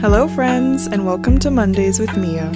Hello, 0.00 0.28
friends, 0.28 0.86
and 0.86 1.04
welcome 1.04 1.40
to 1.40 1.50
Mondays 1.50 1.98
with 1.98 2.16
Mia. 2.16 2.52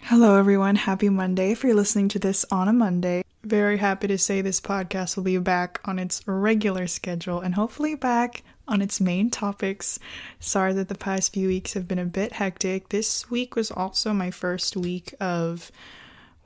Hello, 0.00 0.36
everyone. 0.36 0.74
Happy 0.74 1.08
Monday 1.08 1.52
if 1.52 1.62
you're 1.62 1.72
listening 1.72 2.08
to 2.08 2.18
this 2.18 2.44
on 2.50 2.66
a 2.66 2.72
Monday. 2.72 3.22
Very 3.44 3.78
happy 3.78 4.08
to 4.08 4.18
say 4.18 4.40
this 4.40 4.60
podcast 4.60 5.16
will 5.16 5.22
be 5.22 5.38
back 5.38 5.80
on 5.84 6.00
its 6.00 6.26
regular 6.26 6.88
schedule 6.88 7.38
and 7.38 7.54
hopefully 7.54 7.94
back 7.94 8.42
on 8.66 8.82
its 8.82 9.00
main 9.00 9.30
topics. 9.30 10.00
Sorry 10.40 10.72
that 10.72 10.88
the 10.88 10.96
past 10.96 11.32
few 11.32 11.46
weeks 11.46 11.74
have 11.74 11.86
been 11.86 12.00
a 12.00 12.04
bit 12.04 12.32
hectic. 12.32 12.88
This 12.88 13.30
week 13.30 13.54
was 13.54 13.70
also 13.70 14.12
my 14.12 14.32
first 14.32 14.76
week 14.76 15.14
of, 15.20 15.70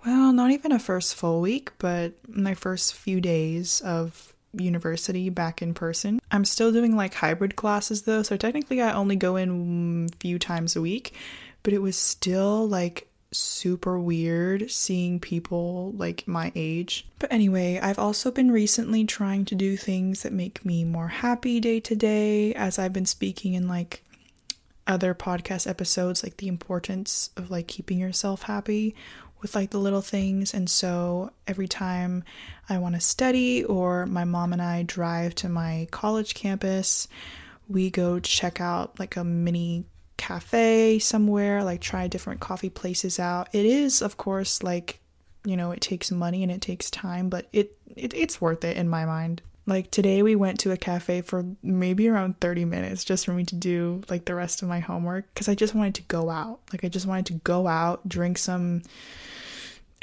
well, 0.04 0.30
not 0.30 0.50
even 0.50 0.72
a 0.72 0.78
first 0.78 1.14
full 1.14 1.40
week, 1.40 1.72
but 1.78 2.12
my 2.28 2.52
first 2.52 2.92
few 2.92 3.22
days 3.22 3.80
of 3.80 4.33
university 4.60 5.28
back 5.30 5.62
in 5.62 5.74
person. 5.74 6.20
I'm 6.30 6.44
still 6.44 6.72
doing 6.72 6.96
like 6.96 7.14
hybrid 7.14 7.56
classes 7.56 8.02
though, 8.02 8.22
so 8.22 8.36
technically 8.36 8.80
I 8.80 8.92
only 8.92 9.16
go 9.16 9.36
in 9.36 10.08
a 10.12 10.16
few 10.18 10.38
times 10.38 10.76
a 10.76 10.80
week, 10.80 11.14
but 11.62 11.72
it 11.72 11.82
was 11.82 11.96
still 11.96 12.66
like 12.68 13.08
super 13.32 13.98
weird 13.98 14.70
seeing 14.70 15.18
people 15.18 15.92
like 15.96 16.26
my 16.26 16.52
age. 16.54 17.06
But 17.18 17.32
anyway, 17.32 17.80
I've 17.82 17.98
also 17.98 18.30
been 18.30 18.50
recently 18.50 19.04
trying 19.04 19.44
to 19.46 19.54
do 19.54 19.76
things 19.76 20.22
that 20.22 20.32
make 20.32 20.64
me 20.64 20.84
more 20.84 21.08
happy 21.08 21.60
day 21.60 21.80
to 21.80 21.96
day 21.96 22.54
as 22.54 22.78
I've 22.78 22.92
been 22.92 23.06
speaking 23.06 23.54
in 23.54 23.68
like 23.68 24.02
other 24.86 25.14
podcast 25.14 25.66
episodes 25.66 26.22
like 26.22 26.36
the 26.36 26.48
importance 26.48 27.30
of 27.36 27.50
like 27.50 27.66
keeping 27.66 27.98
yourself 27.98 28.42
happy 28.42 28.94
with 29.44 29.54
like 29.54 29.68
the 29.68 29.78
little 29.78 30.00
things. 30.00 30.54
And 30.54 30.70
so 30.70 31.30
every 31.46 31.68
time 31.68 32.24
I 32.70 32.78
want 32.78 32.94
to 32.94 33.00
study 33.02 33.62
or 33.62 34.06
my 34.06 34.24
mom 34.24 34.54
and 34.54 34.62
I 34.62 34.84
drive 34.84 35.34
to 35.36 35.50
my 35.50 35.86
college 35.90 36.32
campus, 36.32 37.08
we 37.68 37.90
go 37.90 38.18
check 38.20 38.58
out 38.58 38.98
like 38.98 39.16
a 39.16 39.22
mini 39.22 39.84
cafe 40.16 40.98
somewhere, 40.98 41.62
like 41.62 41.82
try 41.82 42.08
different 42.08 42.40
coffee 42.40 42.70
places 42.70 43.20
out. 43.20 43.50
It 43.52 43.66
is, 43.66 44.00
of 44.00 44.16
course, 44.16 44.62
like, 44.62 44.98
you 45.44 45.58
know, 45.58 45.72
it 45.72 45.82
takes 45.82 46.10
money 46.10 46.42
and 46.42 46.50
it 46.50 46.62
takes 46.62 46.90
time, 46.90 47.28
but 47.28 47.46
it, 47.52 47.76
it 47.94 48.14
it's 48.14 48.40
worth 48.40 48.64
it 48.64 48.78
in 48.78 48.88
my 48.88 49.04
mind. 49.04 49.42
Like 49.66 49.90
today 49.90 50.22
we 50.22 50.36
went 50.36 50.58
to 50.60 50.72
a 50.72 50.78
cafe 50.78 51.20
for 51.20 51.44
maybe 51.62 52.08
around 52.08 52.40
30 52.40 52.64
minutes 52.64 53.04
just 53.04 53.26
for 53.26 53.34
me 53.34 53.44
to 53.44 53.54
do 53.54 54.00
like 54.08 54.24
the 54.24 54.34
rest 54.34 54.62
of 54.62 54.68
my 54.68 54.80
homework 54.80 55.34
cuz 55.34 55.50
I 55.50 55.54
just 55.54 55.74
wanted 55.74 55.96
to 55.96 56.02
go 56.02 56.30
out. 56.30 56.60
Like 56.72 56.82
I 56.82 56.88
just 56.88 57.06
wanted 57.06 57.26
to 57.26 57.34
go 57.44 57.66
out, 57.66 58.08
drink 58.08 58.38
some 58.38 58.82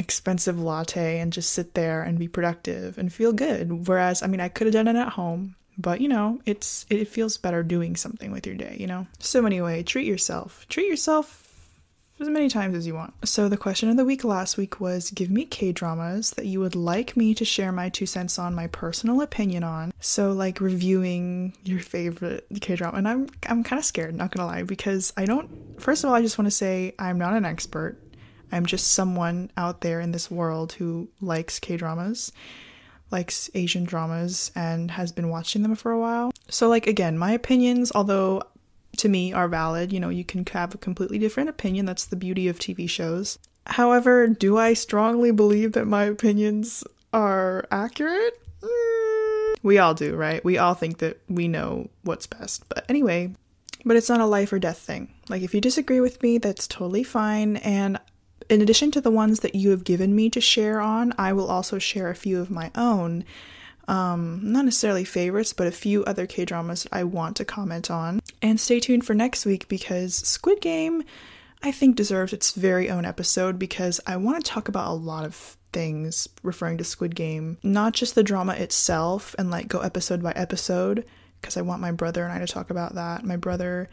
expensive 0.02 0.60
latte 0.60 1.20
and 1.20 1.32
just 1.32 1.54
sit 1.54 1.76
there 1.76 2.02
and 2.02 2.18
be 2.18 2.28
productive 2.28 2.98
and 2.98 3.14
feel 3.14 3.32
good. 3.32 3.88
Whereas, 3.88 4.24
I 4.24 4.28
mean, 4.28 4.42
I 4.42 4.50
could 4.50 4.68
have 4.68 4.74
done 4.74 4.88
it 4.88 5.00
at 5.00 5.10
home, 5.10 5.56
but 5.78 6.02
you 6.02 6.10
know, 6.10 6.42
it's 6.46 6.86
it 6.90 7.08
feels 7.08 7.38
better 7.38 7.62
doing 7.64 7.96
something 7.96 8.32
with 8.32 8.48
your 8.48 8.56
day, 8.56 8.76
you 8.80 8.88
know. 8.88 9.06
So 9.20 9.46
anyway, 9.46 9.84
treat 9.84 10.08
yourself. 10.08 10.66
Treat 10.70 10.88
yourself 10.88 11.38
as 12.20 12.30
many 12.30 12.50
times 12.50 12.76
as 12.76 12.86
you 12.86 12.94
want. 12.94 13.14
So 13.28 13.48
the 13.48 13.58
question 13.58 13.90
of 13.90 13.98
the 13.98 14.06
week 14.06 14.24
last 14.24 14.58
week 14.58 14.80
was 14.80 15.12
give 15.12 15.32
me 15.32 15.46
K-dramas 15.46 16.32
that 16.32 16.46
you 16.46 16.60
would 16.60 16.76
like 16.76 17.18
me 17.18 17.34
to 17.36 17.46
share 17.46 17.72
my 17.72 17.90
two 17.90 18.06
cents 18.06 18.38
on 18.38 18.54
my 18.54 18.68
personal 18.68 19.22
opinion 19.22 19.64
on. 19.64 19.92
So 20.00 20.32
like 20.32 20.62
reviewing 20.62 21.54
your 21.64 21.80
favorite 21.80 22.46
K-drama. 22.60 22.98
And 22.98 23.08
I'm 23.08 23.28
I'm 23.48 23.64
kind 23.64 23.80
of 23.80 23.86
scared, 23.86 24.16
not 24.16 24.32
to 24.34 24.46
lie, 24.46 24.64
because 24.64 25.14
I 25.16 25.26
don't 25.26 25.50
first 25.80 26.04
of 26.04 26.10
all, 26.10 26.16
I 26.16 26.22
just 26.22 26.38
want 26.38 26.48
to 26.48 26.52
say 26.52 26.94
I'm 26.98 27.18
not 27.18 27.34
an 27.34 27.46
expert. 27.46 27.98
I'm 28.52 28.66
just 28.66 28.92
someone 28.92 29.52
out 29.58 29.82
there 29.82 30.02
in 30.02 30.12
this 30.12 30.30
world 30.30 30.74
who 30.74 31.10
likes 31.22 31.60
K 31.60 31.78
dramas, 31.78 32.32
likes 33.12 33.50
Asian 33.54 33.84
dramas, 33.84 34.52
and 34.56 34.92
has 34.92 35.12
been 35.12 35.30
watching 35.30 35.64
them 35.64 35.76
for 35.76 35.92
a 35.92 36.00
while. 36.00 36.32
So, 36.50 36.68
like, 36.70 36.88
again, 36.88 37.18
my 37.18 37.32
opinions, 37.32 37.92
although 37.94 38.44
to 38.98 39.10
me 39.10 39.34
are 39.34 39.48
valid, 39.48 39.94
you 39.94 40.00
know, 40.00 40.10
you 40.10 40.24
can 40.24 40.46
have 40.48 40.76
a 40.76 40.78
completely 40.78 41.18
different 41.18 41.50
opinion. 41.50 41.86
That's 41.86 42.06
the 42.06 42.16
beauty 42.16 42.48
of 42.48 42.60
TV 42.60 42.90
shows. 42.90 43.40
However, 43.68 44.28
do 44.28 44.58
I 44.58 44.74
strongly 44.74 45.32
believe 45.32 45.74
that 45.74 45.86
my 45.86 46.04
opinions 46.04 46.84
are 47.14 47.68
accurate? 47.72 48.38
Mm, 48.62 49.56
we 49.64 49.78
all 49.78 49.94
do, 49.94 50.16
right? 50.16 50.44
We 50.44 50.58
all 50.58 50.74
think 50.74 50.98
that 51.00 51.20
we 51.30 51.48
know 51.48 51.90
what's 52.04 52.28
best. 52.28 52.68
But 52.70 52.86
anyway, 52.90 53.34
but 53.86 53.98
it's 53.98 54.10
not 54.10 54.20
a 54.20 54.26
life 54.26 54.52
or 54.52 54.60
death 54.60 54.80
thing. 54.80 55.14
Like, 55.30 55.42
if 55.42 55.54
you 55.54 55.62
disagree 55.62 56.00
with 56.00 56.22
me, 56.22 56.38
that's 56.38 56.68
totally 56.68 57.04
fine. 57.04 57.58
And 57.58 58.00
in 58.52 58.62
addition 58.62 58.92
to 58.92 59.02
the 59.02 59.10
ones 59.10 59.40
that 59.40 59.56
you 59.56 59.70
have 59.70 59.86
given 59.86 60.14
me 60.14 60.30
to 60.30 60.42
share 60.42 60.82
on, 60.82 61.14
I 61.18 61.32
will 61.32 61.48
also 61.48 61.80
share 61.80 62.10
a 62.10 62.16
few 62.16 62.42
of 62.42 62.52
my 62.52 62.70
own. 62.76 63.24
Um, 63.88 64.42
not 64.44 64.66
necessarily 64.66 65.06
favorites, 65.06 65.54
but 65.54 65.68
a 65.68 65.72
few 65.72 66.04
other 66.04 66.28
K 66.28 66.44
dramas 66.44 66.86
I 66.92 67.06
want 67.06 67.38
to 67.38 67.46
comment 67.46 67.90
on. 67.90 68.20
And 68.42 68.60
stay 68.60 68.82
tuned 68.82 69.06
for 69.06 69.14
next 69.14 69.46
week 69.46 69.70
because 69.70 70.16
Squid 70.16 70.60
Game, 70.60 71.04
I 71.64 71.72
think, 71.72 71.96
deserves 71.96 72.34
its 72.34 72.52
very 72.52 72.90
own 72.90 73.06
episode 73.06 73.58
because 73.58 74.02
I 74.06 74.18
want 74.18 74.44
to 74.44 74.52
talk 74.52 74.68
about 74.68 74.92
a 74.92 74.94
lot 74.94 75.24
of 75.24 75.56
things 75.72 76.28
referring 76.44 76.78
to 76.80 76.84
Squid 76.84 77.16
Game, 77.16 77.58
not 77.64 77.94
just 77.94 78.16
the 78.16 78.24
drama 78.24 78.54
itself 78.54 79.34
and 79.40 79.50
like 79.50 79.70
go 79.70 79.80
episode 79.80 80.22
by 80.22 80.34
episode, 80.34 81.06
because 81.40 81.56
I 81.56 81.62
want 81.62 81.82
my 81.82 81.94
brother 81.94 82.26
and 82.26 82.34
I 82.34 82.40
to 82.40 82.48
talk 82.48 82.70
about 82.70 82.96
that. 82.96 83.24
My 83.24 83.38
brother 83.38 83.90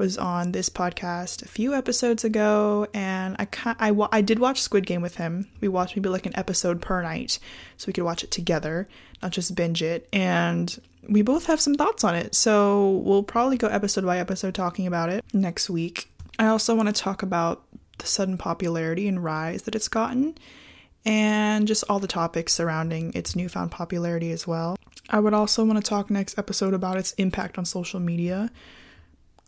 was 0.00 0.16
on 0.16 0.52
this 0.52 0.70
podcast 0.70 1.42
a 1.42 1.48
few 1.48 1.74
episodes 1.74 2.24
ago, 2.24 2.86
and 2.94 3.36
I 3.38 3.46
I, 3.78 4.08
I 4.10 4.22
did 4.22 4.38
watch 4.38 4.62
Squid 4.62 4.86
Game 4.86 5.02
with 5.02 5.16
him. 5.16 5.46
We 5.60 5.68
watched 5.68 5.94
maybe 5.94 6.08
like 6.08 6.24
an 6.24 6.36
episode 6.36 6.80
per 6.80 7.02
night, 7.02 7.38
so 7.76 7.86
we 7.86 7.92
could 7.92 8.04
watch 8.04 8.24
it 8.24 8.30
together, 8.30 8.88
not 9.22 9.32
just 9.32 9.54
binge 9.54 9.82
it. 9.82 10.08
And 10.10 10.80
we 11.06 11.20
both 11.20 11.44
have 11.46 11.60
some 11.60 11.74
thoughts 11.74 12.02
on 12.02 12.14
it, 12.14 12.34
so 12.34 13.02
we'll 13.04 13.22
probably 13.22 13.58
go 13.58 13.68
episode 13.68 14.06
by 14.06 14.18
episode 14.18 14.54
talking 14.54 14.86
about 14.86 15.10
it 15.10 15.22
next 15.34 15.68
week. 15.68 16.10
I 16.38 16.46
also 16.46 16.74
want 16.74 16.88
to 16.88 16.94
talk 16.94 17.22
about 17.22 17.62
the 17.98 18.06
sudden 18.06 18.38
popularity 18.38 19.06
and 19.06 19.22
rise 19.22 19.62
that 19.62 19.74
it's 19.74 19.88
gotten, 19.88 20.38
and 21.04 21.68
just 21.68 21.84
all 21.90 21.98
the 21.98 22.08
topics 22.08 22.54
surrounding 22.54 23.12
its 23.14 23.36
newfound 23.36 23.70
popularity 23.70 24.32
as 24.32 24.46
well. 24.46 24.78
I 25.10 25.20
would 25.20 25.34
also 25.34 25.62
want 25.62 25.76
to 25.76 25.86
talk 25.86 26.08
next 26.08 26.38
episode 26.38 26.72
about 26.72 26.96
its 26.96 27.12
impact 27.12 27.58
on 27.58 27.66
social 27.66 28.00
media 28.00 28.50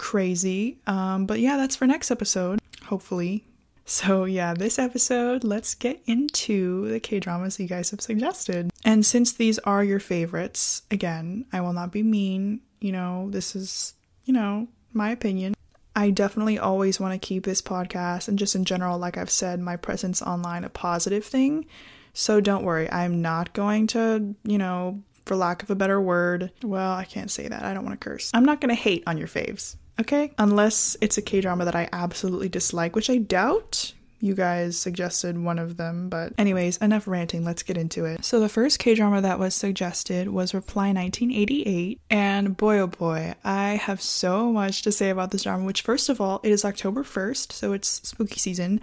crazy. 0.02 0.78
Um, 0.88 1.26
but 1.26 1.38
yeah, 1.38 1.56
that's 1.56 1.76
for 1.76 1.86
next 1.86 2.10
episode, 2.10 2.58
hopefully. 2.86 3.44
So, 3.84 4.24
yeah, 4.24 4.52
this 4.52 4.76
episode, 4.76 5.44
let's 5.44 5.76
get 5.76 6.02
into 6.06 6.88
the 6.88 6.98
K 6.98 7.20
dramas 7.20 7.60
you 7.60 7.68
guys 7.68 7.90
have 7.90 8.00
suggested. 8.00 8.72
And 8.84 9.06
since 9.06 9.32
these 9.32 9.60
are 9.60 9.84
your 9.84 10.00
favorites, 10.00 10.82
again, 10.90 11.46
I 11.52 11.60
will 11.60 11.72
not 11.72 11.92
be 11.92 12.02
mean. 12.02 12.62
You 12.80 12.90
know, 12.90 13.28
this 13.30 13.54
is, 13.54 13.94
you 14.24 14.34
know, 14.34 14.66
my 14.92 15.10
opinion. 15.10 15.54
I 15.94 16.10
definitely 16.10 16.58
always 16.58 16.98
want 16.98 17.14
to 17.14 17.24
keep 17.24 17.44
this 17.44 17.62
podcast 17.62 18.26
and 18.26 18.38
just 18.38 18.56
in 18.56 18.64
general, 18.64 18.98
like 18.98 19.16
I've 19.16 19.30
said, 19.30 19.60
my 19.60 19.76
presence 19.76 20.20
online 20.20 20.64
a 20.64 20.69
positive 20.69 21.24
thing. 21.24 21.64
So 22.12 22.40
don't 22.40 22.64
worry, 22.64 22.90
I'm 22.90 23.22
not 23.22 23.52
going 23.52 23.86
to, 23.88 24.34
you 24.42 24.58
know, 24.58 25.02
for 25.26 25.36
lack 25.36 25.62
of 25.62 25.70
a 25.70 25.76
better 25.76 26.00
word, 26.00 26.50
well, 26.64 26.92
I 26.92 27.04
can't 27.04 27.30
say 27.30 27.46
that. 27.46 27.62
I 27.62 27.72
don't 27.72 27.84
want 27.84 28.00
to 28.00 28.04
curse. 28.04 28.32
I'm 28.34 28.44
not 28.44 28.60
going 28.60 28.74
to 28.74 28.82
hate 28.82 29.04
on 29.06 29.16
your 29.16 29.28
faves. 29.28 29.76
Okay? 30.00 30.32
Unless 30.38 30.97
it's 31.00 31.19
a 31.19 31.22
K 31.22 31.41
drama 31.41 31.64
that 31.64 31.76
I 31.76 31.88
absolutely 31.92 32.48
dislike, 32.48 32.97
which 32.97 33.10
I 33.10 33.19
doubt. 33.19 33.92
You 34.20 34.36
guys 34.36 34.78
suggested 34.78 35.36
one 35.36 35.58
of 35.58 35.78
them, 35.78 36.08
but 36.08 36.32
anyways, 36.38 36.76
enough 36.76 37.08
ranting, 37.08 37.44
let's 37.44 37.64
get 37.64 37.76
into 37.76 38.04
it. 38.04 38.25
So, 38.25 38.38
the 38.38 38.48
first 38.48 38.78
K 38.78 38.94
drama 38.94 39.20
that 39.20 39.41
was 39.41 39.52
suggested 39.52 40.28
was 40.28 40.54
Reply 40.54 40.92
1988, 40.92 42.00
and 42.08 42.56
boy 42.56 42.78
oh 42.78 42.86
boy, 42.86 43.34
I 43.42 43.70
have 43.70 44.00
so 44.00 44.52
much 44.52 44.82
to 44.82 44.92
say 44.92 45.10
about 45.10 45.32
this 45.32 45.42
drama. 45.42 45.64
Which, 45.64 45.82
first 45.82 46.08
of 46.08 46.20
all, 46.20 46.41
it 46.44 46.52
is 46.52 46.64
October 46.64 47.02
1st, 47.02 47.50
so 47.50 47.72
it's 47.72 48.00
spooky 48.08 48.38
season, 48.38 48.81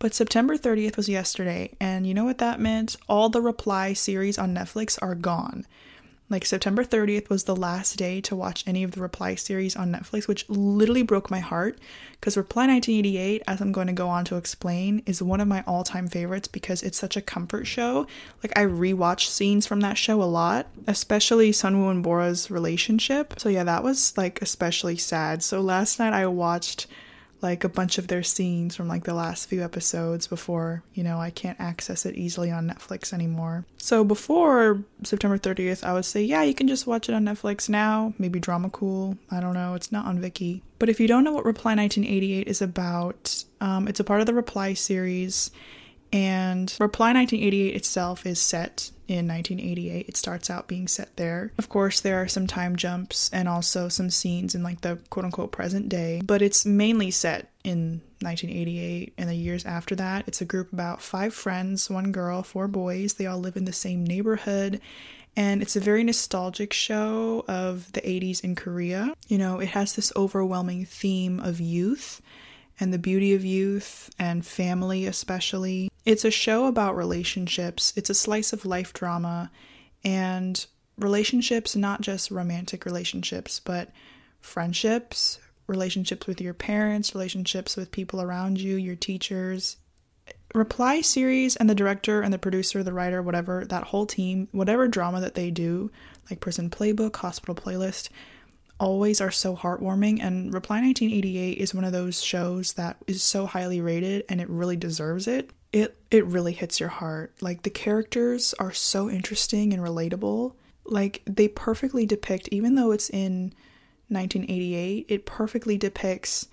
but 0.00 0.12
September 0.12 0.56
30th 0.56 0.96
was 0.96 1.08
yesterday, 1.08 1.72
and 1.78 2.04
you 2.04 2.12
know 2.12 2.24
what 2.24 2.38
that 2.38 2.58
meant? 2.58 2.96
All 3.08 3.28
the 3.28 3.40
Reply 3.40 3.92
series 3.92 4.38
on 4.38 4.52
Netflix 4.52 4.98
are 5.00 5.14
gone. 5.14 5.66
Like 6.30 6.44
September 6.44 6.84
30th 6.84 7.28
was 7.28 7.42
the 7.42 7.56
last 7.56 7.96
day 7.96 8.20
to 8.20 8.36
watch 8.36 8.62
any 8.64 8.84
of 8.84 8.92
the 8.92 9.00
Reply 9.00 9.34
series 9.34 9.74
on 9.74 9.92
Netflix, 9.92 10.28
which 10.28 10.48
literally 10.48 11.02
broke 11.02 11.28
my 11.28 11.40
heart 11.40 11.76
because 12.12 12.36
Reply 12.36 12.68
1988, 12.68 13.42
as 13.48 13.60
I'm 13.60 13.72
going 13.72 13.88
to 13.88 13.92
go 13.92 14.08
on 14.08 14.24
to 14.26 14.36
explain, 14.36 15.02
is 15.06 15.20
one 15.20 15.40
of 15.40 15.48
my 15.48 15.64
all 15.66 15.82
time 15.82 16.06
favorites 16.06 16.46
because 16.46 16.84
it's 16.84 16.98
such 16.98 17.16
a 17.16 17.20
comfort 17.20 17.66
show. 17.66 18.06
Like, 18.44 18.56
I 18.56 18.62
rewatch 18.62 19.26
scenes 19.26 19.66
from 19.66 19.80
that 19.80 19.98
show 19.98 20.22
a 20.22 20.24
lot, 20.24 20.68
especially 20.86 21.50
Sunwoo 21.50 21.90
and 21.90 22.02
Bora's 22.02 22.48
relationship. 22.48 23.34
So, 23.40 23.48
yeah, 23.48 23.64
that 23.64 23.82
was 23.82 24.16
like 24.16 24.40
especially 24.40 24.98
sad. 24.98 25.42
So, 25.42 25.60
last 25.60 25.98
night 25.98 26.12
I 26.12 26.28
watched 26.28 26.86
like 27.42 27.64
a 27.64 27.68
bunch 27.68 27.98
of 27.98 28.08
their 28.08 28.22
scenes 28.22 28.76
from 28.76 28.88
like 28.88 29.04
the 29.04 29.14
last 29.14 29.48
few 29.48 29.62
episodes 29.62 30.26
before, 30.26 30.82
you 30.94 31.02
know, 31.02 31.18
I 31.18 31.30
can't 31.30 31.60
access 31.60 32.04
it 32.04 32.16
easily 32.16 32.50
on 32.50 32.68
Netflix 32.68 33.12
anymore. 33.12 33.64
So 33.78 34.04
before 34.04 34.82
September 35.02 35.38
30th, 35.38 35.84
I 35.84 35.92
would 35.92 36.04
say, 36.04 36.22
yeah, 36.22 36.42
you 36.42 36.54
can 36.54 36.68
just 36.68 36.86
watch 36.86 37.08
it 37.08 37.14
on 37.14 37.24
Netflix 37.24 37.68
now, 37.68 38.14
maybe 38.18 38.40
Drama 38.40 38.70
Cool. 38.70 39.16
I 39.30 39.40
don't 39.40 39.54
know, 39.54 39.74
it's 39.74 39.92
not 39.92 40.06
on 40.06 40.20
Viki. 40.20 40.62
But 40.78 40.88
if 40.88 41.00
you 41.00 41.08
don't 41.08 41.24
know 41.24 41.32
what 41.32 41.44
Reply 41.44 41.74
1988 41.74 42.46
is 42.46 42.62
about, 42.62 43.44
um, 43.60 43.88
it's 43.88 44.00
a 44.00 44.04
part 44.04 44.20
of 44.20 44.26
the 44.26 44.34
Reply 44.34 44.74
series, 44.74 45.50
and 46.12 46.74
Reply 46.80 47.12
1988 47.12 47.74
itself 47.74 48.26
is 48.26 48.40
set 48.40 48.90
in 49.10 49.26
1988. 49.26 50.08
It 50.08 50.16
starts 50.16 50.48
out 50.48 50.68
being 50.68 50.86
set 50.86 51.16
there. 51.16 51.52
Of 51.58 51.68
course, 51.68 52.00
there 52.00 52.22
are 52.22 52.28
some 52.28 52.46
time 52.46 52.76
jumps 52.76 53.28
and 53.32 53.48
also 53.48 53.88
some 53.88 54.08
scenes 54.08 54.54
in 54.54 54.62
like 54.62 54.82
the 54.82 54.98
quote 55.10 55.24
unquote 55.24 55.50
present 55.50 55.88
day, 55.88 56.22
but 56.24 56.42
it's 56.42 56.64
mainly 56.64 57.10
set 57.10 57.50
in 57.64 58.00
1988 58.20 59.14
and 59.18 59.28
the 59.28 59.34
years 59.34 59.66
after 59.66 59.94
that. 59.96 60.28
It's 60.28 60.40
a 60.40 60.44
group 60.44 60.72
about 60.72 61.02
five 61.02 61.34
friends, 61.34 61.90
one 61.90 62.12
girl, 62.12 62.42
four 62.42 62.68
boys. 62.68 63.14
They 63.14 63.26
all 63.26 63.40
live 63.40 63.56
in 63.56 63.64
the 63.64 63.72
same 63.72 64.04
neighborhood 64.04 64.80
and 65.36 65.62
it's 65.62 65.76
a 65.76 65.80
very 65.80 66.04
nostalgic 66.04 66.72
show 66.72 67.44
of 67.46 67.92
the 67.92 68.00
80s 68.00 68.42
in 68.42 68.54
Korea. 68.54 69.14
You 69.28 69.38
know, 69.38 69.60
it 69.60 69.68
has 69.68 69.94
this 69.94 70.12
overwhelming 70.16 70.84
theme 70.84 71.40
of 71.40 71.60
youth 71.60 72.20
and 72.78 72.92
the 72.92 72.98
beauty 72.98 73.34
of 73.34 73.44
youth 73.44 74.10
and 74.18 74.44
family, 74.44 75.06
especially. 75.06 75.89
It's 76.04 76.24
a 76.24 76.30
show 76.30 76.66
about 76.66 76.96
relationships, 76.96 77.92
it's 77.96 78.10
a 78.10 78.14
slice 78.14 78.52
of 78.52 78.64
life 78.64 78.92
drama, 78.92 79.50
and 80.02 80.64
relationships, 80.98 81.76
not 81.76 82.00
just 82.00 82.30
romantic 82.30 82.84
relationships, 82.84 83.60
but 83.60 83.90
friendships, 84.40 85.38
relationships 85.66 86.26
with 86.26 86.40
your 86.40 86.54
parents, 86.54 87.14
relationships 87.14 87.76
with 87.76 87.92
people 87.92 88.20
around 88.20 88.60
you, 88.60 88.76
your 88.76 88.96
teachers. 88.96 89.76
Reply 90.54 91.00
series 91.00 91.54
and 91.56 91.70
the 91.70 91.74
director 91.74 92.22
and 92.22 92.32
the 92.32 92.38
producer, 92.38 92.82
the 92.82 92.92
writer, 92.92 93.22
whatever, 93.22 93.64
that 93.66 93.84
whole 93.84 94.06
team, 94.06 94.48
whatever 94.52 94.88
drama 94.88 95.20
that 95.20 95.34
they 95.34 95.50
do, 95.50 95.90
like 96.28 96.40
Prison 96.40 96.70
Playbook, 96.70 97.16
Hospital 97.16 97.54
Playlist, 97.54 98.08
always 98.80 99.20
are 99.20 99.30
so 99.30 99.54
heartwarming 99.54 100.20
and 100.20 100.52
Reply 100.54 100.80
1988 100.80 101.58
is 101.58 101.74
one 101.74 101.84
of 101.84 101.92
those 101.92 102.22
shows 102.22 102.72
that 102.72 102.96
is 103.06 103.22
so 103.22 103.44
highly 103.44 103.80
rated 103.80 104.24
and 104.28 104.40
it 104.40 104.48
really 104.48 104.76
deserves 104.76 105.28
it. 105.28 105.50
It 105.72 105.96
it 106.10 106.24
really 106.26 106.52
hits 106.52 106.80
your 106.80 106.88
heart. 106.88 107.34
Like 107.40 107.62
the 107.62 107.70
characters 107.70 108.54
are 108.58 108.72
so 108.72 109.08
interesting 109.08 109.72
and 109.72 109.82
relatable. 109.82 110.54
Like 110.84 111.22
they 111.26 111.48
perfectly 111.48 112.06
depict 112.06 112.48
even 112.50 112.74
though 112.74 112.90
it's 112.92 113.10
in 113.10 113.52
1988, 114.08 115.06
it 115.08 115.26
perfectly 115.26 115.78
depicts 115.78 116.48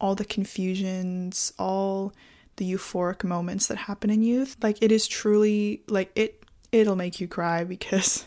all 0.00 0.14
the 0.14 0.24
confusions, 0.24 1.52
all 1.58 2.12
the 2.56 2.70
euphoric 2.70 3.22
moments 3.22 3.68
that 3.68 3.78
happen 3.78 4.10
in 4.10 4.22
youth. 4.22 4.56
Like 4.62 4.78
it 4.82 4.90
is 4.90 5.06
truly 5.06 5.82
like 5.88 6.10
it 6.16 6.42
it'll 6.72 6.96
make 6.96 7.20
you 7.20 7.28
cry 7.28 7.64
because 7.74 8.26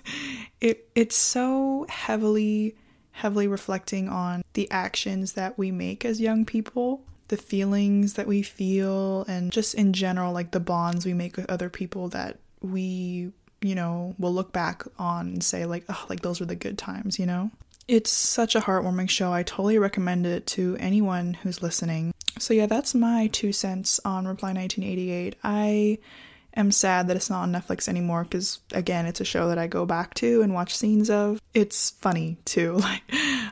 it 0.61 0.87
it's 0.95 1.15
so 1.15 1.85
heavily 1.89 2.75
heavily 3.11 3.47
reflecting 3.47 4.07
on 4.07 4.41
the 4.53 4.71
actions 4.71 5.33
that 5.33 5.57
we 5.57 5.71
make 5.71 6.05
as 6.05 6.21
young 6.21 6.45
people, 6.45 7.03
the 7.29 7.37
feelings 7.37 8.15
that 8.15 8.27
we 8.27 8.41
feel, 8.41 9.23
and 9.27 9.51
just 9.51 9.73
in 9.73 9.93
general, 9.93 10.33
like 10.33 10.51
the 10.51 10.59
bonds 10.59 11.05
we 11.05 11.13
make 11.13 11.37
with 11.37 11.49
other 11.49 11.69
people 11.69 12.09
that 12.09 12.37
we, 12.61 13.31
you 13.61 13.75
know, 13.75 14.13
will 14.19 14.33
look 14.33 14.51
back 14.51 14.83
on 14.97 15.27
and 15.27 15.43
say, 15.43 15.65
like, 15.65 15.85
oh, 15.89 16.05
like 16.09 16.21
those 16.21 16.39
were 16.39 16.45
the 16.45 16.55
good 16.55 16.77
times, 16.77 17.17
you 17.17 17.25
know? 17.25 17.51
It's 17.87 18.11
such 18.11 18.55
a 18.55 18.61
heartwarming 18.61 19.09
show. 19.09 19.31
I 19.33 19.43
totally 19.43 19.79
recommend 19.79 20.27
it 20.27 20.45
to 20.47 20.77
anyone 20.79 21.35
who's 21.35 21.63
listening. 21.63 22.13
So, 22.37 22.53
yeah, 22.53 22.67
that's 22.67 22.93
my 22.93 23.27
two 23.27 23.51
cents 23.51 23.99
on 24.05 24.27
Reply 24.27 24.53
1988. 24.53 25.35
I 25.43 25.97
am 26.59 26.71
sad 26.71 27.07
that 27.07 27.15
it's 27.15 27.29
not 27.29 27.43
on 27.43 27.51
Netflix 27.51 27.87
anymore 27.87 28.23
because 28.23 28.59
again, 28.73 29.05
it's 29.05 29.21
a 29.21 29.25
show 29.25 29.47
that 29.47 29.57
I 29.57 29.67
go 29.67 29.85
back 29.85 30.13
to 30.15 30.41
and 30.41 30.53
watch 30.53 30.75
scenes 30.75 31.09
of. 31.09 31.41
It's 31.53 31.91
funny 31.91 32.37
too. 32.45 32.79
Like 32.89 33.03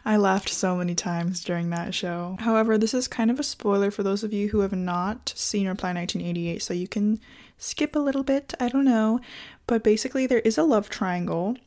I 0.06 0.18
laughed 0.18 0.50
so 0.50 0.76
many 0.76 0.96
times 0.96 1.44
during 1.44 1.70
that 1.72 1.94
show. 1.94 2.38
However, 2.40 2.78
this 2.78 2.94
is 2.94 3.08
kind 3.08 3.30
of 3.30 3.40
a 3.40 3.44
spoiler 3.44 3.92
for 3.92 4.04
those 4.04 4.24
of 4.24 4.32
you 4.32 4.48
who 4.50 4.62
have 4.62 4.74
not 4.74 5.34
seen 5.36 5.68
Reply 5.68 5.94
1988, 5.94 6.62
so 6.62 6.74
you 6.74 6.88
can 6.88 7.20
skip 7.58 7.96
a 7.96 8.00
little 8.00 8.24
bit. 8.24 8.54
I 8.60 8.70
don't 8.70 8.86
know, 8.86 9.20
but 9.68 9.84
basically 9.84 10.26
there 10.26 10.40
is 10.40 10.58
a 10.58 10.64
love 10.64 10.90
triangle 10.90 11.58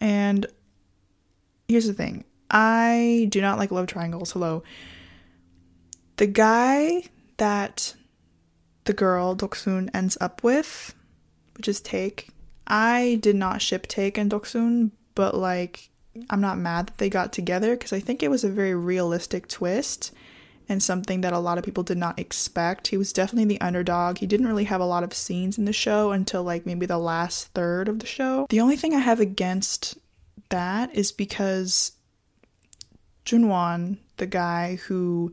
and 0.00 0.46
here's 1.68 1.86
the 1.86 1.94
thing. 1.94 2.24
I 2.50 3.26
do 3.30 3.40
not 3.40 3.58
like 3.58 3.70
love 3.70 3.86
triangles. 3.86 4.32
Hello. 4.32 4.62
The 6.16 6.26
guy 6.26 7.04
that 7.38 7.94
the 8.90 8.94
girl 8.94 9.36
Doksun 9.36 9.88
ends 9.94 10.18
up 10.20 10.42
with, 10.42 10.96
which 11.56 11.68
is 11.68 11.80
Taek. 11.80 12.28
I 12.66 13.20
did 13.22 13.36
not 13.36 13.62
ship 13.62 13.86
Taek 13.86 14.18
and 14.18 14.28
Doksun, 14.28 14.90
but 15.14 15.36
like 15.36 15.90
I'm 16.28 16.40
not 16.40 16.58
mad 16.58 16.88
that 16.88 16.98
they 16.98 17.08
got 17.08 17.32
together 17.32 17.76
because 17.76 17.92
I 17.92 18.00
think 18.00 18.20
it 18.20 18.32
was 18.32 18.42
a 18.42 18.48
very 18.48 18.74
realistic 18.74 19.46
twist 19.46 20.10
and 20.68 20.82
something 20.82 21.20
that 21.20 21.32
a 21.32 21.38
lot 21.38 21.56
of 21.56 21.62
people 21.62 21.84
did 21.84 21.98
not 21.98 22.18
expect. 22.18 22.88
He 22.88 22.96
was 22.96 23.12
definitely 23.12 23.44
the 23.44 23.60
underdog. 23.60 24.18
He 24.18 24.26
didn't 24.26 24.48
really 24.48 24.64
have 24.64 24.80
a 24.80 24.84
lot 24.84 25.04
of 25.04 25.14
scenes 25.14 25.56
in 25.56 25.66
the 25.66 25.72
show 25.72 26.10
until 26.10 26.42
like 26.42 26.66
maybe 26.66 26.86
the 26.86 26.98
last 26.98 27.46
third 27.54 27.88
of 27.88 28.00
the 28.00 28.06
show. 28.06 28.44
The 28.50 28.60
only 28.60 28.76
thing 28.76 28.92
I 28.92 28.98
have 28.98 29.20
against 29.20 29.98
that 30.48 30.92
is 30.96 31.12
because 31.12 31.92
Jung-hwan, 33.24 33.98
the 34.16 34.26
guy 34.26 34.80
who 34.86 35.32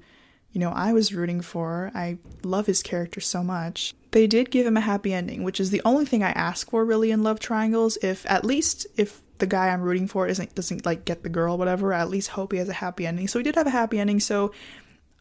you 0.58 0.62
know, 0.62 0.72
I 0.72 0.92
was 0.92 1.14
rooting 1.14 1.42
for. 1.42 1.92
I 1.94 2.18
love 2.42 2.66
his 2.66 2.82
character 2.82 3.22
so 3.22 3.44
much. 3.44 3.94
They 4.10 4.26
did 4.26 4.50
give 4.50 4.66
him 4.66 4.76
a 4.76 4.82
happy 4.82 5.14
ending, 5.14 5.44
which 5.44 5.60
is 5.60 5.70
the 5.70 5.84
only 5.86 6.04
thing 6.04 6.24
I 6.24 6.32
ask 6.32 6.72
for 6.72 6.84
really 6.84 7.12
in 7.12 7.22
love 7.22 7.40
triangles. 7.40 7.96
If 8.02 8.26
at 8.28 8.44
least 8.44 8.88
if 8.98 9.22
the 9.38 9.46
guy 9.46 9.68
I'm 9.68 9.84
rooting 9.84 10.08
for 10.08 10.26
isn't 10.26 10.56
doesn't 10.56 10.84
like 10.84 11.06
get 11.06 11.22
the 11.22 11.30
girl, 11.30 11.60
whatever, 11.60 11.94
I 11.94 12.00
at 12.00 12.10
least 12.10 12.30
hope 12.30 12.54
he 12.54 12.58
has 12.58 12.70
a 12.70 12.74
happy 12.74 13.06
ending. 13.06 13.28
So 13.28 13.38
he 13.38 13.44
did 13.44 13.54
have 13.54 13.68
a 13.68 13.70
happy 13.70 14.00
ending. 14.00 14.20
So 14.20 14.52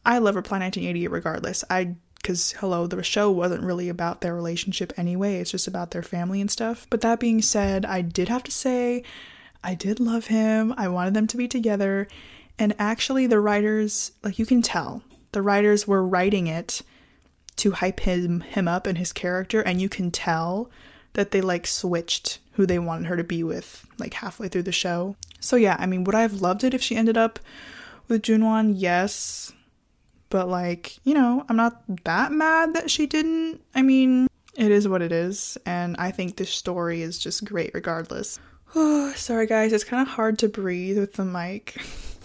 I 0.06 0.17
love 0.17 0.37
Reply 0.37 0.59
1988 0.59 1.09
regardless. 1.09 1.65
I 1.69 1.97
because 2.15 2.53
hello, 2.53 2.87
the 2.87 3.03
show 3.03 3.31
wasn't 3.31 3.62
really 3.62 3.91
about 3.91 4.23
their 4.23 4.35
relationship 4.35 4.94
anyway. 4.97 5.41
It's 5.41 5.50
just 5.50 5.69
about 5.69 5.91
their 5.91 6.03
family 6.03 6.41
and 6.41 6.50
stuff. 6.50 6.87
But 6.88 7.03
that 7.03 7.21
being 7.21 7.43
said, 7.43 7.85
I 7.85 8.00
did 8.00 8.31
have 8.31 8.44
to 8.44 8.50
say, 8.50 9.03
I 9.62 9.75
did 9.75 10.00
love 10.00 10.29
him. 10.29 10.73
I 10.79 10.88
wanted 10.88 11.12
them 11.12 11.27
to 11.27 11.37
be 11.37 11.47
together. 11.47 12.09
And 12.59 12.75
actually, 12.79 13.27
the 13.27 13.38
writers, 13.38 14.12
like 14.23 14.38
you 14.38 14.47
can 14.47 14.62
tell, 14.62 15.03
the 15.37 15.43
writers 15.43 15.87
were 15.87 16.03
writing 16.03 16.47
it 16.47 16.81
to 17.56 17.73
hype 17.73 18.00
him 18.00 18.41
him 18.41 18.67
up 18.67 18.87
and 18.87 18.97
his 18.97 19.12
character 19.12 19.61
and 19.61 19.83
you 19.83 19.87
can 19.87 20.11
tell 20.11 20.71
that 21.12 21.31
they 21.31 21.43
like 21.43 21.67
switched 21.67 22.38
who 22.53 22.65
they 22.65 22.79
wanted 22.79 23.06
her 23.06 23.19
to 23.19 23.23
be 23.23 23.43
with 23.43 23.87
like 23.99 24.15
halfway 24.15 24.49
through 24.49 24.62
the 24.62 24.73
show. 24.73 25.15
So 25.38 25.56
yeah, 25.56 25.77
I 25.79 25.85
mean, 25.85 26.05
would 26.05 26.15
I 26.15 26.23
have 26.23 26.41
loved 26.41 26.65
it 26.65 26.73
if 26.73 26.81
she 26.81 26.97
ended 26.97 27.19
up 27.19 27.38
with 28.09 28.27
Jung-hwan? 28.27 28.77
Yes. 28.77 29.53
But 30.31 30.49
like, 30.49 30.97
you 31.05 31.12
know, 31.12 31.44
I'm 31.50 31.56
not 31.56 31.83
that 32.05 32.33
mad 32.33 32.73
that 32.73 32.91
she 32.91 33.06
didn't. 33.06 33.61
I 33.75 33.83
mean, 33.83 34.29
it 34.56 34.73
is 34.73 34.88
what 34.88 35.03
it 35.03 35.12
is, 35.12 35.59
and 35.67 35.97
I 35.99 36.12
think 36.12 36.37
this 36.37 36.49
story 36.49 37.03
is 37.03 37.19
just 37.19 37.45
great 37.45 37.73
regardless. 37.75 38.40
Oh, 38.75 39.12
sorry 39.16 39.47
guys, 39.47 39.75
it's 39.75 39.85
kind 39.85 40.00
of 40.00 40.14
hard 40.14 40.38
to 40.38 40.49
breathe 40.49 40.99
with 40.99 41.12
the 41.12 41.26
mic. 41.26 41.76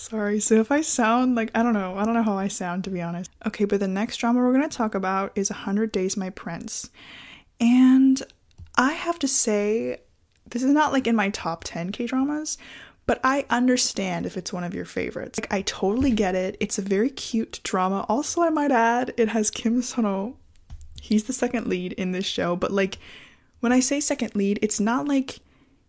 Sorry. 0.00 0.40
So 0.40 0.54
if 0.54 0.72
I 0.72 0.80
sound 0.80 1.34
like 1.34 1.50
I 1.54 1.62
don't 1.62 1.74
know, 1.74 1.94
I 1.98 2.06
don't 2.06 2.14
know 2.14 2.22
how 2.22 2.38
I 2.38 2.48
sound 2.48 2.84
to 2.84 2.90
be 2.90 3.02
honest. 3.02 3.30
Okay, 3.46 3.66
but 3.66 3.80
the 3.80 3.86
next 3.86 4.16
drama 4.16 4.40
we're 4.40 4.54
going 4.54 4.68
to 4.68 4.76
talk 4.76 4.94
about 4.94 5.30
is 5.34 5.50
100 5.50 5.92
Days 5.92 6.16
My 6.16 6.30
Prince. 6.30 6.88
And 7.60 8.22
I 8.76 8.94
have 8.94 9.18
to 9.18 9.28
say 9.28 10.00
this 10.48 10.62
is 10.62 10.72
not 10.72 10.92
like 10.92 11.06
in 11.06 11.14
my 11.14 11.28
top 11.28 11.64
10 11.64 11.92
K-dramas, 11.92 12.56
but 13.06 13.20
I 13.22 13.44
understand 13.50 14.24
if 14.24 14.38
it's 14.38 14.54
one 14.54 14.64
of 14.64 14.74
your 14.74 14.86
favorites. 14.86 15.38
Like 15.38 15.52
I 15.52 15.60
totally 15.62 16.12
get 16.12 16.34
it. 16.34 16.56
It's 16.60 16.78
a 16.78 16.82
very 16.82 17.10
cute 17.10 17.60
drama. 17.62 18.06
Also, 18.08 18.40
I 18.40 18.48
might 18.48 18.72
add, 18.72 19.12
it 19.18 19.28
has 19.28 19.50
Kim 19.50 19.82
Seon-ho. 19.82 20.34
He's 21.02 21.24
the 21.24 21.34
second 21.34 21.66
lead 21.66 21.92
in 21.92 22.12
this 22.12 22.24
show, 22.24 22.56
but 22.56 22.70
like 22.70 22.96
when 23.60 23.70
I 23.70 23.80
say 23.80 24.00
second 24.00 24.34
lead, 24.34 24.60
it's 24.62 24.80
not 24.80 25.06
like 25.06 25.40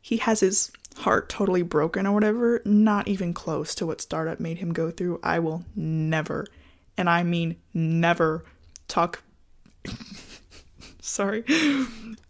he 0.02 0.18
has 0.18 0.42
his 0.42 0.70
heart 0.98 1.30
totally 1.30 1.62
broken 1.62 2.06
or 2.06 2.12
whatever, 2.12 2.62
not 2.66 3.08
even 3.08 3.34
close 3.34 3.74
to 3.76 3.86
what 3.86 4.02
startup 4.02 4.40
made 4.40 4.58
him 4.58 4.74
go 4.74 4.92
through. 4.92 5.20
I 5.24 5.40
will 5.40 5.64
never, 5.76 6.46
and 6.98 7.10
I 7.10 7.24
mean 7.24 7.58
never, 7.74 8.44
talk. 8.88 9.24
Sorry. 11.02 11.44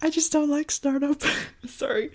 I 0.01 0.09
just 0.09 0.31
don't 0.31 0.49
like 0.49 0.71
startup. 0.71 1.21
Sorry. 1.67 2.11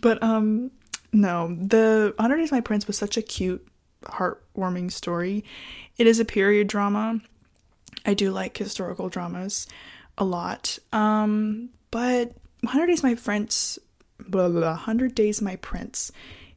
But 0.00 0.22
um 0.22 0.70
no, 1.12 1.56
the 1.60 2.14
100 2.16 2.36
Days 2.36 2.52
My 2.52 2.60
Prince 2.60 2.86
was 2.86 2.96
such 2.96 3.16
a 3.16 3.22
cute, 3.22 3.66
heartwarming 4.04 4.92
story. 4.92 5.44
It 5.96 6.06
is 6.06 6.20
a 6.20 6.24
period 6.24 6.68
drama. 6.68 7.20
I 8.04 8.14
do 8.14 8.30
like 8.30 8.56
historical 8.56 9.08
dramas 9.08 9.66
a 10.16 10.24
lot. 10.24 10.78
Um 10.92 11.70
but 11.90 12.34
100 12.60 12.86
Days 12.86 13.02
My 13.02 13.14
Prince 13.14 13.78
blah, 14.18 14.48
blah, 14.48 14.60
blah, 14.60 14.70
100 14.70 15.14
Days 15.14 15.40
My 15.42 15.56
Prince. 15.56 16.12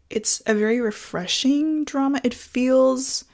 It's 0.09 0.41
a 0.45 0.55
very 0.55 0.79
refreshing 0.79 1.83
drama. 1.83 2.19
It 2.23 2.33
feels 2.33 3.25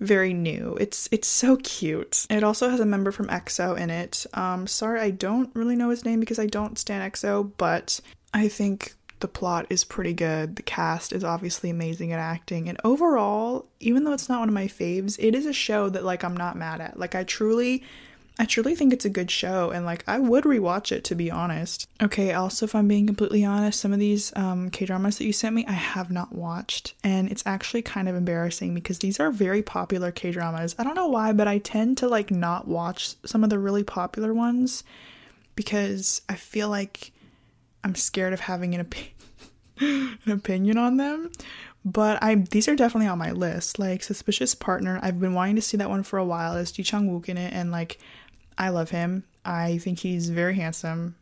very 0.00 0.32
new. 0.32 0.76
It's 0.80 1.08
it's 1.10 1.26
so 1.26 1.56
cute. 1.56 2.26
It 2.30 2.44
also 2.44 2.70
has 2.70 2.80
a 2.80 2.86
member 2.86 3.10
from 3.10 3.26
EXO 3.26 3.76
in 3.76 3.90
it. 3.90 4.26
Um 4.32 4.66
sorry 4.66 5.00
I 5.00 5.10
don't 5.10 5.50
really 5.54 5.76
know 5.76 5.90
his 5.90 6.04
name 6.04 6.20
because 6.20 6.38
I 6.38 6.46
don't 6.46 6.78
stan 6.78 7.08
EXO, 7.10 7.52
but 7.56 8.00
I 8.32 8.48
think 8.48 8.94
the 9.20 9.28
plot 9.28 9.66
is 9.70 9.84
pretty 9.84 10.12
good. 10.12 10.56
The 10.56 10.62
cast 10.62 11.12
is 11.12 11.24
obviously 11.24 11.70
amazing 11.70 12.12
at 12.12 12.20
acting. 12.20 12.68
And 12.68 12.78
overall, 12.84 13.66
even 13.80 14.04
though 14.04 14.12
it's 14.12 14.28
not 14.28 14.40
one 14.40 14.48
of 14.48 14.54
my 14.54 14.66
faves, 14.66 15.16
it 15.18 15.34
is 15.34 15.46
a 15.46 15.52
show 15.52 15.88
that 15.88 16.04
like 16.04 16.22
I'm 16.22 16.36
not 16.36 16.56
mad 16.56 16.80
at. 16.80 16.98
Like 16.98 17.14
I 17.14 17.24
truly 17.24 17.82
I 18.40 18.44
truly 18.44 18.76
think 18.76 18.92
it's 18.92 19.04
a 19.04 19.10
good 19.10 19.30
show 19.30 19.70
and 19.70 19.84
like 19.84 20.04
I 20.06 20.18
would 20.18 20.44
rewatch 20.44 20.92
it 20.92 21.02
to 21.04 21.16
be 21.16 21.30
honest. 21.30 21.88
Okay, 22.00 22.32
also 22.32 22.66
if 22.66 22.74
I'm 22.74 22.86
being 22.86 23.06
completely 23.06 23.44
honest, 23.44 23.80
some 23.80 23.92
of 23.92 23.98
these 23.98 24.32
um, 24.36 24.70
K-dramas 24.70 25.18
that 25.18 25.24
you 25.24 25.32
sent 25.32 25.56
me 25.56 25.66
I 25.66 25.72
have 25.72 26.10
not 26.10 26.32
watched 26.32 26.94
and 27.02 27.30
it's 27.30 27.42
actually 27.46 27.82
kind 27.82 28.08
of 28.08 28.14
embarrassing 28.14 28.74
because 28.74 29.00
these 29.00 29.18
are 29.18 29.30
very 29.30 29.62
popular 29.62 30.12
K-dramas. 30.12 30.76
I 30.78 30.84
don't 30.84 30.94
know 30.94 31.08
why, 31.08 31.32
but 31.32 31.48
I 31.48 31.58
tend 31.58 31.98
to 31.98 32.08
like 32.08 32.30
not 32.30 32.68
watch 32.68 33.14
some 33.26 33.42
of 33.42 33.50
the 33.50 33.58
really 33.58 33.82
popular 33.82 34.32
ones 34.32 34.84
because 35.56 36.22
I 36.28 36.36
feel 36.36 36.68
like 36.68 37.10
I'm 37.82 37.96
scared 37.96 38.32
of 38.32 38.40
having 38.40 38.74
an, 38.76 38.82
op- 38.82 39.80
an 39.80 40.30
opinion 40.32 40.78
on 40.78 40.96
them. 40.96 41.32
But 41.84 42.22
I 42.22 42.34
these 42.34 42.68
are 42.68 42.76
definitely 42.76 43.08
on 43.08 43.18
my 43.18 43.32
list. 43.32 43.78
Like 43.78 44.02
Suspicious 44.02 44.54
Partner, 44.54 44.98
I've 45.02 45.20
been 45.20 45.34
wanting 45.34 45.56
to 45.56 45.62
see 45.62 45.76
that 45.76 45.88
one 45.88 46.02
for 46.02 46.18
a 46.18 46.24
while. 46.24 46.56
It's 46.56 46.72
Ji 46.72 46.82
Chang 46.82 47.08
Wook 47.08 47.28
in 47.28 47.38
it, 47.38 47.52
and 47.52 47.70
like 47.70 47.98
I 48.58 48.70
love 48.70 48.90
him. 48.90 49.24
I 49.44 49.78
think 49.78 50.00
he's 50.00 50.28
very 50.28 50.56
handsome, 50.56 51.14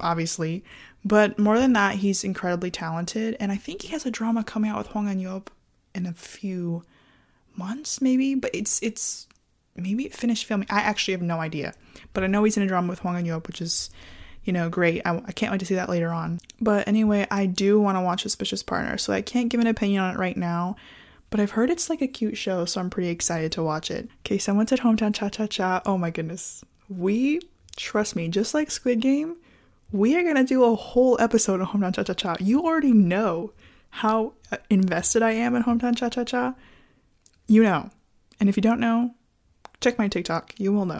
obviously. 0.00 0.64
But 1.04 1.38
more 1.38 1.58
than 1.58 1.72
that, 1.74 1.94
he's 1.96 2.24
incredibly 2.24 2.70
talented. 2.70 3.36
And 3.38 3.52
I 3.52 3.56
think 3.56 3.82
he 3.82 3.88
has 3.88 4.04
a 4.04 4.10
drama 4.10 4.42
coming 4.42 4.70
out 4.70 4.78
with 4.78 4.88
Hwang 4.88 5.08
In-yeop 5.08 5.46
in 5.94 6.04
a 6.04 6.12
few 6.12 6.82
months, 7.54 8.02
maybe. 8.02 8.34
But 8.34 8.50
it's 8.52 8.82
it's 8.82 9.28
maybe 9.76 10.04
it 10.04 10.14
finished 10.14 10.44
filming. 10.44 10.66
I 10.68 10.80
actually 10.80 11.12
have 11.12 11.22
no 11.22 11.38
idea. 11.38 11.72
But 12.12 12.24
I 12.24 12.26
know 12.26 12.42
he's 12.42 12.56
in 12.56 12.64
a 12.64 12.66
drama 12.66 12.88
with 12.90 12.98
Hwang 12.98 13.16
In-yeop, 13.16 13.46
which 13.46 13.62
is, 13.62 13.88
you 14.44 14.52
know, 14.52 14.68
great. 14.68 15.02
I, 15.06 15.22
I 15.24 15.32
can't 15.32 15.52
wait 15.52 15.60
to 15.60 15.66
see 15.66 15.76
that 15.76 15.88
later 15.88 16.12
on. 16.12 16.40
But 16.60 16.88
anyway, 16.88 17.28
I 17.30 17.46
do 17.46 17.80
want 17.80 17.96
to 17.96 18.02
watch 18.02 18.22
Suspicious 18.22 18.64
Partner, 18.64 18.98
so 18.98 19.12
I 19.12 19.22
can't 19.22 19.48
give 19.48 19.60
an 19.60 19.68
opinion 19.68 20.02
on 20.02 20.14
it 20.14 20.18
right 20.18 20.36
now 20.36 20.76
but 21.36 21.42
I've 21.42 21.50
heard 21.50 21.68
it's 21.68 21.90
like 21.90 22.00
a 22.00 22.06
cute 22.06 22.38
show, 22.38 22.64
so 22.64 22.80
I'm 22.80 22.88
pretty 22.88 23.10
excited 23.10 23.52
to 23.52 23.62
watch 23.62 23.90
it. 23.90 24.08
Okay, 24.20 24.38
someone 24.38 24.66
said 24.66 24.80
Hometown 24.80 25.14
Cha 25.14 25.28
Cha 25.28 25.46
Cha. 25.46 25.82
Oh 25.84 25.98
my 25.98 26.08
goodness. 26.10 26.64
We, 26.88 27.42
trust 27.76 28.16
me, 28.16 28.28
just 28.28 28.54
like 28.54 28.70
Squid 28.70 29.02
Game, 29.02 29.36
we 29.92 30.16
are 30.16 30.22
gonna 30.22 30.44
do 30.44 30.64
a 30.64 30.74
whole 30.74 31.20
episode 31.20 31.60
of 31.60 31.68
Hometown 31.68 31.94
Cha 31.94 32.04
Cha 32.04 32.14
Cha. 32.14 32.36
You 32.40 32.64
already 32.64 32.94
know 32.94 33.52
how 33.90 34.32
uh, 34.50 34.56
invested 34.70 35.20
I 35.20 35.32
am 35.32 35.54
in 35.54 35.64
Hometown 35.64 35.94
Cha 35.94 36.08
Cha 36.08 36.24
Cha. 36.24 36.54
You 37.46 37.62
know. 37.62 37.90
And 38.40 38.48
if 38.48 38.56
you 38.56 38.62
don't 38.62 38.80
know, 38.80 39.14
check 39.82 39.98
my 39.98 40.08
TikTok. 40.08 40.54
You 40.56 40.72
will 40.72 40.86
know. 40.86 40.98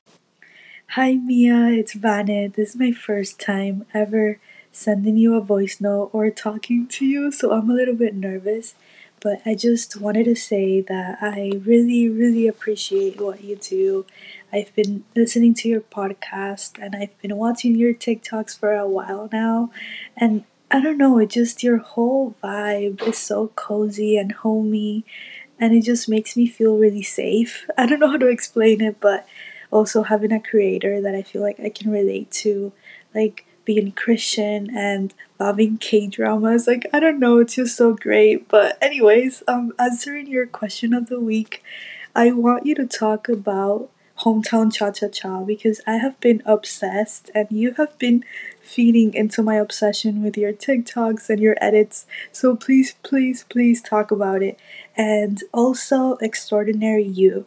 Hi 0.88 1.14
Mia, 1.14 1.68
it's 1.68 1.94
Vane. 1.94 2.52
This 2.54 2.74
is 2.74 2.76
my 2.76 2.92
first 2.92 3.40
time 3.40 3.86
ever 3.94 4.38
sending 4.70 5.16
you 5.16 5.34
a 5.34 5.40
voice 5.40 5.80
note 5.80 6.10
or 6.12 6.28
talking 6.28 6.86
to 6.88 7.06
you, 7.06 7.32
so 7.32 7.52
I'm 7.52 7.70
a 7.70 7.74
little 7.74 7.94
bit 7.94 8.14
nervous 8.14 8.74
but 9.20 9.40
I 9.44 9.54
just 9.54 10.00
wanted 10.00 10.24
to 10.24 10.36
say 10.36 10.80
that 10.82 11.18
I 11.20 11.60
really, 11.64 12.08
really 12.08 12.46
appreciate 12.46 13.20
what 13.20 13.42
you 13.42 13.56
do. 13.56 14.06
I've 14.52 14.74
been 14.74 15.04
listening 15.14 15.54
to 15.54 15.68
your 15.68 15.80
podcast 15.80 16.78
and 16.80 16.94
I've 16.94 17.18
been 17.20 17.36
watching 17.36 17.74
your 17.74 17.94
TikToks 17.94 18.58
for 18.58 18.74
a 18.74 18.88
while 18.88 19.28
now. 19.32 19.70
And 20.16 20.44
I 20.70 20.80
don't 20.80 20.98
know, 20.98 21.18
it 21.18 21.30
just 21.30 21.62
your 21.62 21.78
whole 21.78 22.34
vibe 22.42 23.06
is 23.06 23.18
so 23.18 23.48
cozy 23.48 24.16
and 24.16 24.32
homey 24.32 25.04
and 25.58 25.74
it 25.74 25.82
just 25.82 26.08
makes 26.08 26.36
me 26.36 26.46
feel 26.46 26.76
really 26.76 27.02
safe. 27.02 27.66
I 27.78 27.86
don't 27.86 28.00
know 28.00 28.10
how 28.10 28.18
to 28.18 28.28
explain 28.28 28.80
it, 28.80 29.00
but 29.00 29.26
also 29.70 30.02
having 30.02 30.32
a 30.32 30.40
creator 30.40 31.00
that 31.00 31.14
I 31.14 31.22
feel 31.22 31.42
like 31.42 31.58
I 31.60 31.70
can 31.70 31.90
relate 31.90 32.30
to. 32.32 32.72
Like, 33.14 33.45
being 33.66 33.92
Christian 33.92 34.74
and 34.74 35.12
loving 35.38 35.76
K 35.76 36.06
dramas. 36.06 36.66
Like, 36.66 36.86
I 36.94 37.00
don't 37.00 37.18
know, 37.18 37.38
it's 37.38 37.56
just 37.56 37.76
so 37.76 37.92
great. 37.92 38.48
But, 38.48 38.78
anyways, 38.80 39.42
um, 39.46 39.74
answering 39.78 40.26
your 40.28 40.46
question 40.46 40.94
of 40.94 41.08
the 41.08 41.20
week, 41.20 41.62
I 42.14 42.32
want 42.32 42.64
you 42.64 42.74
to 42.76 42.86
talk 42.86 43.28
about 43.28 43.90
Hometown 44.20 44.72
Cha 44.72 44.90
Cha 44.92 45.08
Cha 45.08 45.42
because 45.42 45.82
I 45.86 45.96
have 45.96 46.18
been 46.20 46.42
obsessed 46.46 47.30
and 47.34 47.46
you 47.50 47.72
have 47.72 47.98
been 47.98 48.24
feeding 48.62 49.12
into 49.12 49.42
my 49.42 49.56
obsession 49.56 50.22
with 50.22 50.38
your 50.38 50.54
TikToks 50.54 51.28
and 51.28 51.40
your 51.40 51.56
edits. 51.60 52.06
So, 52.32 52.56
please, 52.56 52.94
please, 53.02 53.44
please 53.44 53.82
talk 53.82 54.10
about 54.10 54.42
it. 54.42 54.58
And 54.96 55.42
also, 55.52 56.16
Extraordinary 56.22 57.04
You. 57.04 57.44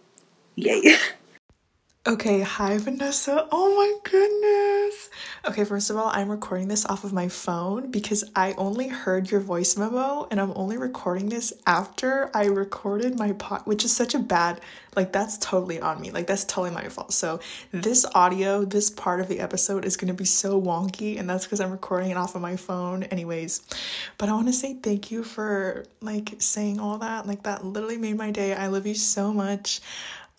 Yay. 0.56 0.96
Okay, 2.10 2.42
hi 2.42 2.76
Vanessa. 2.80 3.48
Oh 3.52 3.76
my 3.76 4.10
goodness. 4.10 5.12
Okay, 5.48 5.64
first 5.64 5.92
of 5.92 5.96
all, 5.96 6.10
I'm 6.12 6.28
recording 6.28 6.68
this 6.68 6.84
off 6.88 7.04
of 7.04 7.14
my 7.14 7.28
phone 7.28 7.92
because 7.92 8.24
I 8.36 8.54
only 8.54 8.88
heard 8.88 9.30
your 9.30 9.42
voice 9.42 9.78
memo 9.78 10.28
and 10.32 10.42
I'm 10.42 10.52
only 10.56 10.78
recording 10.78 11.30
this 11.30 11.54
after 11.68 12.32
I 12.34 12.46
recorded 12.46 13.20
my 13.20 13.34
pot, 13.34 13.68
which 13.68 13.86
is 13.86 13.96
such 13.96 14.16
a 14.16 14.20
bad, 14.20 14.60
like, 14.96 15.12
that's 15.14 15.38
totally 15.38 15.80
on 15.80 16.02
me. 16.02 16.10
Like, 16.10 16.26
that's 16.26 16.46
totally 16.46 16.72
my 16.72 16.90
fault. 16.90 17.14
So, 17.14 17.42
this 17.72 18.08
audio, 18.16 18.66
this 18.66 18.90
part 18.90 19.20
of 19.20 19.28
the 19.28 19.40
episode 19.40 19.86
is 19.86 19.96
to 19.96 20.12
be 20.12 20.26
so 20.26 20.60
wonky, 20.60 21.20
and 21.20 21.30
that's 21.30 21.46
because 21.46 21.62
I'm 21.62 21.70
recording 21.70 22.10
it 22.10 22.18
off 22.18 22.34
of 22.34 22.42
my 22.42 22.56
phone, 22.56 23.04
anyways. 23.04 23.62
But 24.18 24.30
I 24.30 24.34
want 24.34 24.48
to 24.48 24.54
say 24.54 24.74
thank 24.74 25.12
you 25.12 25.24
for, 25.24 25.86
like, 26.02 26.34
saying 26.40 26.80
all 26.80 26.98
that. 26.98 27.28
Like, 27.28 27.44
that 27.44 27.64
literally 27.64 27.98
made 27.98 28.18
my 28.18 28.32
day. 28.32 28.56
I 28.56 28.66
love 28.68 28.88
you 28.88 28.96
so 28.96 29.32
much. 29.32 29.80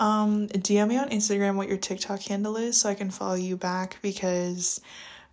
Um, 0.00 0.48
DM 0.48 0.88
me 0.88 0.96
on 0.96 1.10
Instagram 1.10 1.54
what 1.56 1.68
your 1.68 1.76
TikTok 1.76 2.22
handle 2.22 2.56
is 2.56 2.80
so 2.80 2.88
I 2.88 2.94
can 2.94 3.10
follow 3.10 3.34
you 3.34 3.56
back 3.56 3.98
because 4.02 4.80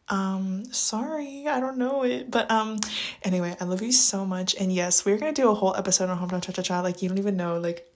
um 0.09 0.63
sorry 0.71 1.45
i 1.47 1.59
don't 1.59 1.77
know 1.77 2.03
it 2.03 2.31
but 2.31 2.50
um 2.50 2.79
anyway 3.24 3.55
i 3.59 3.65
love 3.65 3.81
you 3.81 3.91
so 3.91 4.25
much. 4.25 4.55
And 4.55 4.71
yes 4.71 5.05
we're 5.05 5.17
gonna 5.17 5.33
do 5.33 5.50
a 5.50 5.53
whole 5.53 5.75
episode 5.75 6.09
on 6.09 6.17
hometown 6.17 6.41
cha 6.41 6.53
cha 6.53 6.62
cha 6.62 6.79
like 6.79 7.01
you 7.01 7.09
don't 7.09 7.17
even 7.17 7.36
know 7.36 7.59
like 7.59 7.93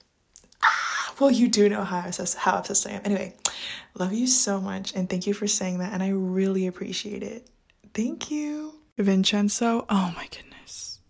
ah, 0.62 1.14
well 1.18 1.30
you 1.30 1.48
do 1.48 1.68
know 1.68 1.84
how 1.84 2.06
obsessed 2.06 2.36
how 2.36 2.58
obsessed 2.58 2.86
i 2.86 2.90
am. 2.90 3.02
Anyway 3.04 3.34
love 3.94 4.12
you 4.12 4.26
so 4.26 4.60
much 4.60 4.94
and 4.94 5.08
thank 5.08 5.26
you 5.26 5.32
for 5.32 5.46
saying 5.46 5.78
that 5.78 5.92
and 5.92 6.02
i 6.02 6.08
really 6.08 6.66
appreciate 6.66 7.22
it. 7.22 7.48
Thank 7.94 8.30
you. 8.30 8.74
Vincenzo 8.98 9.86
oh 9.88 10.12
my 10.14 10.28
goodness. 10.30 11.00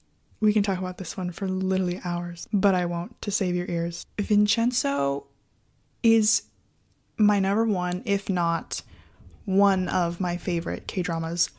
We 0.41 0.53
can 0.53 0.63
talk 0.63 0.79
about 0.79 0.99
this 0.99 1.17
one 1.17 1.33
for 1.33 1.49
literally 1.49 2.01
hours 2.05 2.47
but 2.53 2.77
i 2.77 2.87
won't 2.87 3.21
to 3.23 3.33
save 3.33 3.57
your 3.57 3.67
ears. 3.69 4.07
Vincenzo 4.21 5.27
is 6.03 6.43
my 7.17 7.39
number 7.39 7.65
one, 7.65 8.03
if 8.05 8.29
not 8.29 8.83
one 9.45 9.89
of 9.89 10.21
my 10.21 10.37
favorite 10.37 10.87
K 10.87 11.03
dramas 11.03 11.51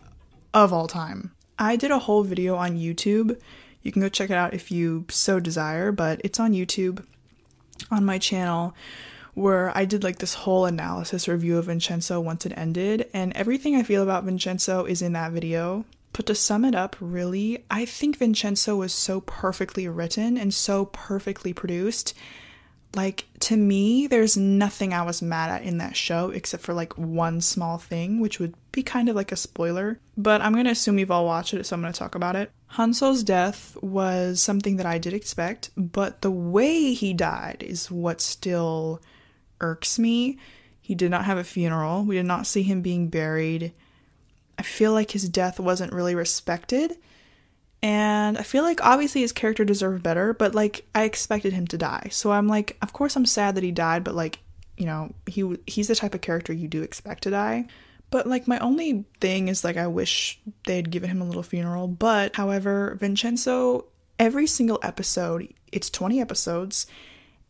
of 0.53 0.71
all 0.71 0.87
time. 0.87 1.31
I 1.57 1.75
did 1.75 1.91
a 1.91 1.99
whole 1.99 2.23
video 2.23 2.55
on 2.55 2.77
YouTube. 2.77 3.39
You 3.81 3.91
can 3.91 4.01
go 4.01 4.09
check 4.09 4.29
it 4.29 4.35
out 4.35 4.53
if 4.53 4.71
you 4.71 5.05
so 5.09 5.39
desire, 5.39 5.91
but 5.91 6.21
it's 6.23 6.39
on 6.39 6.53
YouTube 6.53 7.05
on 7.91 8.05
my 8.05 8.17
channel 8.17 8.73
where 9.33 9.75
I 9.75 9.85
did 9.85 10.03
like 10.03 10.19
this 10.19 10.35
whole 10.35 10.65
analysis 10.65 11.27
review 11.27 11.57
of 11.57 11.65
Vincenzo 11.65 12.19
once 12.21 12.45
it 12.45 12.53
ended, 12.55 13.09
and 13.13 13.33
everything 13.33 13.75
I 13.75 13.83
feel 13.83 14.03
about 14.03 14.25
Vincenzo 14.25 14.85
is 14.85 15.01
in 15.01 15.13
that 15.13 15.31
video. 15.31 15.85
But 16.11 16.27
to 16.27 16.35
sum 16.35 16.63
it 16.63 16.75
up, 16.75 16.95
really, 16.99 17.65
I 17.71 17.85
think 17.85 18.17
Vincenzo 18.17 18.75
was 18.75 18.93
so 18.93 19.21
perfectly 19.21 19.87
written 19.87 20.37
and 20.37 20.53
so 20.53 20.85
perfectly 20.85 21.51
produced 21.51 22.13
like 22.95 23.25
to 23.39 23.57
me 23.57 24.07
there's 24.07 24.37
nothing 24.37 24.93
i 24.93 25.01
was 25.01 25.21
mad 25.21 25.49
at 25.49 25.63
in 25.63 25.79
that 25.79 25.95
show 25.95 26.29
except 26.29 26.63
for 26.63 26.73
like 26.73 26.97
one 26.97 27.41
small 27.41 27.77
thing 27.77 28.19
which 28.19 28.39
would 28.39 28.53
be 28.71 28.83
kind 28.83 29.09
of 29.09 29.15
like 29.15 29.31
a 29.31 29.35
spoiler 29.35 29.99
but 30.15 30.41
i'm 30.41 30.53
to 30.53 30.71
assume 30.71 30.99
you've 30.99 31.11
all 31.11 31.25
watched 31.25 31.53
it 31.53 31.65
so 31.65 31.75
i'm 31.75 31.81
to 31.83 31.91
talk 31.91 32.15
about 32.15 32.35
it. 32.35 32.51
Han-seo's 32.67 33.23
death 33.23 33.77
was 33.81 34.41
something 34.41 34.77
that 34.77 34.85
i 34.85 34.97
did 34.97 35.13
expect 35.13 35.71
but 35.75 36.21
the 36.21 36.31
way 36.31 36.93
he 36.93 37.13
died 37.13 37.63
is 37.65 37.89
what 37.89 38.21
still 38.21 39.01
irks 39.63 39.97
me. 39.97 40.37
He 40.81 40.93
did 40.93 41.09
not 41.09 41.25
have 41.25 41.37
a 41.37 41.43
funeral. 41.43 42.03
We 42.03 42.15
did 42.15 42.25
not 42.25 42.45
see 42.45 42.61
him 42.61 42.81
being 42.81 43.07
buried. 43.07 43.73
I 44.59 44.61
feel 44.61 44.91
like 44.91 45.11
his 45.11 45.27
death 45.27 45.59
wasn't 45.59 45.93
really 45.93 46.13
respected 46.13 46.97
and 47.83 48.37
I 48.37 48.43
feel 48.43 48.63
like 48.63 48.81
obviously 48.81 49.21
his 49.21 49.33
character 49.33 49.65
deserved 49.65 50.03
better, 50.03 50.33
but 50.33 50.55
like 50.55 50.87
I 50.95 51.03
expected 51.03 51.51
him 51.51 51.67
to 51.67 51.77
die. 51.77 52.07
So 52.11 52.31
I'm 52.31 52.47
like, 52.47 52.77
of 52.81 52.93
course 52.93 53.17
I'm 53.17 53.25
sad 53.25 53.55
that 53.55 53.63
he 53.63 53.73
died, 53.73 54.05
but 54.05 54.15
like, 54.15 54.39
you 54.77 54.85
know, 54.85 55.13
he 55.27 55.57
he's 55.67 55.89
the 55.89 55.95
type 55.95 56.15
of 56.15 56.21
character 56.21 56.53
you 56.53 56.69
do 56.69 56.81
expect 56.81 57.23
to 57.23 57.29
die. 57.29 57.67
But 58.09 58.25
like 58.25 58.47
my 58.47 58.57
only 58.59 59.03
thing 59.19 59.49
is 59.49 59.65
like 59.65 59.75
I 59.75 59.87
wish 59.87 60.39
they 60.65 60.77
had 60.77 60.91
given 60.91 61.09
him 61.09 61.21
a 61.21 61.25
little 61.25 61.43
funeral. 61.43 61.89
But 61.89 62.37
however, 62.37 62.95
Vincenzo, 63.01 63.85
every 64.17 64.47
single 64.47 64.79
episode, 64.81 65.53
it's 65.73 65.89
20 65.89 66.21
episodes, 66.21 66.87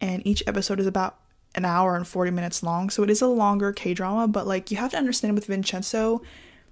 and 0.01 0.25
each 0.25 0.41
episode 0.47 0.79
is 0.79 0.87
about 0.87 1.19
an 1.53 1.63
hour 1.63 1.95
and 1.95 2.07
40 2.07 2.31
minutes 2.31 2.63
long. 2.63 2.89
So 2.89 3.03
it 3.03 3.11
is 3.11 3.21
a 3.21 3.27
longer 3.27 3.71
K 3.71 3.93
drama, 3.93 4.27
but 4.27 4.47
like 4.47 4.71
you 4.71 4.77
have 4.77 4.91
to 4.91 4.97
understand 4.97 5.35
with 5.35 5.45
Vincenzo, 5.45 6.23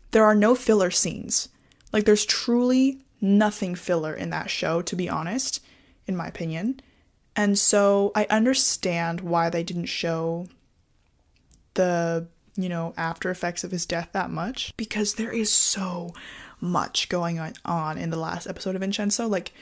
there 0.10 0.26
are 0.26 0.34
no 0.34 0.56
filler 0.56 0.90
scenes. 0.90 1.50
Like 1.94 2.06
there's 2.06 2.26
truly 2.26 3.04
nothing 3.22 3.76
filler 3.76 4.14
in 4.14 4.32
that 4.32 4.50
show, 4.50 4.82
to 4.82 4.96
be 4.96 5.08
honest, 5.08 5.64
in 6.08 6.18
my 6.18 6.28
opinion. 6.28 6.82
And 7.36 7.58
so 7.58 8.12
I 8.16 8.28
understand 8.30 9.22
why 9.22 9.50
they 9.50 9.64
didn't 9.64 9.86
show 9.86 10.48
the, 11.76 12.28
you 12.58 12.68
know, 12.68 12.94
after 12.98 13.30
effects 13.30 13.64
of 13.64 13.72
his 13.72 13.86
death 13.86 14.10
that 14.12 14.30
much 14.30 14.74
because 14.76 15.14
there 15.14 15.32
is 15.32 15.52
so 15.52 16.14
much 16.60 17.10
going 17.10 17.40
on 17.64 17.98
in 17.98 18.10
the 18.10 18.18
last 18.18 18.48
episode 18.48 18.76
of 18.76 18.82
Vincenzo. 18.82 19.28
Like, 19.28 19.54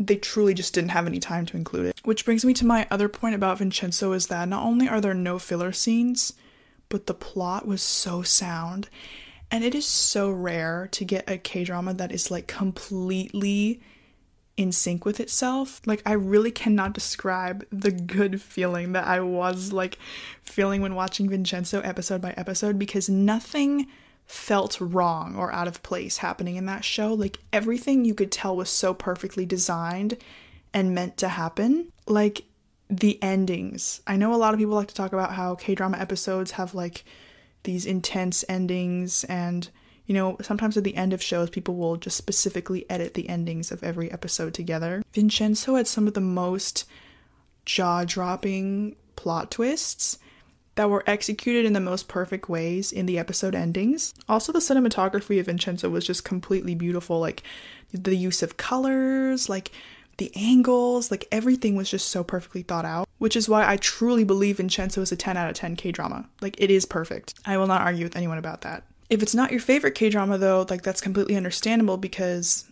they 0.00 0.16
truly 0.16 0.54
just 0.54 0.74
didn't 0.74 0.90
have 0.90 1.06
any 1.06 1.20
time 1.20 1.44
to 1.46 1.56
include 1.56 1.86
it. 1.86 2.00
Which 2.04 2.24
brings 2.24 2.44
me 2.44 2.54
to 2.54 2.66
my 2.66 2.86
other 2.90 3.08
point 3.08 3.34
about 3.34 3.58
Vincenzo 3.58 4.12
is 4.12 4.28
that 4.28 4.48
not 4.48 4.64
only 4.64 4.88
are 4.88 5.00
there 5.00 5.14
no 5.14 5.38
filler 5.38 5.72
scenes, 5.72 6.32
but 6.88 7.06
the 7.06 7.14
plot 7.14 7.66
was 7.66 7.82
so 7.82 8.22
sound. 8.22 8.88
And 9.50 9.64
it 9.64 9.74
is 9.74 9.86
so 9.86 10.30
rare 10.30 10.88
to 10.92 11.04
get 11.04 11.28
a 11.28 11.38
K 11.38 11.64
drama 11.64 11.94
that 11.94 12.12
is 12.12 12.30
like 12.30 12.46
completely 12.46 13.80
in 14.56 14.72
sync 14.72 15.04
with 15.04 15.20
itself. 15.20 15.80
Like, 15.86 16.02
I 16.04 16.12
really 16.12 16.50
cannot 16.50 16.92
describe 16.92 17.64
the 17.70 17.90
good 17.90 18.40
feeling 18.42 18.92
that 18.92 19.06
I 19.06 19.20
was 19.20 19.72
like 19.72 19.98
feeling 20.42 20.82
when 20.82 20.94
watching 20.94 21.28
Vincenzo 21.28 21.80
episode 21.80 22.20
by 22.20 22.32
episode 22.36 22.78
because 22.78 23.08
nothing 23.08 23.86
felt 24.26 24.80
wrong 24.80 25.34
or 25.34 25.50
out 25.52 25.66
of 25.66 25.82
place 25.82 26.18
happening 26.18 26.56
in 26.56 26.66
that 26.66 26.84
show. 26.84 27.12
Like, 27.14 27.38
everything 27.52 28.04
you 28.04 28.14
could 28.14 28.30
tell 28.30 28.54
was 28.54 28.68
so 28.68 28.94
perfectly 28.94 29.46
designed 29.46 30.18
and 30.72 30.94
meant 30.94 31.16
to 31.16 31.28
happen. 31.28 31.90
Like, 32.06 32.42
the 32.90 33.22
endings. 33.22 34.02
I 34.06 34.16
know 34.16 34.34
a 34.34 34.36
lot 34.36 34.52
of 34.52 34.58
people 34.58 34.74
like 34.74 34.88
to 34.88 34.94
talk 34.94 35.12
about 35.12 35.32
how 35.32 35.54
K 35.54 35.74
drama 35.74 35.96
episodes 35.98 36.52
have 36.52 36.74
like 36.74 37.04
these 37.62 37.86
intense 37.86 38.44
endings 38.48 39.24
and 39.24 39.68
you 40.06 40.14
know, 40.14 40.36
sometimes 40.42 40.76
at 40.76 40.82
the 40.82 40.96
end 40.96 41.12
of 41.12 41.22
shows, 41.22 41.50
people 41.50 41.76
will 41.76 41.96
just 41.96 42.16
specifically 42.16 42.84
edit 42.90 43.14
the 43.14 43.28
endings 43.28 43.70
of 43.70 43.84
every 43.84 44.10
episode 44.10 44.54
together. 44.54 45.04
Vincenzo 45.12 45.76
had 45.76 45.86
some 45.86 46.08
of 46.08 46.14
the 46.14 46.20
most 46.20 46.84
jaw 47.64 48.04
dropping 48.04 48.96
plot 49.14 49.52
twists 49.52 50.18
that 50.74 50.90
were 50.90 51.04
executed 51.06 51.64
in 51.64 51.74
the 51.74 51.80
most 51.80 52.08
perfect 52.08 52.48
ways 52.48 52.90
in 52.90 53.06
the 53.06 53.20
episode 53.20 53.54
endings. 53.54 54.12
Also, 54.28 54.52
the 54.52 54.58
cinematography 54.58 55.38
of 55.38 55.46
Vincenzo 55.46 55.88
was 55.88 56.04
just 56.04 56.24
completely 56.24 56.74
beautiful. 56.74 57.20
Like 57.20 57.44
the 57.92 58.16
use 58.16 58.42
of 58.42 58.56
colors, 58.56 59.48
like 59.48 59.70
the 60.16 60.32
angles, 60.34 61.10
like 61.10 61.28
everything 61.30 61.76
was 61.76 61.88
just 61.90 62.08
so 62.08 62.24
perfectly 62.24 62.62
thought 62.62 62.84
out, 62.84 63.08
which 63.20 63.36
is 63.36 63.50
why 63.50 63.70
I 63.70 63.76
truly 63.76 64.24
believe 64.24 64.56
Vincenzo 64.56 65.02
is 65.02 65.12
a 65.12 65.16
10 65.16 65.36
out 65.36 65.50
of 65.50 65.54
10 65.54 65.76
K 65.76 65.92
drama. 65.92 66.26
Like 66.40 66.58
it 66.58 66.70
is 66.70 66.86
perfect. 66.86 67.34
I 67.44 67.58
will 67.58 67.66
not 67.66 67.82
argue 67.82 68.04
with 68.04 68.16
anyone 68.16 68.38
about 68.38 68.62
that. 68.62 68.82
If 69.10 69.22
it's 69.22 69.34
not 69.34 69.50
your 69.50 69.60
favorite 69.60 69.94
K 69.94 70.08
drama 70.08 70.38
though, 70.38 70.66
like 70.70 70.82
that's 70.82 71.02
completely 71.02 71.36
understandable 71.36 71.98
because 71.98 72.64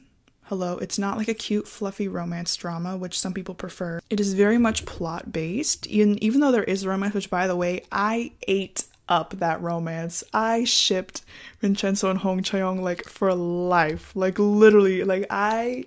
hello, 0.45 0.78
it's 0.78 0.99
not 0.99 1.19
like 1.19 1.28
a 1.28 1.35
cute 1.35 1.69
fluffy 1.69 2.09
romance 2.09 2.57
drama, 2.57 2.97
which 2.97 3.21
some 3.21 3.35
people 3.35 3.55
prefer. 3.55 4.00
It 4.09 4.21
is 4.21 4.33
very 4.33 4.57
much 4.57 4.87
plot 4.87 5.31
based. 5.31 5.87
Even 5.87 6.17
even 6.25 6.40
though 6.40 6.52
there 6.52 6.64
is 6.64 6.87
romance, 6.87 7.12
which 7.12 7.28
by 7.28 7.47
the 7.47 7.57
way, 7.57 7.83
I 7.93 8.33
ate 8.49 8.85
up 9.07 9.35
that 9.40 9.61
romance. 9.61 10.25
I 10.33 10.64
shipped 10.64 11.26
Vincenzo 11.61 12.09
and 12.09 12.21
Hong 12.21 12.40
Chae-young 12.43 12.81
like 12.83 13.05
for 13.07 13.35
life. 13.35 14.12
Like 14.17 14.38
literally, 14.38 15.05
like 15.05 15.26
I 15.28 15.85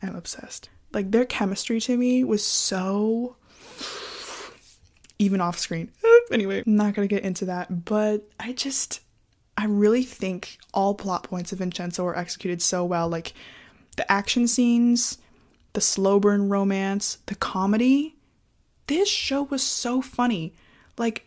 am 0.00 0.16
obsessed. 0.16 0.70
Like 0.92 1.10
their 1.10 1.26
chemistry 1.26 1.78
to 1.82 1.98
me 1.98 2.24
was 2.24 2.42
so 2.42 3.36
even 5.20 5.40
off 5.40 5.58
screen. 5.58 5.92
anyway, 6.32 6.64
I'm 6.66 6.76
not 6.76 6.94
gonna 6.94 7.06
get 7.06 7.22
into 7.22 7.44
that, 7.44 7.84
but 7.84 8.28
I 8.40 8.52
just 8.52 9.00
I 9.56 9.66
really 9.66 10.02
think 10.02 10.58
all 10.72 10.94
plot 10.94 11.24
points 11.24 11.52
of 11.52 11.58
Vincenzo 11.58 12.04
are 12.06 12.16
executed 12.16 12.62
so 12.62 12.84
well. 12.84 13.08
Like 13.08 13.34
the 13.96 14.10
action 14.10 14.48
scenes, 14.48 15.18
the 15.74 15.80
slow 15.82 16.18
burn 16.18 16.48
romance, 16.48 17.18
the 17.26 17.34
comedy. 17.34 18.16
This 18.86 19.08
show 19.08 19.42
was 19.42 19.62
so 19.62 20.00
funny. 20.00 20.54
Like, 20.96 21.26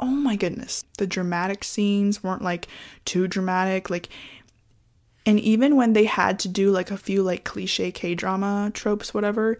oh 0.00 0.06
my 0.06 0.36
goodness. 0.36 0.84
The 0.96 1.06
dramatic 1.06 1.62
scenes 1.62 2.22
weren't 2.22 2.42
like 2.42 2.66
too 3.04 3.28
dramatic. 3.28 3.90
Like, 3.90 4.08
and 5.26 5.38
even 5.38 5.76
when 5.76 5.92
they 5.92 6.04
had 6.06 6.38
to 6.40 6.48
do 6.48 6.70
like 6.70 6.90
a 6.90 6.96
few 6.96 7.22
like 7.22 7.44
cliche 7.44 7.92
K 7.92 8.14
drama 8.14 8.70
tropes, 8.72 9.12
whatever, 9.12 9.58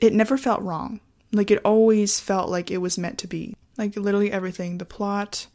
it 0.00 0.12
never 0.12 0.36
felt 0.36 0.62
wrong. 0.62 1.00
Like 1.32 1.50
it 1.50 1.60
always 1.64 2.20
felt 2.20 2.48
like 2.48 2.70
it 2.70 2.78
was 2.78 2.98
meant 2.98 3.18
to 3.18 3.26
be. 3.26 3.54
Like 3.78 3.96
literally 3.96 4.32
everything 4.32 4.78
the 4.78 4.84
plot, 4.84 5.46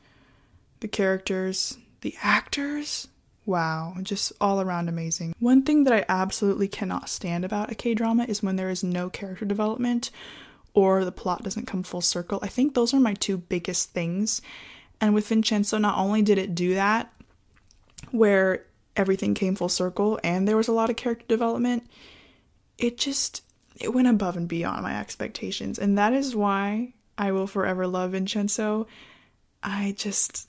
the 0.80 0.88
characters, 0.88 1.78
the 2.02 2.16
actors. 2.22 3.08
Wow, 3.46 3.96
just 4.02 4.34
all 4.42 4.60
around 4.60 4.90
amazing. 4.90 5.36
One 5.40 5.62
thing 5.62 5.84
that 5.84 5.94
I 5.94 6.06
absolutely 6.10 6.68
cannot 6.68 7.10
stand 7.10 7.46
about 7.46 7.72
a 7.72 7.76
K 7.76 7.94
drama 7.94 8.26
is 8.28 8.42
when 8.42 8.56
there 8.56 8.72
is 8.72 8.84
no 8.84 9.10
character 9.10 9.46
development 9.46 10.10
or 10.74 11.06
the 11.06 11.12
plot 11.12 11.44
doesn't 11.44 11.68
come 11.68 11.84
full 11.84 12.02
circle. 12.02 12.40
I 12.42 12.48
think 12.48 12.74
those 12.74 12.94
are 12.94 13.00
my 13.00 13.14
two 13.14 13.38
biggest 13.38 13.92
things. 13.92 14.42
And 15.00 15.14
with 15.14 15.28
Vincenzo, 15.28 15.78
not 15.78 15.98
only 15.98 16.22
did 16.22 16.38
it 16.38 16.56
do 16.56 16.74
that, 16.74 17.12
where 18.12 18.66
everything 18.96 19.34
came 19.34 19.56
full 19.56 19.70
circle 19.70 20.20
and 20.24 20.48
there 20.48 20.58
was 20.58 20.68
a 20.68 20.74
lot 20.74 20.90
of 20.90 20.96
character 20.96 21.26
development, 21.28 21.88
it 22.78 22.98
just 22.98 23.42
it 23.80 23.94
went 23.94 24.08
above 24.08 24.38
and 24.38 24.48
beyond 24.48 24.84
my 24.84 25.00
expectations. 25.00 25.80
And 25.80 25.98
that 25.98 26.14
is 26.14 26.36
why 26.36 26.94
I 27.18 27.32
will 27.32 27.48
forever 27.48 27.88
love 27.88 28.12
Vincenzo. 28.12 28.88
I 29.64 29.96
just 29.98 30.48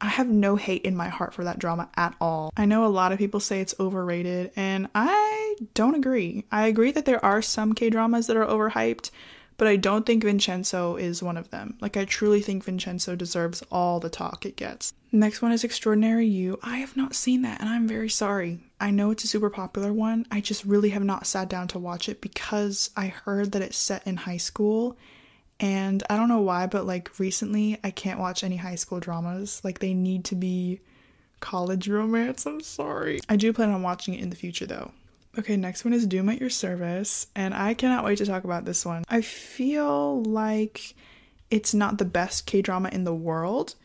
I 0.00 0.06
have 0.06 0.28
no 0.28 0.56
hate 0.56 0.82
in 0.82 0.96
my 0.96 1.08
heart 1.08 1.34
for 1.34 1.44
that 1.44 1.58
drama 1.58 1.88
at 1.96 2.14
all. 2.20 2.52
I 2.56 2.66
know 2.66 2.86
a 2.86 2.88
lot 2.88 3.10
of 3.10 3.18
people 3.18 3.40
say 3.40 3.60
it's 3.60 3.74
overrated, 3.80 4.52
and 4.54 4.88
I 4.94 5.56
don't 5.74 5.96
agree. 5.96 6.44
I 6.52 6.68
agree 6.68 6.92
that 6.92 7.04
there 7.04 7.24
are 7.24 7.42
some 7.42 7.72
K 7.72 7.90
dramas 7.90 8.28
that 8.28 8.36
are 8.36 8.46
overhyped, 8.46 9.10
but 9.58 9.68
I 9.68 9.76
don't 9.76 10.06
think 10.06 10.24
Vincenzo 10.24 10.96
is 10.96 11.22
one 11.22 11.36
of 11.36 11.50
them. 11.50 11.76
Like, 11.80 11.96
I 11.96 12.04
truly 12.04 12.40
think 12.40 12.64
Vincenzo 12.64 13.14
deserves 13.16 13.62
all 13.70 14.00
the 14.00 14.08
talk 14.08 14.46
it 14.46 14.56
gets. 14.56 14.94
Next 15.12 15.42
one 15.42 15.52
is 15.52 15.64
Extraordinary 15.64 16.26
You. 16.26 16.58
I 16.62 16.78
have 16.78 16.96
not 16.96 17.14
seen 17.14 17.42
that, 17.42 17.60
and 17.60 17.68
I'm 17.68 17.88
very 17.88 18.08
sorry. 18.08 18.60
I 18.80 18.90
know 18.90 19.10
it's 19.10 19.24
a 19.24 19.28
super 19.28 19.50
popular 19.50 19.92
one. 19.92 20.26
I 20.30 20.40
just 20.40 20.64
really 20.64 20.90
have 20.90 21.04
not 21.04 21.26
sat 21.26 21.48
down 21.48 21.68
to 21.68 21.78
watch 21.78 22.08
it 22.08 22.20
because 22.20 22.90
I 22.96 23.08
heard 23.08 23.52
that 23.52 23.62
it's 23.62 23.76
set 23.76 24.06
in 24.06 24.16
high 24.16 24.36
school. 24.36 24.96
And 25.60 26.04
I 26.08 26.16
don't 26.16 26.28
know 26.28 26.40
why, 26.40 26.66
but 26.66 26.86
like 26.86 27.18
recently, 27.18 27.78
I 27.82 27.90
can't 27.90 28.20
watch 28.20 28.44
any 28.44 28.56
high 28.56 28.76
school 28.76 29.00
dramas. 29.00 29.60
Like, 29.64 29.80
they 29.80 29.92
need 29.92 30.24
to 30.26 30.36
be 30.36 30.80
college 31.40 31.88
romance. 31.88 32.46
I'm 32.46 32.60
sorry. 32.60 33.20
I 33.28 33.36
do 33.36 33.52
plan 33.52 33.70
on 33.70 33.82
watching 33.82 34.14
it 34.14 34.20
in 34.20 34.30
the 34.30 34.36
future 34.36 34.66
though. 34.66 34.92
Okay, 35.38 35.56
next 35.56 35.84
one 35.84 35.94
is 35.94 36.04
Doom 36.04 36.28
at 36.30 36.40
Your 36.40 36.50
Service, 36.50 37.28
and 37.36 37.54
I 37.54 37.72
cannot 37.72 38.04
wait 38.04 38.18
to 38.18 38.26
talk 38.26 38.42
about 38.42 38.64
this 38.64 38.84
one. 38.84 39.04
I 39.08 39.20
feel 39.20 40.20
like 40.24 40.94
it's 41.48 41.72
not 41.72 41.98
the 41.98 42.04
best 42.04 42.44
K 42.44 42.60
drama 42.60 42.88
in 42.90 43.04
the 43.04 43.14
world, 43.14 43.76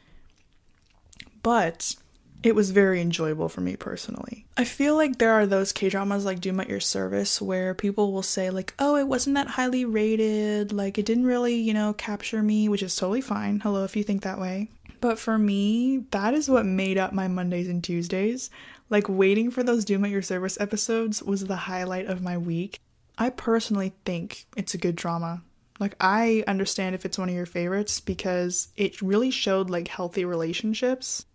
but 1.43 1.95
it 2.41 2.55
was 2.55 2.71
very 2.71 2.99
enjoyable 2.99 3.49
for 3.49 3.61
me 3.61 3.75
personally. 3.75 4.47
I 4.57 4.63
feel 4.63 4.95
like 4.95 5.19
there 5.19 5.33
are 5.33 5.45
those 5.45 5.71
K 5.71 5.89
dramas 5.89 6.25
like 6.25 6.41
Doom 6.41 6.59
at 6.59 6.69
Your 6.69 6.79
Service 6.79 7.39
where 7.39 7.75
people 7.75 8.11
will 8.11 8.23
say, 8.23 8.49
like, 8.49 8.73
oh, 8.79 8.95
it 8.95 9.07
wasn't 9.07 9.35
that 9.35 9.49
highly 9.49 9.85
rated, 9.85 10.73
like, 10.73 10.97
it 10.97 11.05
didn't 11.05 11.27
really, 11.27 11.55
you 11.55 11.75
know, 11.75 11.93
capture 11.93 12.41
me, 12.41 12.67
which 12.67 12.81
is 12.81 12.95
totally 12.95 13.21
fine. 13.21 13.59
Hello, 13.59 13.83
if 13.83 13.95
you 13.95 14.03
think 14.03 14.23
that 14.23 14.39
way. 14.39 14.69
But 14.99 15.19
for 15.19 15.37
me, 15.37 16.05
that 16.11 16.33
is 16.33 16.49
what 16.49 16.65
made 16.65 16.97
up 16.97 17.13
my 17.13 17.27
Mondays 17.27 17.67
and 17.67 17.83
Tuesdays. 17.83 18.49
Like, 18.89 19.09
waiting 19.09 19.49
for 19.49 19.63
those 19.63 19.85
Doom 19.85 20.05
at 20.05 20.11
Your 20.11 20.21
Service 20.21 20.59
episodes 20.59 21.23
was 21.23 21.45
the 21.45 21.55
highlight 21.55 22.05
of 22.05 22.21
my 22.21 22.37
week. 22.37 22.79
I 23.17 23.29
personally 23.29 23.93
think 24.05 24.45
it's 24.55 24.73
a 24.73 24.79
good 24.79 24.95
drama. 24.95 25.41
Like, 25.79 25.95
I 25.99 26.43
understand 26.47 26.95
if 26.95 27.05
it's 27.05 27.17
one 27.17 27.29
of 27.29 27.35
your 27.35 27.45
favorites 27.45 27.99
because 27.99 28.67
it 28.75 29.01
really 29.01 29.31
showed 29.31 29.69
like 29.69 29.87
healthy 29.87 30.25
relationships. 30.25 31.25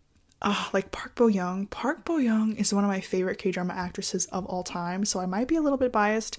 Ah, 0.41 0.71
like 0.73 0.93
Park 0.93 1.17
Bo 1.17 1.27
Young. 1.27 1.67
Park 1.67 2.05
Bo 2.05 2.19
Young 2.19 2.55
is 2.57 2.73
one 2.73 2.85
of 2.85 2.91
my 2.91 3.01
favorite 3.01 3.39
K 3.39 3.51
drama 3.51 3.75
actresses 3.75 4.27
of 4.27 4.47
all 4.47 4.63
time, 4.63 5.05
so 5.05 5.19
I 5.19 5.27
might 5.27 5.49
be 5.49 5.57
a 5.57 5.61
little 5.61 5.79
bit 5.79 5.91
biased, 5.91 6.39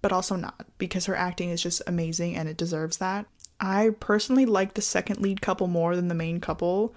but 0.00 0.12
also 0.12 0.36
not 0.36 0.66
because 0.78 1.06
her 1.06 1.14
acting 1.14 1.50
is 1.50 1.62
just 1.62 1.82
amazing 1.86 2.34
and 2.34 2.48
it 2.48 2.56
deserves 2.56 2.96
that. 2.98 3.26
I 3.60 3.90
personally 4.00 4.46
like 4.46 4.74
the 4.74 4.82
second 4.82 5.20
lead 5.20 5.42
couple 5.42 5.66
more 5.66 5.94
than 5.94 6.08
the 6.08 6.14
main 6.14 6.40
couple. 6.40 6.94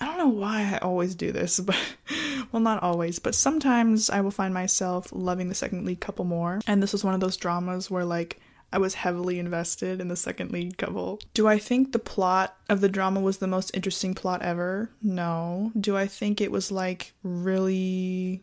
I 0.00 0.06
don't 0.06 0.18
know 0.18 0.28
why 0.28 0.62
I 0.62 0.78
always 0.78 1.14
do 1.14 1.30
this, 1.30 1.60
but 1.60 1.76
well, 2.52 2.62
not 2.62 2.82
always, 2.82 3.18
but 3.18 3.34
sometimes 3.34 4.08
I 4.08 4.22
will 4.22 4.30
find 4.30 4.54
myself 4.54 5.08
loving 5.12 5.48
the 5.48 5.54
second 5.54 5.84
lead 5.84 6.00
couple 6.00 6.24
more. 6.24 6.60
And 6.66 6.82
this 6.82 6.92
was 6.92 7.04
one 7.04 7.14
of 7.14 7.20
those 7.20 7.36
dramas 7.36 7.90
where, 7.90 8.04
like, 8.04 8.40
I 8.72 8.78
was 8.78 8.94
heavily 8.94 9.38
invested 9.38 10.00
in 10.00 10.08
the 10.08 10.16
second 10.16 10.52
lead 10.52 10.78
couple. 10.78 11.20
Do 11.34 11.48
I 11.48 11.58
think 11.58 11.92
the 11.92 11.98
plot 11.98 12.56
of 12.68 12.80
the 12.80 12.88
drama 12.88 13.20
was 13.20 13.38
the 13.38 13.46
most 13.46 13.72
interesting 13.74 14.14
plot 14.14 14.42
ever? 14.42 14.90
No. 15.02 15.72
Do 15.78 15.96
I 15.96 16.06
think 16.06 16.40
it 16.40 16.52
was 16.52 16.70
like 16.70 17.12
really 17.22 18.42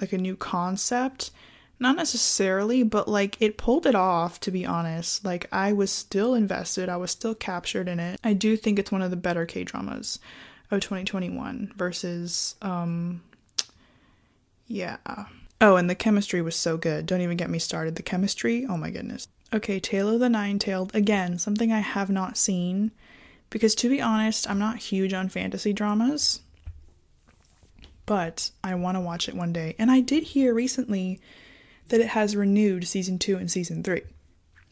like 0.00 0.12
a 0.12 0.18
new 0.18 0.36
concept? 0.36 1.30
Not 1.78 1.96
necessarily, 1.96 2.82
but 2.82 3.08
like 3.08 3.40
it 3.40 3.56
pulled 3.56 3.86
it 3.86 3.94
off, 3.94 4.40
to 4.40 4.50
be 4.50 4.66
honest. 4.66 5.24
Like 5.24 5.46
I 5.52 5.72
was 5.72 5.92
still 5.92 6.34
invested, 6.34 6.88
I 6.88 6.96
was 6.96 7.12
still 7.12 7.34
captured 7.34 7.88
in 7.88 8.00
it. 8.00 8.18
I 8.24 8.32
do 8.32 8.56
think 8.56 8.78
it's 8.78 8.92
one 8.92 9.02
of 9.02 9.10
the 9.10 9.16
better 9.16 9.46
K 9.46 9.62
dramas 9.62 10.18
of 10.70 10.80
2021 10.80 11.72
versus, 11.76 12.54
um, 12.62 13.22
yeah. 14.66 14.98
Oh, 15.60 15.76
and 15.76 15.90
the 15.90 15.94
chemistry 15.94 16.40
was 16.40 16.56
so 16.56 16.76
good. 16.76 17.06
Don't 17.06 17.20
even 17.20 17.36
get 17.36 17.50
me 17.50 17.58
started. 17.58 17.96
The 17.96 18.02
chemistry, 18.02 18.66
oh 18.68 18.76
my 18.76 18.90
goodness. 18.90 19.28
Okay, 19.52 19.80
Tale 19.80 20.08
of 20.08 20.20
the 20.20 20.28
Nine 20.28 20.58
Tailed. 20.58 20.94
Again, 20.94 21.38
something 21.38 21.72
I 21.72 21.80
have 21.80 22.08
not 22.08 22.36
seen. 22.36 22.92
Because 23.50 23.74
to 23.76 23.90
be 23.90 24.00
honest, 24.00 24.48
I'm 24.48 24.60
not 24.60 24.78
huge 24.78 25.12
on 25.12 25.28
fantasy 25.28 25.72
dramas. 25.72 26.40
But 28.06 28.50
I 28.62 28.74
want 28.76 28.96
to 28.96 29.00
watch 29.00 29.28
it 29.28 29.34
one 29.34 29.52
day. 29.52 29.74
And 29.78 29.90
I 29.90 30.00
did 30.00 30.22
hear 30.22 30.54
recently 30.54 31.20
that 31.88 32.00
it 32.00 32.08
has 32.08 32.36
renewed 32.36 32.86
season 32.86 33.18
two 33.18 33.36
and 33.36 33.50
season 33.50 33.82
three. 33.82 34.02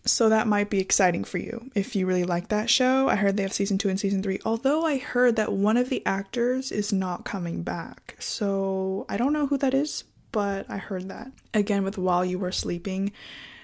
So 0.09 0.29
that 0.29 0.47
might 0.47 0.71
be 0.71 0.81
exciting 0.81 1.25
for 1.25 1.39
you 1.39 1.71
if 1.75 1.95
you 1.95 2.07
really 2.07 2.25
like 2.25 2.49
that 2.49 2.71
show. 2.71 3.09
I 3.09 3.17
heard 3.17 3.37
they 3.37 3.43
have 3.43 3.53
season 3.53 3.79
two 3.79 3.89
and 3.89 4.01
season 4.01 4.23
three, 4.23 4.41
although 4.45 4.85
I 4.85 4.99
heard 4.99 5.37
that 5.37 5.53
one 5.53 5.77
of 5.77 5.91
the 5.91 6.05
actors 6.07 6.73
is 6.73 6.93
not 6.93 7.25
coming 7.25 7.63
back. 7.63 8.17
So 8.19 9.05
I 9.09 9.17
don't 9.17 9.33
know 9.33 9.47
who 9.47 9.59
that 9.59 9.75
is, 9.75 10.05
but 10.33 10.69
I 10.71 10.79
heard 10.79 11.09
that. 11.09 11.31
Again, 11.53 11.85
with 11.85 11.99
While 11.99 12.25
You 12.25 12.39
Were 12.39 12.53
Sleeping, 12.53 13.13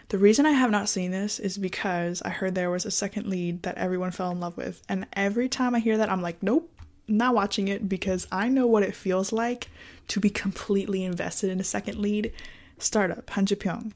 the 0.08 0.18
reason 0.18 0.44
I 0.44 0.50
have 0.50 0.70
not 0.70 0.88
seen 0.88 1.10
this 1.10 1.40
is 1.40 1.56
because 1.56 2.20
I 2.22 2.28
heard 2.28 2.54
there 2.54 2.70
was 2.70 2.84
a 2.84 2.90
second 2.90 3.26
lead 3.26 3.62
that 3.62 3.78
everyone 3.78 4.10
fell 4.10 4.30
in 4.30 4.40
love 4.40 4.56
with. 4.56 4.82
And 4.88 5.06
every 5.14 5.48
time 5.48 5.74
I 5.74 5.80
hear 5.80 5.96
that, 5.96 6.12
I'm 6.12 6.22
like, 6.22 6.42
nope, 6.42 6.70
not 7.08 7.34
watching 7.34 7.68
it 7.68 7.88
because 7.88 8.26
I 8.30 8.48
know 8.48 8.66
what 8.66 8.82
it 8.82 8.94
feels 8.94 9.32
like 9.32 9.68
to 10.08 10.20
be 10.20 10.30
completely 10.30 11.04
invested 11.04 11.50
in 11.50 11.58
a 11.58 11.64
second 11.64 11.98
lead. 11.98 12.32
Startup, 12.78 13.28
Han 13.30 13.46
Ji 13.46 13.54
Pyong, 13.54 13.92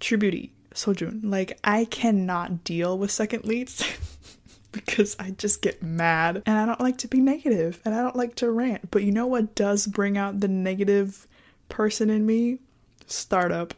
True 0.00 0.18
Beauty, 0.18 0.52
Sojun. 0.74 1.20
Like, 1.22 1.58
I 1.64 1.86
cannot 1.86 2.64
deal 2.64 2.98
with 2.98 3.10
second 3.10 3.44
leads 3.44 3.84
because 4.72 5.16
I 5.18 5.30
just 5.30 5.62
get 5.62 5.82
mad 5.82 6.42
and 6.44 6.58
I 6.58 6.66
don't 6.66 6.80
like 6.80 6.98
to 6.98 7.08
be 7.08 7.20
negative 7.20 7.80
and 7.84 7.94
I 7.94 8.02
don't 8.02 8.16
like 8.16 8.34
to 8.36 8.50
rant. 8.50 8.90
But 8.90 9.04
you 9.04 9.12
know 9.12 9.26
what 9.26 9.54
does 9.54 9.86
bring 9.86 10.18
out 10.18 10.40
the 10.40 10.48
negative 10.48 11.26
person 11.68 12.10
in 12.10 12.26
me? 12.26 12.58
Startup. 13.06 13.72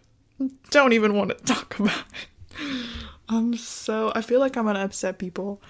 Don't 0.70 0.92
even 0.92 1.14
want 1.14 1.30
to 1.30 1.36
talk 1.44 1.78
about 1.78 1.92
it. 1.98 2.86
I'm 3.28 3.56
so, 3.56 4.12
I 4.14 4.22
feel 4.22 4.40
like 4.40 4.56
I'm 4.56 4.66
gonna 4.66 4.80
upset 4.84 5.18
people. 5.18 5.60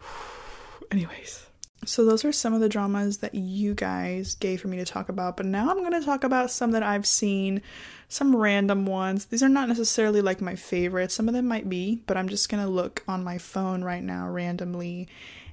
Anyways. 0.90 1.47
So, 1.88 2.04
those 2.04 2.22
are 2.24 2.32
some 2.32 2.52
of 2.52 2.60
the 2.60 2.68
dramas 2.68 3.18
that 3.18 3.34
you 3.34 3.74
guys 3.74 4.34
gave 4.34 4.60
for 4.60 4.68
me 4.68 4.76
to 4.76 4.84
talk 4.84 5.08
about, 5.08 5.38
but 5.38 5.46
now 5.46 5.70
I'm 5.70 5.78
going 5.78 5.98
to 5.98 6.04
talk 6.04 6.22
about 6.22 6.50
some 6.50 6.72
that 6.72 6.82
I've 6.82 7.06
seen, 7.06 7.62
some 8.10 8.36
random 8.36 8.84
ones. 8.84 9.24
These 9.24 9.42
are 9.42 9.48
not 9.48 9.68
necessarily 9.68 10.20
like 10.20 10.42
my 10.42 10.54
favorites, 10.54 11.14
some 11.14 11.28
of 11.28 11.34
them 11.34 11.48
might 11.48 11.68
be, 11.70 12.02
but 12.06 12.18
I'm 12.18 12.28
just 12.28 12.50
going 12.50 12.62
to 12.62 12.68
look 12.68 13.02
on 13.08 13.24
my 13.24 13.38
phone 13.38 13.82
right 13.82 14.02
now 14.02 14.28
randomly 14.28 15.08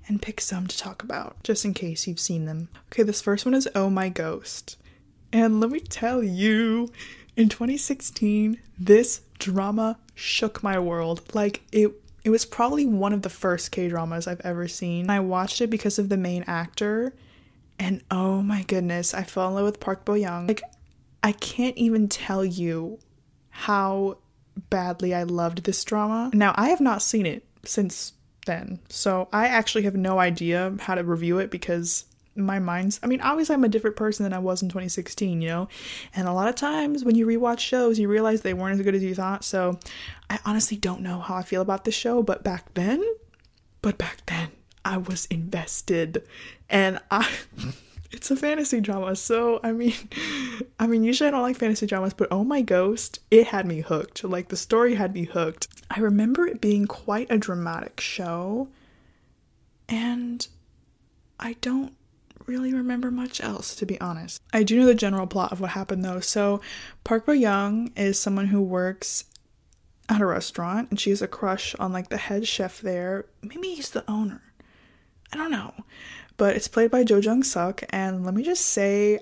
and 0.10 0.22
pick 0.22 0.42
some 0.42 0.68
to 0.68 0.78
talk 0.78 1.04
about, 1.04 1.42
just 1.42 1.64
in 1.64 1.74
case 1.74 2.06
you've 2.06 2.20
seen 2.20 2.44
them. 2.44 2.68
Okay, 2.92 3.04
this 3.04 3.22
first 3.22 3.46
one 3.46 3.54
is 3.54 3.70
Oh 3.74 3.90
My 3.90 4.10
Ghost. 4.10 4.76
And 5.32 5.62
let 5.62 5.72
me 5.72 5.80
tell 5.80 6.22
you, 6.22 6.92
in 7.38 7.48
2016, 7.48 8.60
this 8.78 9.22
drama 9.40 10.00
shook 10.14 10.62
my 10.62 10.78
world. 10.80 11.34
Like, 11.34 11.62
it 11.72 11.94
it 12.26 12.32
was 12.32 12.44
probably 12.44 12.88
one 12.88 13.14
of 13.14 13.22
the 13.22 13.30
first 13.30 13.72
K 13.72 13.88
dramas 13.88 14.26
I've 14.28 14.42
ever 14.42 14.68
seen. 14.68 15.12
I 15.12 15.20
watched 15.20 15.62
it 15.62 15.70
because 15.70 16.00
of 16.00 16.10
the 16.10 16.18
main 16.18 16.44
actor, 16.48 17.14
and 17.78 18.04
oh 18.10 18.42
my 18.42 18.64
goodness, 18.64 19.14
I 19.14 19.24
fell 19.24 19.48
in 19.50 19.54
love 19.54 19.66
with 19.66 19.80
Park 19.80 20.06
Bo 20.06 20.16
Young. 20.16 20.48
Like, 20.48 20.64
I 21.22 21.34
can't 21.34 21.78
even 21.78 22.10
tell 22.10 22.44
you 22.44 22.98
how 23.50 24.18
badly 24.72 25.14
I 25.14 25.22
loved 25.22 25.66
this 25.66 25.84
drama. 25.84 26.32
Now, 26.34 26.54
I 26.58 26.70
have 26.70 26.82
not 26.82 27.04
seen 27.04 27.28
it 27.28 27.46
since 27.64 28.14
then, 28.48 28.80
so 28.90 29.30
I 29.32 29.48
actually 29.48 29.84
have 29.84 29.96
no 29.96 30.18
idea 30.18 30.76
how 30.80 30.96
to 30.96 31.04
review 31.04 31.38
it 31.38 31.52
because 31.52 32.06
my 32.36 32.60
mind's 32.60 33.00
I 33.02 33.08
mean, 33.08 33.22
obviously 33.22 33.54
I'm 33.56 33.64
a 33.64 33.70
different 33.70 33.96
person 33.96 34.24
than 34.24 34.34
I 34.34 34.40
was 34.40 34.62
in 34.62 34.70
2016, 34.70 35.42
you 35.42 35.48
know? 35.48 35.68
And 36.16 36.28
a 36.28 36.34
lot 36.34 36.50
of 36.50 36.56
times 36.56 37.04
when 37.04 37.16
you 37.16 37.26
rewatch 37.26 37.60
shows, 37.60 37.98
you 37.98 38.08
realize 38.08 38.42
they 38.42 38.54
weren't 38.54 38.80
as 38.80 38.84
good 38.84 38.96
as 38.96 39.04
you 39.04 39.16
thought. 39.16 39.44
So 39.44 39.80
I 40.30 40.40
honestly 40.46 40.78
don't 40.78 41.02
know 41.02 41.20
how 41.20 41.36
I 41.36 41.44
feel 41.44 41.62
about 41.62 41.86
this 41.86 41.96
show, 41.96 42.22
but 42.22 42.44
back 42.44 42.74
then, 42.74 43.04
but 43.82 43.98
back 43.98 44.26
then 44.26 44.50
I 44.84 44.98
was 44.98 45.26
invested. 45.26 46.24
And 46.70 47.00
I 47.10 47.30
it's 48.12 48.32
a 48.32 48.36
fantasy 48.36 48.82
drama. 48.82 49.16
So, 49.16 49.60
I 49.64 49.72
mean, 49.72 49.94
I 50.80 50.88
mean, 50.88 51.04
usually 51.04 51.28
I 51.28 51.32
don't 51.32 51.42
like 51.42 51.58
fantasy 51.58 51.86
dramas, 51.86 52.14
but 52.14 52.30
Oh 52.32 52.44
My 52.44 52.62
Ghost, 52.62 53.20
it 53.30 53.48
had 53.48 53.66
me 53.66 53.82
hooked. 53.82 54.24
Like 54.24 54.50
the 54.50 54.58
story 54.58 54.96
had 54.96 55.14
me 55.14 55.26
hooked. 55.26 55.68
I 55.90 56.00
remember 56.00 56.48
it 56.48 56.62
being 56.62 56.88
quite 56.88 57.30
a 57.30 57.38
dramatic 57.38 58.00
show. 58.00 58.70
And 59.88 60.48
I 61.40 61.54
don't 61.62 61.94
really 62.48 62.74
remember 62.74 63.12
much 63.12 63.42
else, 63.42 63.76
to 63.76 63.86
be 63.86 64.00
honest. 64.00 64.42
I 64.54 64.64
do 64.64 64.80
know 64.80 64.86
the 64.86 64.96
general 64.96 65.28
plot 65.28 65.52
of 65.52 65.60
what 65.60 65.72
happened 65.72 66.04
though. 66.04 66.20
So, 66.20 66.62
Park 67.04 67.26
Bo 67.26 67.34
Young 67.34 67.92
is 67.96 68.20
someone 68.20 68.48
who 68.48 68.62
works 68.62 69.26
at 70.10 70.22
a 70.22 70.26
restaurant 70.26 70.90
and 70.90 71.00
she 71.00 71.10
has 71.10 71.22
a 71.22 71.28
crush 71.28 71.76
on 71.76 71.92
like 71.92 72.10
the 72.10 72.18
head 72.18 72.48
chef 72.48 72.82
there. 72.82 73.26
Maybe 73.42 73.70
he's 73.70 73.90
the 73.90 74.10
owner. 74.10 74.42
I 75.34 75.38
don't 75.38 75.52
know. 75.52 75.74
But 76.38 76.56
it's 76.56 76.68
played 76.68 76.92
by 76.92 77.04
Jo 77.04 77.18
Jung 77.18 77.44
Suk, 77.44 77.84
and 77.90 78.26
let 78.26 78.34
me 78.34 78.44
just 78.44 78.66
say, 78.66 79.20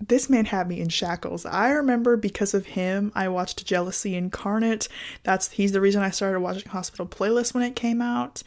this 0.00 0.28
man 0.28 0.46
had 0.46 0.68
me 0.68 0.80
in 0.80 0.88
shackles. 0.88 1.46
I 1.46 1.70
remember 1.70 2.16
because 2.16 2.54
of 2.54 2.66
him, 2.66 3.12
I 3.14 3.28
watched 3.28 3.64
Jealousy 3.64 4.14
Incarnate. 4.14 4.88
That's 5.22 5.50
he's 5.50 5.72
the 5.72 5.80
reason 5.80 6.02
I 6.02 6.10
started 6.10 6.40
watching 6.40 6.70
Hospital 6.70 7.06
Playlist 7.06 7.54
when 7.54 7.62
it 7.62 7.76
came 7.76 8.02
out. 8.02 8.42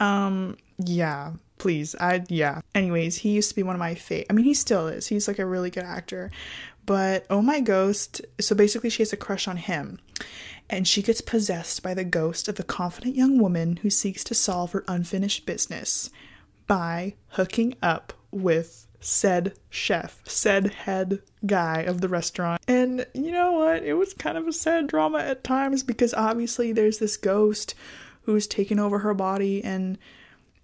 Um, 0.00 0.56
yeah, 0.78 1.32
please 1.58 1.94
i 2.00 2.22
yeah 2.28 2.60
anyways 2.74 3.16
he 3.18 3.30
used 3.30 3.48
to 3.48 3.56
be 3.56 3.62
one 3.62 3.74
of 3.74 3.80
my 3.80 3.94
favorite 3.94 4.26
i 4.30 4.32
mean 4.32 4.44
he 4.44 4.54
still 4.54 4.86
is 4.88 5.06
he's 5.06 5.28
like 5.28 5.38
a 5.38 5.46
really 5.46 5.70
good 5.70 5.84
actor 5.84 6.30
but 6.84 7.26
oh 7.30 7.42
my 7.42 7.60
ghost 7.60 8.20
so 8.40 8.54
basically 8.54 8.90
she 8.90 9.02
has 9.02 9.12
a 9.12 9.16
crush 9.16 9.48
on 9.48 9.56
him 9.56 9.98
and 10.68 10.86
she 10.86 11.02
gets 11.02 11.20
possessed 11.20 11.82
by 11.82 11.94
the 11.94 12.04
ghost 12.04 12.48
of 12.48 12.58
a 12.58 12.64
confident 12.64 13.14
young 13.14 13.38
woman 13.38 13.76
who 13.78 13.90
seeks 13.90 14.24
to 14.24 14.34
solve 14.34 14.72
her 14.72 14.84
unfinished 14.88 15.46
business 15.46 16.10
by 16.66 17.14
hooking 17.28 17.74
up 17.82 18.12
with 18.30 18.86
said 19.00 19.54
chef, 19.70 20.20
said 20.24 20.72
head 20.72 21.22
guy 21.44 21.82
of 21.82 22.00
the 22.00 22.08
restaurant. 22.08 22.60
And 22.66 23.06
you 23.14 23.30
know 23.30 23.52
what? 23.52 23.84
It 23.84 23.94
was 23.94 24.12
kind 24.14 24.36
of 24.36 24.48
a 24.48 24.52
sad 24.52 24.88
drama 24.88 25.18
at 25.18 25.44
times 25.44 25.82
because 25.82 26.12
obviously 26.14 26.72
there's 26.72 26.98
this 26.98 27.16
ghost 27.16 27.74
who's 28.22 28.46
taken 28.46 28.80
over 28.80 28.98
her 28.98 29.14
body 29.14 29.62
and, 29.62 29.98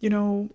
you 0.00 0.11
know, 0.11 0.50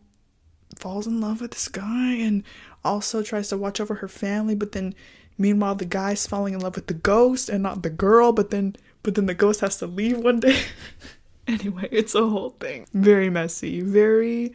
falls 0.78 1.08
in 1.08 1.22
love 1.22 1.42
with 1.42 1.52
this 1.52 1.68
guy 1.68 2.14
and 2.14 2.44
also 2.84 3.22
tries 3.22 3.50
to 3.50 3.58
watch 3.58 3.80
over 3.80 3.96
her 3.96 4.08
family, 4.08 4.56
but 4.56 4.72
then 4.72 4.96
meanwhile 5.38 5.76
the 5.76 5.86
guy's 5.86 6.28
falling 6.28 6.54
in 6.54 6.60
love 6.60 6.76
with 6.76 6.88
the 6.88 6.94
ghost 6.94 7.50
and 7.50 7.64
not 7.64 7.84
the 7.84 7.90
girl, 7.90 8.32
but 8.32 8.50
then 8.50 8.76
but 9.04 9.16
then 9.16 9.26
the 9.26 9.34
ghost 9.34 9.62
has 9.62 9.78
to 9.78 9.88
leave 9.88 10.18
one 10.18 10.40
day. 10.40 10.60
anyway, 11.48 11.88
it's 11.92 12.16
a 12.16 12.28
whole 12.28 12.52
thing. 12.60 12.86
Very 12.94 13.30
messy, 13.30 13.82
very 13.82 14.54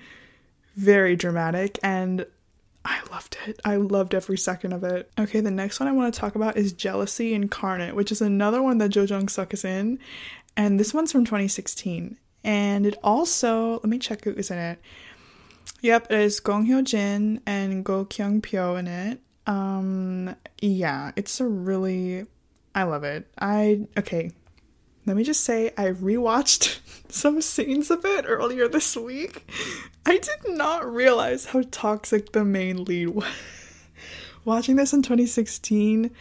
very 0.77 1.17
dramatic 1.17 1.79
and 1.83 2.27
I 2.85 3.01
loved 3.11 3.37
it. 3.47 3.61
I 3.65 3.77
loved 3.77 4.15
every 4.15 4.39
second 4.39 4.73
of 4.73 4.83
it. 4.83 5.11
Okay, 5.19 5.41
the 5.41 5.51
next 5.51 5.79
one 5.79 5.89
I 5.89 5.93
want 5.93 6.13
to 6.13 6.21
talk 6.21 6.35
about 6.35 6.57
is 6.57 6.73
Jealousy 6.73 7.33
Incarnate, 7.33 7.95
which 7.95 8.11
is 8.11 8.21
another 8.21 8.61
one 8.61 8.79
that 8.79 8.89
Jo 8.89 9.03
Jung 9.03 9.29
Suk 9.29 9.55
is 9.55 9.65
in. 9.65 9.99
And 10.57 10.81
this 10.81 10.93
one's 10.93 11.13
from 11.13 11.25
2016. 11.25 12.17
And 12.45 12.87
it 12.87 12.99
also, 13.05 13.75
let 13.75 13.85
me 13.85 13.99
check 13.99 14.25
who 14.25 14.33
is 14.33 14.51
in 14.51 14.59
it. 14.59 14.81
Yep, 15.83 16.13
it 16.13 16.21
is 16.21 16.39
Gong 16.39 16.69
Hyo 16.69 16.85
Jin 16.85 17.41
and 17.45 17.85
Go 17.85 18.05
Kyung 18.05 18.41
Pyo 18.41 18.77
in 18.79 18.87
it. 18.87 19.21
Um, 19.49 20.37
yeah, 20.61 21.11
it's 21.17 21.41
a 21.41 21.47
really, 21.47 22.25
I 22.73 22.85
love 22.85 23.03
it. 23.03 23.27
I 23.37 23.89
okay. 23.99 24.31
Let 25.07 25.17
me 25.17 25.25
just 25.25 25.43
say, 25.43 25.73
I 25.77 25.87
rewatched 25.87 26.79
some 27.13 27.43
scenes 27.43 27.91
of 27.91 28.05
it 28.05 28.25
earlier 28.29 28.69
this 28.69 28.97
week. 28.97 29.45
I 30.07 30.19
did 30.19 30.57
not 30.57 30.89
realize 30.89 31.47
how 31.47 31.65
toxic 31.73 32.31
the 32.31 32.45
main 32.45 32.85
lead 32.85 33.09
was. 33.09 33.27
Watching 34.45 34.77
this 34.77 34.93
in 34.93 35.03
2016, 35.03 36.13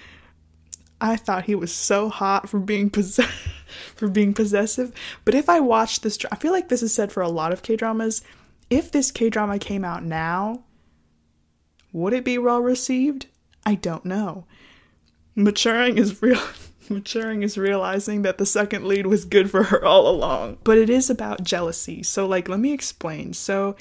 I 0.99 1.15
thought 1.15 1.45
he 1.45 1.53
was 1.53 1.71
so 1.71 2.09
hot 2.09 2.49
for 2.49 2.59
being 2.59 2.89
possess- 2.89 3.29
for 3.95 4.07
being 4.07 4.33
possessive. 4.33 4.91
But 5.23 5.35
if 5.35 5.49
I 5.49 5.59
watched 5.59 6.01
this, 6.01 6.17
I 6.31 6.35
feel 6.37 6.51
like 6.51 6.69
this 6.69 6.81
is 6.81 6.91
said 6.91 7.11
for 7.11 7.21
a 7.21 7.29
lot 7.29 7.53
of 7.53 7.61
K 7.61 7.75
dramas 7.75 8.23
if 8.71 8.89
this 8.89 9.11
K 9.11 9.29
drama 9.29 9.59
came 9.59 9.85
out 9.85 10.03
now, 10.03 10.63
would 11.91 12.13
it 12.13 12.25
be 12.25 12.39
well 12.39 12.61
received? 12.61 13.27
I 13.65 13.75
don't 13.75 14.05
know. 14.05 14.45
Maturing 15.35 15.97
is 15.97 16.21
real. 16.21 16.41
Maturing 16.89 17.43
is 17.43 17.57
realizing 17.57 18.23
that 18.23 18.37
the 18.37 18.45
second 18.45 18.85
lead 18.85 19.05
was 19.05 19.25
good 19.25 19.51
for 19.51 19.63
her 19.63 19.85
all 19.85 20.07
along. 20.07 20.57
But 20.63 20.77
it 20.77 20.89
is 20.89 21.09
about 21.09 21.43
jealousy. 21.43 22.01
So, 22.01 22.25
like, 22.25 22.49
let 22.49 22.59
me 22.59 22.73
explain. 22.73 23.33
So, 23.33 23.75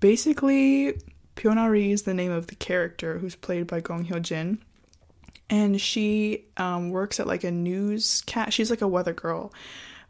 basically, 0.00 1.00
Pyo 1.34 1.54
Na-ri 1.54 1.90
is 1.90 2.02
the 2.02 2.14
name 2.14 2.32
of 2.32 2.46
the 2.46 2.54
character 2.54 3.18
who's 3.18 3.34
played 3.34 3.66
by 3.66 3.80
Gong 3.80 4.06
Hyo 4.06 4.20
Jin. 4.20 4.58
And 5.48 5.80
she 5.80 6.44
um, 6.56 6.90
works 6.90 7.20
at 7.20 7.26
like 7.26 7.44
a 7.44 7.50
news 7.50 8.22
cat. 8.26 8.52
She's 8.52 8.70
like 8.70 8.82
a 8.82 8.88
weather 8.88 9.12
girl. 9.12 9.52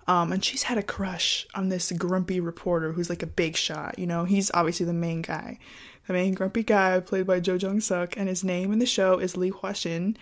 Um, 0.08 0.32
and 0.32 0.44
she's 0.44 0.64
had 0.64 0.78
a 0.78 0.82
crush 0.82 1.46
on 1.54 1.68
this 1.68 1.90
grumpy 1.92 2.38
reporter 2.38 2.92
who's 2.92 3.10
like 3.10 3.22
a 3.22 3.26
big 3.26 3.56
shot. 3.56 3.98
You 3.98 4.06
know, 4.06 4.24
he's 4.24 4.50
obviously 4.54 4.86
the 4.86 4.92
main 4.92 5.22
guy, 5.22 5.58
the 6.06 6.12
main 6.12 6.34
grumpy 6.34 6.62
guy 6.62 7.00
played 7.00 7.26
by 7.26 7.40
Jo 7.40 7.54
Jung 7.54 7.80
Suk, 7.80 8.16
and 8.16 8.28
his 8.28 8.44
name 8.44 8.72
in 8.72 8.78
the 8.78 8.86
show 8.86 9.18
is 9.18 9.36
Lee 9.36 9.50
Hwa 9.50 9.74
Shin. 9.74 10.16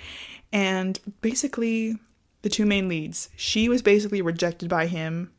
And 0.53 0.99
basically, 1.21 1.99
the 2.43 2.49
two 2.49 2.65
main 2.65 2.89
leads, 2.89 3.29
she 3.37 3.69
was 3.69 3.83
basically 3.83 4.23
rejected 4.23 4.69
by 4.69 4.87
him, 4.87 5.31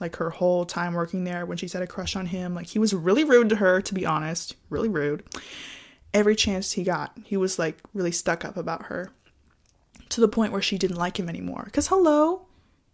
like 0.00 0.16
her 0.16 0.30
whole 0.30 0.66
time 0.66 0.94
working 0.94 1.24
there 1.24 1.46
when 1.46 1.56
she's 1.56 1.72
had 1.72 1.82
a 1.82 1.86
crush 1.86 2.16
on 2.16 2.26
him. 2.26 2.54
Like 2.54 2.66
he 2.66 2.78
was 2.78 2.92
really 2.92 3.24
rude 3.24 3.48
to 3.50 3.56
her, 3.56 3.80
to 3.80 3.94
be 3.94 4.04
honest, 4.04 4.56
really 4.68 4.88
rude. 4.88 5.22
Every 6.12 6.36
chance 6.36 6.72
he 6.72 6.84
got, 6.84 7.16
he 7.24 7.36
was 7.36 7.58
like 7.58 7.78
really 7.94 8.12
stuck 8.12 8.44
up 8.44 8.56
about 8.56 8.84
her, 8.86 9.10
to 10.10 10.20
the 10.20 10.28
point 10.28 10.52
where 10.52 10.62
she 10.62 10.78
didn't 10.78 10.96
like 10.96 11.18
him 11.18 11.28
anymore. 11.28 11.68
Cause 11.72 11.88
hello, 11.88 12.46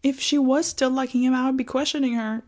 if 0.02 0.20
she 0.20 0.38
was 0.38 0.66
still 0.66 0.90
liking 0.90 1.22
him, 1.22 1.34
I 1.34 1.46
would 1.46 1.56
be 1.56 1.64
questioning 1.64 2.14
her. 2.14 2.42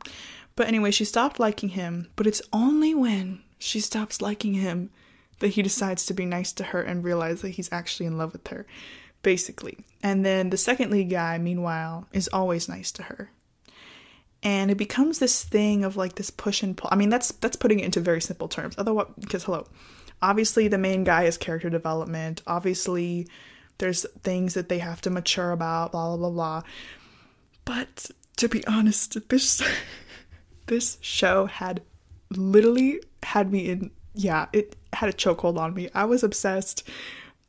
But 0.57 0.69
anyway, 0.69 0.91
she 0.91 1.05
stopped 1.05 1.41
liking 1.41 1.71
him, 1.71 2.09
but 2.17 2.27
it's 2.27 2.43
only 2.53 2.95
when 2.95 3.43
she 3.59 3.81
stops 3.81 4.21
liking 4.21 4.55
him 4.55 4.91
that 5.38 5.49
he 5.49 5.62
decides 5.62 6.07
to 6.07 6.15
be 6.15 6.25
nice 6.25 6.53
to 6.53 6.65
her 6.65 6.83
and 6.83 7.05
realize 7.05 7.43
that 7.43 7.51
he's 7.51 7.73
actually 7.73 8.07
in 8.07 8.19
love 8.19 8.33
with 8.33 8.47
her, 8.49 8.67
basically. 9.23 9.79
And 10.03 10.25
then 10.25 10.51
the 10.51 10.57
second 10.57 10.91
lead 10.91 11.11
guy, 11.11 11.38
meanwhile, 11.38 12.07
is 12.12 12.29
always 12.29 12.69
nice 12.69 12.93
to 12.93 13.05
her. 13.05 13.31
And 14.43 14.71
it 14.71 14.77
becomes 14.77 15.19
this 15.19 15.45
thing 15.45 15.85
of 15.85 15.97
like 15.97 16.17
this 16.17 16.31
push 16.31 16.62
and 16.62 16.77
pull. 16.77 16.88
I 16.93 16.97
mean, 16.97 17.09
that's 17.09 17.33
that's 17.33 17.57
putting 17.57 17.81
it 17.81 17.85
into 17.85 18.01
very 18.01 18.21
simple 18.21 18.49
terms. 18.49 18.75
Otherwise, 18.77 19.07
because 19.21 19.45
hello, 19.45 19.69
obviously 20.21 20.69
the 20.69 20.79
main 20.79 21.05
guy 21.05 21.25
is 21.25 21.37
character 21.37 21.71
development. 21.71 22.43
Obviously, 22.47 23.29
there's 23.79 24.05
things 24.23 24.55
that 24.55 24.69
they 24.69 24.79
have 24.79 25.01
to 25.03 25.11
mature 25.11 25.53
about. 25.53 25.93
Blah 25.93 26.09
blah 26.09 26.17
blah 26.17 26.31
blah. 26.31 26.62
But 27.64 28.11
to 28.37 28.48
be 28.48 28.66
honest, 28.66 29.29
this 29.29 29.62
this 30.66 30.98
show 31.01 31.46
had 31.46 31.83
literally 32.31 33.01
had 33.22 33.53
me 33.53 33.68
in 33.68 33.90
yeah, 34.14 34.46
it 34.53 34.77
had 34.92 35.09
a 35.09 35.12
chokehold 35.12 35.59
on 35.59 35.75
me. 35.75 35.88
I 35.94 36.05
was 36.05 36.22
obsessed. 36.22 36.88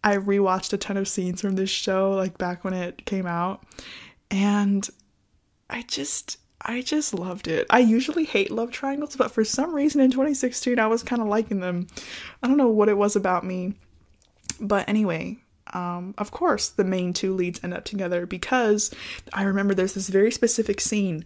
I 0.04 0.17
rewatched 0.17 0.73
a 0.73 0.78
ton 0.78 0.97
of 0.97 1.08
scenes 1.08 1.41
from 1.41 1.56
this 1.56 1.69
show 1.69 2.12
like 2.12 2.38
back 2.38 2.63
when 2.63 2.73
it 2.73 3.06
came 3.06 3.26
out 3.26 3.63
and 4.30 4.89
I 5.69 5.84
just 5.84 6.38
I 6.62 6.82
just 6.82 7.13
loved 7.13 7.47
it. 7.47 7.67
I 7.69 7.80
usually 7.80 8.23
hate 8.23 8.52
love 8.52 8.71
triangles, 8.71 9.17
but 9.17 9.32
for 9.32 9.43
some 9.43 9.73
reason 9.73 10.02
in 10.02 10.12
2016 10.12 10.80
I 10.80 10.88
was 10.88 11.04
kind 11.04 11.21
of 11.21 11.28
liking 11.28 11.60
them. 11.60 11.88
I 12.41 12.47
don't 12.47 12.58
know 12.58 12.69
what 12.69 12.89
it 12.89 12.97
was 12.97 13.15
about 13.15 13.45
me. 13.45 13.73
But 14.60 14.88
anyway, 14.88 15.38
um, 15.74 16.14
of 16.18 16.32
course, 16.32 16.70
the 16.70 16.84
main 16.84 17.14
two 17.14 17.34
leads 17.34 17.64
end 17.64 17.74
up 17.74 17.84
together 17.84 18.26
because 18.26 18.94
I 19.34 19.44
remember 19.44 19.74
there's 19.74 19.94
this 19.94 20.10
very 20.10 20.32
specific 20.32 20.80
scene 20.80 21.26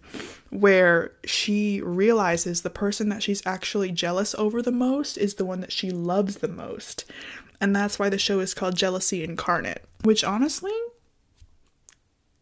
where 0.50 1.12
she 1.24 1.82
realizes 1.82 2.62
the 2.62 2.70
person 2.70 3.10
that 3.10 3.22
she's 3.22 3.46
actually 3.46 3.92
jealous 3.92 4.34
over 4.34 4.62
the 4.62 4.72
most 4.72 5.18
is 5.18 5.34
the 5.34 5.44
one 5.44 5.60
that 5.60 5.72
she 5.72 5.90
loves 5.90 6.36
the 6.36 6.48
most. 6.48 7.04
And 7.60 7.76
that's 7.76 7.98
why 7.98 8.08
the 8.08 8.18
show 8.18 8.40
is 8.40 8.54
called 8.54 8.76
Jealousy 8.76 9.22
Incarnate, 9.22 9.84
which 10.02 10.24
honestly, 10.24 10.72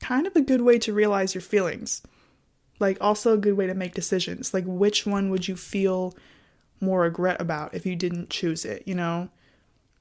kind 0.00 0.26
of 0.26 0.36
a 0.36 0.42
good 0.42 0.60
way 0.60 0.78
to 0.78 0.92
realize 0.92 1.34
your 1.34 1.42
feelings. 1.42 2.02
Like, 2.78 2.98
also 3.00 3.32
a 3.32 3.38
good 3.38 3.56
way 3.56 3.66
to 3.66 3.74
make 3.74 3.94
decisions. 3.94 4.52
Like, 4.52 4.64
which 4.66 5.06
one 5.06 5.30
would 5.30 5.48
you 5.48 5.56
feel 5.56 6.14
more 6.80 7.00
regret 7.00 7.40
about 7.40 7.74
if 7.74 7.86
you 7.86 7.96
didn't 7.96 8.28
choose 8.28 8.64
it, 8.64 8.82
you 8.86 8.94
know? 8.94 9.30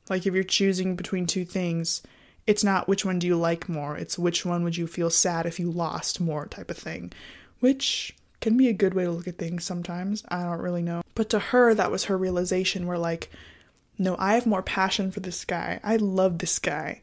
Like 0.10 0.26
if 0.26 0.34
you're 0.34 0.44
choosing 0.44 0.96
between 0.96 1.26
two 1.26 1.46
things, 1.46 2.02
it's 2.48 2.64
not 2.64 2.88
which 2.88 3.04
one 3.04 3.20
do 3.20 3.28
you 3.28 3.36
like 3.36 3.68
more, 3.68 3.98
it's 3.98 4.20
which 4.20 4.46
one 4.46 4.64
would 4.64 4.78
you 4.78 4.88
feel 4.88 5.10
sad 5.10 5.46
if 5.46 5.60
you 5.60 5.72
lost 5.72 6.22
more 6.22 6.46
type 6.46 6.70
of 6.70 6.78
thing, 6.78 7.12
which 7.60 8.16
can 8.40 8.58
be 8.58 8.68
a 8.70 8.74
good 8.74 8.94
way 8.94 9.06
to 9.06 9.12
look 9.12 9.28
at 9.28 9.40
things 9.40 9.64
sometimes. 9.64 10.24
I 10.30 10.44
don't 10.44 10.62
really 10.62 10.84
know. 10.84 11.02
But 11.16 11.30
to 11.32 11.40
her, 11.40 11.74
that 11.74 11.90
was 11.90 12.04
her 12.06 12.18
realization 12.18 12.86
where, 12.86 13.00
like, 13.00 13.32
no, 13.98 14.16
I 14.20 14.36
have 14.36 14.46
more 14.46 14.62
passion 14.62 15.10
for 15.10 15.22
this 15.22 15.46
guy. 15.46 15.80
I 15.84 15.96
love 15.96 16.38
this 16.38 16.60
guy. 16.60 17.02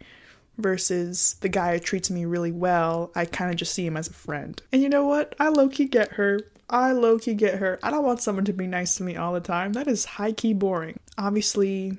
Versus 0.59 1.37
the 1.41 1.49
guy 1.49 1.73
who 1.73 1.81
treats 1.81 2.11
me 2.11 2.27
really 2.27 2.53
well, 2.53 3.11
I 3.17 3.25
kind 3.25 3.51
of 3.51 3.57
just 3.57 3.73
see 3.73 3.87
him 3.87 3.97
as 3.97 4.07
a 4.07 4.13
friend. 4.13 4.63
And 4.71 4.83
you 4.83 4.89
know 4.89 5.07
what? 5.07 5.35
I 5.41 5.49
low 5.49 5.69
key 5.69 5.87
get 5.87 6.13
her. 6.13 6.41
I 6.69 6.93
low 6.93 7.19
key 7.19 7.35
get 7.35 7.55
her. 7.55 7.81
I 7.83 7.91
don't 7.91 8.05
want 8.05 8.21
someone 8.21 8.45
to 8.45 8.53
be 8.53 8.67
nice 8.67 8.95
to 8.97 9.03
me 9.03 9.17
all 9.17 9.33
the 9.33 9.41
time. 9.41 9.73
That 9.73 9.89
is 9.89 10.05
high 10.05 10.33
key 10.33 10.53
boring. 10.53 11.01
Obviously, 11.17 11.99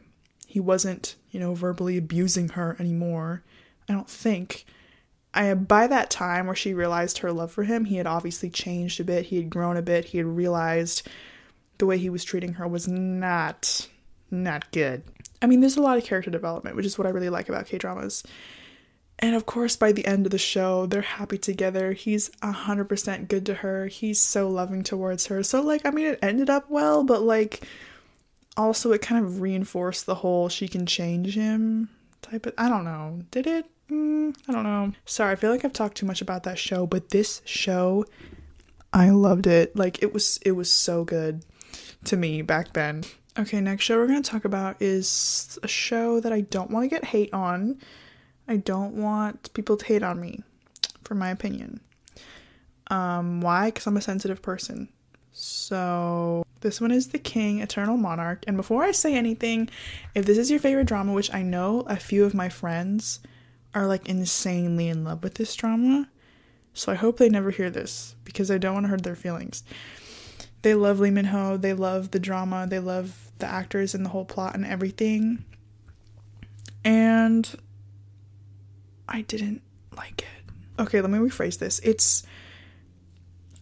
he 0.54 0.60
wasn't, 0.60 1.16
you 1.32 1.40
know, 1.40 1.56
verbally 1.56 1.98
abusing 1.98 2.50
her 2.50 2.78
anymore. 2.80 3.42
I 3.90 3.94
don't 3.94 4.08
think. 4.08 4.66
I 5.34 5.52
by 5.56 5.88
that 5.88 6.12
time 6.12 6.46
where 6.46 6.56
she 6.56 6.76
realized 6.76 7.18
her 7.18 7.32
love 7.32 7.52
for 7.52 7.64
him, 7.64 7.86
he 7.86 7.96
had 7.96 8.06
obviously 8.06 8.52
changed 8.52 9.00
a 9.00 9.04
bit. 9.04 9.26
He 9.26 9.38
had 9.38 9.50
grown 9.50 9.78
a 9.78 9.82
bit. 9.82 10.06
He 10.06 10.20
had 10.20 10.28
realized 10.28 11.08
the 11.80 11.88
way 11.88 11.98
he 11.98 12.12
was 12.12 12.24
treating 12.24 12.54
her 12.54 12.68
was 12.68 12.88
not 12.88 13.88
not 14.30 14.72
good. 14.72 15.02
I 15.42 15.48
mean, 15.48 15.60
there's 15.60 15.76
a 15.76 15.82
lot 15.82 15.98
of 15.98 16.04
character 16.04 16.30
development, 16.30 16.76
which 16.76 16.86
is 16.86 17.00
what 17.00 17.08
I 17.08 17.10
really 17.10 17.30
like 17.30 17.50
about 17.50 17.66
K-dramas. 17.66 18.22
And 19.18 19.36
of 19.36 19.48
course, 19.48 19.76
by 19.76 19.92
the 19.92 20.06
end 20.06 20.28
of 20.28 20.32
the 20.32 20.38
show, 20.38 20.86
they're 20.86 21.02
happy 21.02 21.40
together. 21.40 21.94
He's 21.94 22.30
100% 22.44 23.28
good 23.28 23.48
to 23.48 23.56
her. 23.56 23.88
He's 23.88 24.22
so 24.22 24.48
loving 24.50 24.84
towards 24.84 25.26
her. 25.28 25.42
So, 25.42 25.64
like, 25.64 25.84
I 25.84 25.90
mean, 25.90 26.06
it 26.06 26.20
ended 26.22 26.52
up 26.52 26.70
well, 26.70 27.04
but, 27.04 27.24
like, 27.24 27.68
also 28.58 28.92
it 28.92 29.02
kind 29.02 29.24
of 29.24 29.42
reinforced 29.42 30.06
the 30.06 30.16
whole 30.16 30.50
she 30.50 30.68
can 30.68 30.86
change 30.86 31.36
him 31.36 31.90
type 32.22 32.46
of 32.46 32.54
I 32.58 32.70
don't 32.70 32.86
know. 32.86 33.22
Did 33.32 33.48
it? 33.48 33.66
Mm, 33.90 34.36
I 34.48 34.52
don't 34.52 34.64
know. 34.64 34.94
Sorry, 35.06 35.32
I 35.32 35.36
feel 35.36 35.52
like 35.52 35.66
I've 35.66 35.74
talked 35.74 35.98
too 35.98 36.06
much 36.06 36.22
about 36.22 36.44
that 36.44 36.58
show, 36.58 36.88
but 36.88 37.10
this 37.10 37.42
show 37.46 38.06
I 38.92 39.10
loved 39.10 39.48
it. 39.48 39.76
Like 39.76 40.02
it 40.02 40.14
was 40.14 40.40
it 40.46 40.52
was 40.52 40.72
so 40.72 41.04
good 41.04 41.44
to 42.06 42.18
me 42.18 42.42
back 42.42 42.74
then. 42.74 43.04
Okay, 43.38 43.60
next 43.60 43.84
show 43.84 43.98
we're 43.98 44.08
going 44.08 44.22
to 44.22 44.30
talk 44.30 44.46
about 44.46 44.80
is 44.80 45.58
a 45.64 45.68
show 45.68 46.20
that 46.20 46.32
I 46.32 46.42
don't 46.42 46.70
want 46.70 46.84
to 46.86 46.88
get 46.88 47.06
hate 47.06 47.34
on. 47.34 47.80
I 48.48 48.58
don't 48.58 48.94
want 48.94 49.52
people 49.54 49.76
to 49.76 49.86
hate 49.86 50.04
on 50.04 50.22
me 50.22 50.44
for 51.04 51.16
my 51.16 51.30
opinion. 51.30 51.80
Um 52.88 53.42
why? 53.42 53.72
Cuz 53.72 53.88
I'm 53.88 53.98
a 53.98 54.02
sensitive 54.02 54.42
person. 54.42 54.90
So 55.34 56.46
this 56.62 56.80
one 56.80 56.92
is 56.92 57.10
The 57.10 57.20
King, 57.20 57.60
Eternal 57.60 57.98
Monarch. 57.98 58.44
And 58.48 58.56
before 58.56 58.84
I 58.84 58.92
say 58.92 59.16
anything, 59.16 59.70
if 60.16 60.26
this 60.26 60.38
is 60.38 60.50
your 60.50 60.60
favorite 60.60 60.88
drama, 60.88 61.12
which 61.12 61.34
I 61.34 61.42
know 61.42 61.82
a 61.82 61.98
few 61.98 62.24
of 62.24 62.34
my 62.34 62.50
friends 62.50 63.20
are 63.74 63.88
like 63.88 64.08
insanely 64.08 64.88
in 64.88 65.04
love 65.04 65.24
with 65.24 65.36
this 65.36 65.56
drama, 65.56 66.08
so 66.74 66.92
I 66.92 66.96
hope 66.96 67.18
they 67.18 67.30
never 67.30 67.52
hear 67.52 67.70
this 67.70 68.16
because 68.24 68.50
I 68.50 68.58
don't 68.60 68.76
want 68.76 68.86
to 68.86 68.90
hurt 68.90 69.04
their 69.04 69.16
feelings. 69.16 69.64
They 70.62 70.76
love 70.76 71.00
Lee 71.00 71.12
Min 71.12 71.26
Ho, 71.26 71.58
they 71.58 71.74
love 71.74 72.12
the 72.12 72.20
drama, 72.20 72.68
they 72.70 72.80
love 72.80 73.32
the 73.40 73.48
actors 73.48 73.94
and 73.94 74.06
the 74.06 74.10
whole 74.10 74.26
plot 74.26 74.56
and 74.56 74.66
everything. 74.66 75.44
And 76.86 77.50
I 79.10 79.22
didn't 79.22 79.62
like 79.98 80.22
it. 80.22 80.82
Okay, 80.82 81.02
let 81.02 81.10
me 81.10 81.18
rephrase 81.18 81.60
this. 81.60 81.80
It's 81.80 82.24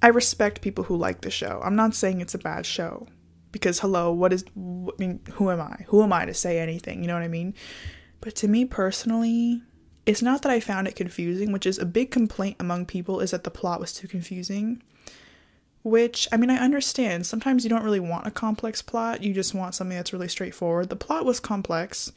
I 0.02 0.08
respect 0.08 0.62
people 0.62 0.84
who 0.84 0.96
like 0.96 1.22
the 1.22 1.30
show. 1.30 1.62
I'm 1.64 1.76
not 1.76 1.94
saying 1.94 2.22
it's 2.22 2.34
a 2.34 2.40
bad 2.40 2.66
show 2.66 3.08
because 3.52 3.80
hello, 3.80 4.12
what 4.12 4.34
is 4.34 4.44
I 4.58 4.92
mean, 4.98 5.22
who 5.34 5.50
am 5.52 5.62
I? 5.62 5.86
Who 5.88 6.02
am 6.04 6.14
I 6.14 6.26
to 6.26 6.34
say 6.34 6.60
anything? 6.60 7.02
You 7.02 7.08
know 7.08 7.14
what 7.14 7.24
I 7.24 7.28
mean? 7.28 7.54
But 8.20 8.36
to 8.38 8.48
me 8.48 8.66
personally, 8.66 9.62
it's 10.06 10.22
not 10.22 10.42
that 10.42 10.52
I 10.52 10.60
found 10.60 10.88
it 10.88 10.96
confusing, 10.96 11.52
which 11.52 11.66
is 11.66 11.78
a 11.78 11.86
big 11.86 12.12
complaint 12.12 12.58
among 12.60 12.86
people 12.86 13.20
is 13.20 13.32
that 13.32 13.44
the 13.44 13.52
plot 13.52 13.80
was 13.80 13.94
too 13.94 14.08
confusing. 14.08 14.82
Which, 15.84 16.28
I 16.32 16.38
mean, 16.38 16.52
I 16.52 16.58
understand. 16.58 17.26
Sometimes 17.26 17.64
you 17.64 17.70
don't 17.70 17.84
really 17.84 18.00
want 18.00 18.28
a 18.28 18.32
complex 18.32 18.84
plot, 18.84 19.24
you 19.24 19.34
just 19.34 19.56
want 19.56 19.74
something 19.74 19.98
that's 19.98 20.14
really 20.14 20.28
straightforward. 20.28 20.90
The 20.90 20.96
plot 20.96 21.26
was 21.26 21.40
complex, 21.40 22.12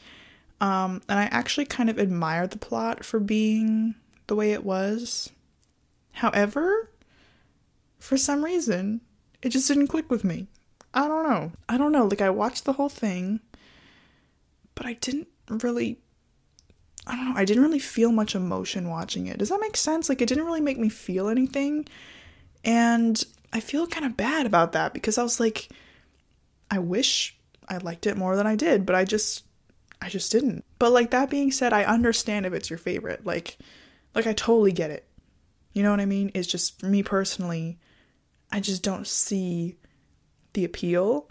um, 0.60 1.02
and 1.08 1.18
I 1.18 1.24
actually 1.24 1.64
kind 1.64 1.88
of 1.88 1.98
admired 1.98 2.50
the 2.50 2.58
plot 2.58 3.04
for 3.04 3.18
being 3.18 3.94
the 4.26 4.34
way 4.34 4.52
it 4.52 4.64
was. 4.64 5.30
However, 6.12 6.90
for 8.04 8.18
some 8.18 8.44
reason, 8.44 9.00
it 9.40 9.48
just 9.48 9.66
didn't 9.66 9.86
click 9.86 10.10
with 10.10 10.24
me. 10.24 10.46
I 10.92 11.08
don't 11.08 11.26
know. 11.26 11.52
I 11.70 11.78
don't 11.78 11.90
know. 11.90 12.04
Like, 12.04 12.20
I 12.20 12.28
watched 12.28 12.66
the 12.66 12.74
whole 12.74 12.90
thing, 12.90 13.40
but 14.74 14.84
I 14.84 14.92
didn't 14.92 15.28
really. 15.48 16.00
I 17.06 17.16
don't 17.16 17.30
know. 17.30 17.34
I 17.34 17.46
didn't 17.46 17.62
really 17.62 17.78
feel 17.78 18.12
much 18.12 18.34
emotion 18.34 18.90
watching 18.90 19.26
it. 19.26 19.38
Does 19.38 19.48
that 19.48 19.60
make 19.60 19.78
sense? 19.78 20.10
Like, 20.10 20.20
it 20.20 20.28
didn't 20.28 20.44
really 20.44 20.60
make 20.60 20.78
me 20.78 20.90
feel 20.90 21.28
anything. 21.28 21.86
And 22.62 23.22
I 23.54 23.60
feel 23.60 23.86
kind 23.86 24.04
of 24.04 24.18
bad 24.18 24.44
about 24.44 24.72
that 24.72 24.92
because 24.92 25.16
I 25.16 25.22
was 25.22 25.40
like, 25.40 25.70
I 26.70 26.80
wish 26.80 27.34
I 27.70 27.78
liked 27.78 28.06
it 28.06 28.18
more 28.18 28.36
than 28.36 28.46
I 28.46 28.54
did, 28.54 28.84
but 28.84 28.94
I 28.94 29.04
just. 29.04 29.44
I 30.02 30.10
just 30.10 30.30
didn't. 30.30 30.66
But 30.78 30.92
like 30.92 31.12
that 31.12 31.30
being 31.30 31.50
said, 31.50 31.72
I 31.72 31.84
understand 31.84 32.44
if 32.44 32.52
it's 32.52 32.68
your 32.68 32.78
favorite. 32.78 33.24
Like 33.24 33.56
like 34.14 34.26
I 34.26 34.34
totally 34.34 34.72
get 34.72 34.90
it. 34.90 35.08
You 35.72 35.82
know 35.82 35.90
what 35.90 36.00
I 36.00 36.04
mean? 36.04 36.30
It's 36.34 36.46
just 36.46 36.82
me 36.82 37.02
personally, 37.02 37.78
I 38.54 38.60
just 38.60 38.84
don't 38.84 39.04
see 39.04 39.74
the 40.52 40.64
appeal. 40.64 41.28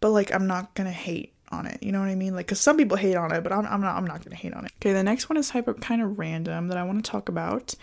But 0.00 0.10
like 0.10 0.32
I'm 0.32 0.46
not 0.46 0.74
gonna 0.74 0.92
hate 0.92 1.34
on 1.50 1.66
it. 1.66 1.82
You 1.82 1.90
know 1.90 1.98
what 1.98 2.08
I 2.08 2.14
mean? 2.14 2.36
Like, 2.36 2.46
cause 2.46 2.60
some 2.60 2.76
people 2.76 2.96
hate 2.96 3.16
on 3.16 3.32
it, 3.32 3.42
but 3.42 3.52
I'm, 3.52 3.66
I'm 3.66 3.80
not. 3.80 3.96
I'm 3.96 4.06
not 4.06 4.24
gonna 4.24 4.36
hate 4.36 4.54
on 4.54 4.64
it. 4.64 4.70
Okay, 4.80 4.92
the 4.92 5.02
next 5.02 5.28
one 5.28 5.36
is 5.36 5.48
type 5.48 5.66
of 5.66 5.80
kind 5.80 6.00
of 6.00 6.20
random 6.20 6.68
that 6.68 6.78
I 6.78 6.84
want 6.84 7.04
to 7.04 7.10
talk 7.10 7.28
about. 7.28 7.74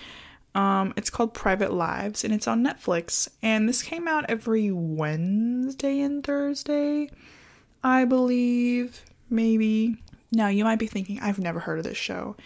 Um, 0.55 0.93
it's 0.95 1.09
called 1.09 1.33
Private 1.33 1.73
Lives 1.73 2.23
and 2.23 2.33
it's 2.33 2.47
on 2.47 2.63
Netflix. 2.63 3.27
And 3.41 3.67
this 3.67 3.83
came 3.83 4.07
out 4.07 4.25
every 4.29 4.71
Wednesday 4.71 5.99
and 5.99 6.23
Thursday, 6.23 7.09
I 7.83 8.05
believe, 8.05 9.03
maybe. 9.29 9.97
Now 10.31 10.47
you 10.47 10.63
might 10.63 10.79
be 10.79 10.87
thinking, 10.87 11.19
I've 11.19 11.39
never 11.39 11.59
heard 11.59 11.79
of 11.79 11.83
this 11.83 11.97
show. 11.97 12.37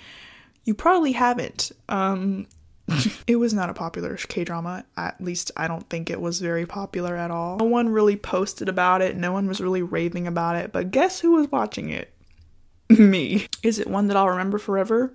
You 0.63 0.73
probably 0.73 1.12
haven't. 1.12 1.71
Um, 1.89 2.47
it 3.28 3.36
was 3.38 3.54
not 3.54 3.69
a 3.69 3.73
popular 3.73 4.15
K 4.15 4.43
drama. 4.43 4.86
At 4.95 5.21
least 5.21 5.52
I 5.58 5.67
don't 5.67 5.89
think 5.89 6.10
it 6.10 6.21
was 6.21 6.39
very 6.39 6.65
popular 6.65 7.15
at 7.15 7.32
all. 7.32 7.58
No 7.58 7.65
one 7.65 7.89
really 7.89 8.15
posted 8.15 8.69
about 8.69 9.02
it, 9.02 9.15
no 9.15 9.32
one 9.32 9.47
was 9.47 9.62
really 9.62 9.82
raving 9.82 10.28
about 10.28 10.56
it, 10.56 10.71
but 10.71 10.91
guess 10.91 11.19
who 11.19 11.32
was 11.32 11.52
watching 11.52 11.89
it? 11.89 12.13
Me. 12.89 13.47
Is 13.63 13.80
it 13.80 13.88
one 13.88 14.08
that 14.08 14.17
I'll 14.17 14.30
remember 14.30 14.58
forever? 14.58 15.13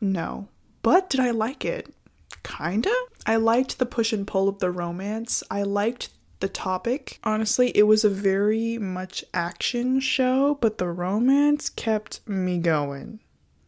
No. 0.00 0.48
But 0.82 1.08
did 1.08 1.20
I 1.20 1.30
like 1.30 1.64
it? 1.64 1.94
Kinda? 2.42 2.94
I 3.26 3.36
liked 3.36 3.78
the 3.78 3.86
push 3.86 4.12
and 4.12 4.26
pull 4.26 4.48
of 4.48 4.58
the 4.58 4.70
romance. 4.70 5.42
I 5.50 5.62
liked 5.62 6.10
the 6.40 6.48
topic. 6.48 7.18
Honestly, 7.24 7.70
it 7.74 7.84
was 7.84 8.04
a 8.04 8.10
very 8.10 8.76
much 8.76 9.24
action 9.32 9.98
show, 9.98 10.58
but 10.60 10.76
the 10.76 10.88
romance 10.88 11.70
kept 11.70 12.20
me 12.28 12.58
going. 12.58 13.20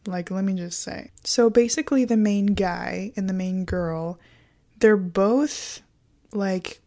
Like, 0.07 0.31
let 0.31 0.45
me 0.45 0.53
just 0.53 0.79
say. 0.81 1.11
So 1.23 1.49
basically, 1.49 2.05
the 2.05 2.17
main 2.17 2.47
guy 2.47 3.11
and 3.15 3.29
the 3.29 3.33
main 3.33 3.65
girl, 3.65 4.19
they're 4.79 4.97
both 4.97 5.81
like, 6.31 6.79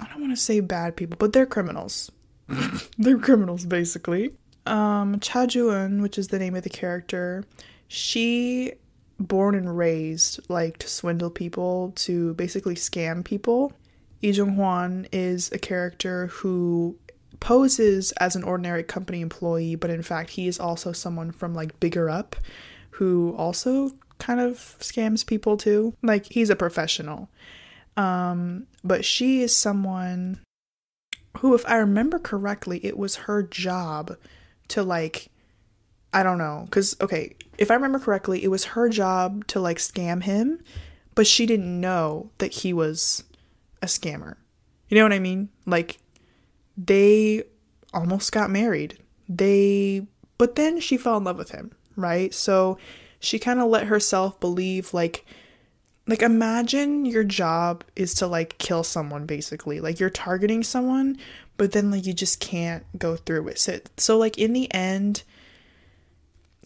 I 0.00 0.08
don't 0.08 0.20
want 0.20 0.32
to 0.32 0.42
say 0.42 0.60
bad 0.60 0.96
people, 0.96 1.16
but 1.18 1.32
they're 1.32 1.46
criminals. 1.46 2.10
they're 2.98 3.18
criminals, 3.18 3.66
basically. 3.66 4.32
Um, 4.64 5.20
Cha 5.20 5.46
Ju-eun, 5.46 6.00
which 6.00 6.16
is 6.18 6.28
the 6.28 6.38
name 6.38 6.54
of 6.54 6.62
the 6.62 6.70
character, 6.70 7.44
she 7.86 8.72
born 9.18 9.54
and 9.54 9.76
raised 9.76 10.48
like 10.48 10.78
to 10.78 10.88
swindle 10.88 11.30
people 11.30 11.92
to 11.96 12.34
basically 12.34 12.74
scam 12.74 13.24
people. 13.24 13.72
Lee 14.22 14.30
Jung 14.30 14.54
Hwan 14.54 15.06
is 15.12 15.50
a 15.52 15.58
character 15.58 16.28
who 16.28 16.96
poses 17.40 18.12
as 18.12 18.36
an 18.36 18.42
ordinary 18.42 18.82
company 18.82 19.20
employee, 19.20 19.74
but 19.74 19.90
in 19.90 20.02
fact 20.02 20.30
he 20.30 20.48
is 20.48 20.58
also 20.58 20.92
someone 20.92 21.30
from 21.30 21.54
like 21.54 21.78
bigger 21.80 22.10
up 22.10 22.36
who 22.90 23.34
also 23.36 23.92
kind 24.18 24.40
of 24.40 24.76
scams 24.80 25.24
people 25.24 25.56
too. 25.56 25.94
Like 26.02 26.26
he's 26.26 26.50
a 26.50 26.56
professional. 26.56 27.28
Um, 27.96 28.66
but 28.84 29.04
she 29.04 29.42
is 29.42 29.54
someone 29.54 30.40
who, 31.38 31.54
if 31.54 31.66
I 31.66 31.76
remember 31.76 32.18
correctly, 32.18 32.80
it 32.84 32.96
was 32.96 33.16
her 33.16 33.42
job 33.42 34.16
to 34.68 34.82
like 34.82 35.30
I 36.12 36.22
don't 36.22 36.38
know, 36.38 36.62
because, 36.64 36.96
okay, 37.00 37.36
if 37.58 37.70
I 37.70 37.74
remember 37.74 37.98
correctly, 37.98 38.42
it 38.42 38.48
was 38.48 38.64
her 38.64 38.88
job 38.88 39.46
to 39.48 39.60
like 39.60 39.76
scam 39.76 40.22
him, 40.22 40.60
but 41.14 41.26
she 41.26 41.44
didn't 41.44 41.80
know 41.80 42.30
that 42.38 42.52
he 42.52 42.72
was 42.72 43.24
a 43.82 43.86
scammer. 43.86 44.36
You 44.88 44.96
know 44.96 45.02
what 45.02 45.12
I 45.12 45.18
mean? 45.18 45.50
Like, 45.66 45.98
they 46.78 47.42
almost 47.92 48.32
got 48.32 48.50
married. 48.50 48.98
They, 49.28 50.06
but 50.38 50.54
then 50.54 50.80
she 50.80 50.96
fell 50.96 51.18
in 51.18 51.24
love 51.24 51.36
with 51.36 51.50
him, 51.50 51.72
right? 51.96 52.32
So 52.32 52.78
she 53.20 53.38
kind 53.38 53.60
of 53.60 53.68
let 53.68 53.88
herself 53.88 54.38
believe, 54.40 54.94
like, 54.94 55.26
like 56.06 56.22
imagine 56.22 57.04
your 57.04 57.24
job 57.24 57.84
is 57.94 58.14
to 58.14 58.26
like 58.26 58.56
kill 58.56 58.82
someone 58.82 59.26
basically 59.26 59.78
like 59.78 60.00
you're 60.00 60.08
targeting 60.08 60.62
someone 60.62 61.18
but 61.58 61.72
then 61.72 61.90
like 61.90 62.06
you 62.06 62.14
just 62.14 62.40
can't 62.40 62.82
go 62.98 63.14
through 63.14 63.42
with 63.42 63.68
it 63.68 63.90
so 63.98 64.16
like 64.16 64.38
in 64.38 64.54
the 64.54 64.72
end 64.72 65.22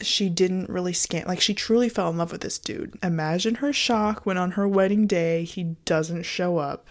she 0.02 0.28
didn't 0.28 0.68
really 0.68 0.92
scam 0.92 1.26
like 1.26 1.40
she 1.40 1.54
truly 1.54 1.88
fell 1.88 2.10
in 2.10 2.18
love 2.18 2.32
with 2.32 2.40
this 2.40 2.58
dude. 2.58 2.98
Imagine 3.02 3.56
her 3.56 3.72
shock 3.72 4.24
when 4.24 4.38
on 4.38 4.52
her 4.52 4.66
wedding 4.66 5.06
day 5.06 5.44
he 5.44 5.76
doesn't 5.84 6.24
show 6.24 6.58
up 6.58 6.88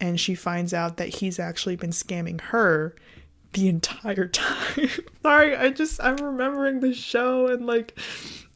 and 0.00 0.18
she 0.18 0.34
finds 0.34 0.72
out 0.72 0.96
that 0.96 1.08
he's 1.16 1.38
actually 1.38 1.76
been 1.76 1.90
scamming 1.90 2.40
her 2.40 2.94
the 3.52 3.68
entire 3.68 4.28
time. 4.28 4.88
Sorry, 5.22 5.56
I 5.56 5.70
just 5.70 6.02
I'm 6.02 6.16
remembering 6.16 6.80
the 6.80 6.94
show 6.94 7.46
and 7.46 7.66
like 7.66 7.98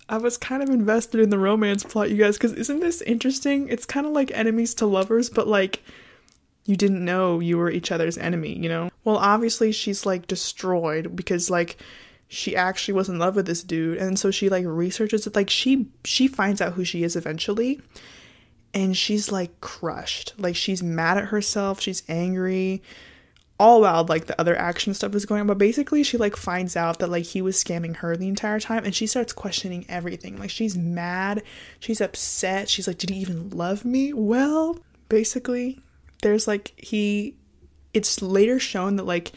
I 0.08 0.18
was 0.18 0.36
kind 0.36 0.62
of 0.62 0.68
invested 0.68 1.20
in 1.20 1.30
the 1.30 1.38
romance 1.38 1.82
plot, 1.84 2.10
you 2.10 2.16
guys, 2.16 2.36
because 2.36 2.52
isn't 2.52 2.80
this 2.80 3.00
interesting? 3.02 3.68
It's 3.68 3.86
kind 3.86 4.06
of 4.06 4.12
like 4.12 4.30
enemies 4.32 4.74
to 4.74 4.86
lovers, 4.86 5.30
but 5.30 5.48
like 5.48 5.82
you 6.64 6.76
didn't 6.76 7.04
know 7.04 7.40
you 7.40 7.58
were 7.58 7.70
each 7.70 7.92
other's 7.92 8.18
enemy, 8.18 8.56
you 8.56 8.68
know? 8.68 8.90
Well, 9.04 9.16
obviously 9.16 9.72
she's 9.72 10.06
like 10.06 10.26
destroyed 10.26 11.14
because 11.14 11.50
like 11.50 11.78
she 12.28 12.56
actually 12.56 12.94
was 12.94 13.08
in 13.08 13.18
love 13.18 13.36
with 13.36 13.46
this 13.46 13.62
dude 13.62 13.98
and 13.98 14.18
so 14.18 14.30
she 14.30 14.48
like 14.48 14.64
researches 14.66 15.26
it 15.26 15.36
like 15.36 15.50
she 15.50 15.86
she 16.04 16.26
finds 16.26 16.60
out 16.60 16.72
who 16.72 16.84
she 16.84 17.04
is 17.04 17.16
eventually 17.16 17.80
and 18.74 18.96
she's 18.96 19.30
like 19.30 19.60
crushed. 19.60 20.34
Like 20.36 20.56
she's 20.56 20.82
mad 20.82 21.16
at 21.16 21.26
herself. 21.26 21.80
She's 21.80 22.02
angry. 22.08 22.82
All 23.58 23.82
while 23.82 24.04
like 24.04 24.26
the 24.26 24.38
other 24.38 24.56
action 24.56 24.92
stuff 24.94 25.14
is 25.14 25.24
going 25.24 25.40
on. 25.40 25.46
But 25.46 25.58
basically 25.58 26.02
she 26.02 26.18
like 26.18 26.36
finds 26.36 26.76
out 26.76 26.98
that 26.98 27.08
like 27.08 27.24
he 27.24 27.40
was 27.40 27.62
scamming 27.62 27.96
her 27.96 28.16
the 28.16 28.28
entire 28.28 28.58
time 28.58 28.84
and 28.84 28.94
she 28.94 29.06
starts 29.06 29.32
questioning 29.32 29.86
everything. 29.88 30.36
Like 30.36 30.50
she's 30.50 30.76
mad. 30.76 31.42
She's 31.78 32.00
upset. 32.00 32.68
She's 32.68 32.88
like 32.88 32.98
did 32.98 33.10
he 33.10 33.20
even 33.20 33.50
love 33.50 33.84
me? 33.84 34.12
Well 34.12 34.78
basically 35.08 35.78
there's 36.22 36.48
like 36.48 36.72
he 36.76 37.36
it's 37.92 38.20
later 38.20 38.58
shown 38.58 38.96
that 38.96 39.04
like 39.04 39.30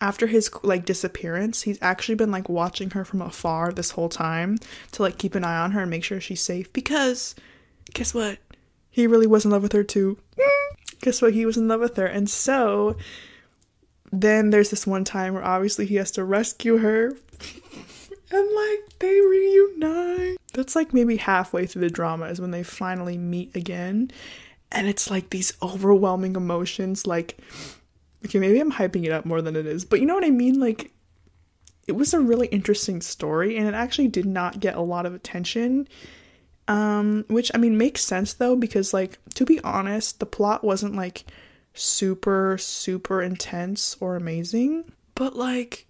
after 0.00 0.26
his 0.26 0.50
like 0.62 0.86
disappearance, 0.86 1.62
he's 1.62 1.78
actually 1.82 2.14
been 2.14 2.30
like 2.30 2.48
watching 2.48 2.88
her 2.90 3.04
from 3.04 3.20
afar 3.20 3.70
this 3.72 3.90
whole 3.90 4.08
time 4.08 4.56
to 4.92 5.02
like 5.02 5.18
keep 5.18 5.34
an 5.34 5.44
eye 5.44 5.58
on 5.58 5.72
her 5.72 5.82
and 5.82 5.90
make 5.90 6.02
sure 6.02 6.18
she's 6.18 6.40
safe 6.40 6.72
because 6.72 7.34
guess 7.92 8.14
what? 8.14 8.38
He 9.00 9.06
really 9.06 9.26
was 9.26 9.44
in 9.44 9.50
love 9.50 9.62
with 9.62 9.72
her 9.72 9.84
too. 9.84 10.18
guess 11.00 11.22
what? 11.22 11.32
He 11.32 11.46
was 11.46 11.56
in 11.56 11.68
love 11.68 11.80
with 11.80 11.96
her. 11.96 12.06
And 12.06 12.28
so 12.28 12.96
then 14.12 14.50
there's 14.50 14.70
this 14.70 14.86
one 14.86 15.04
time 15.04 15.34
where 15.34 15.44
obviously 15.44 15.86
he 15.86 15.96
has 15.96 16.10
to 16.12 16.24
rescue 16.24 16.78
her 16.78 17.06
and 18.30 18.54
like 18.54 18.98
they 18.98 19.20
reunite. 19.20 20.36
That's 20.52 20.76
like 20.76 20.92
maybe 20.92 21.16
halfway 21.16 21.66
through 21.66 21.82
the 21.82 21.90
drama 21.90 22.26
is 22.26 22.40
when 22.40 22.50
they 22.50 22.62
finally 22.62 23.16
meet 23.16 23.54
again. 23.56 24.10
And 24.72 24.88
it's 24.88 25.10
like 25.10 25.30
these 25.30 25.52
overwhelming 25.62 26.36
emotions 26.36 27.06
like 27.06 27.38
Okay, 28.24 28.38
maybe 28.38 28.60
I'm 28.60 28.72
hyping 28.72 29.04
it 29.04 29.12
up 29.12 29.24
more 29.24 29.40
than 29.40 29.56
it 29.56 29.66
is, 29.66 29.84
but 29.84 30.00
you 30.00 30.06
know 30.06 30.14
what 30.14 30.24
I 30.24 30.30
mean? 30.30 30.60
Like, 30.60 30.92
it 31.86 31.92
was 31.92 32.12
a 32.12 32.20
really 32.20 32.48
interesting 32.48 33.00
story, 33.00 33.56
and 33.56 33.66
it 33.66 33.74
actually 33.74 34.08
did 34.08 34.26
not 34.26 34.60
get 34.60 34.74
a 34.74 34.80
lot 34.82 35.06
of 35.06 35.14
attention. 35.14 35.88
Um, 36.70 37.24
which 37.26 37.50
I 37.52 37.58
mean 37.58 37.76
makes 37.76 38.00
sense 38.00 38.32
though, 38.32 38.54
because 38.54 38.94
like 38.94 39.18
to 39.34 39.44
be 39.44 39.60
honest, 39.64 40.20
the 40.20 40.26
plot 40.26 40.62
wasn't 40.62 40.94
like 40.94 41.24
super, 41.74 42.56
super 42.58 43.20
intense 43.20 43.96
or 43.98 44.14
amazing, 44.14 44.84
but 45.16 45.34
like 45.34 45.88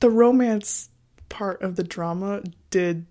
the 0.00 0.10
romance 0.10 0.90
part 1.28 1.62
of 1.62 1.76
the 1.76 1.84
drama 1.84 2.42
did 2.70 3.06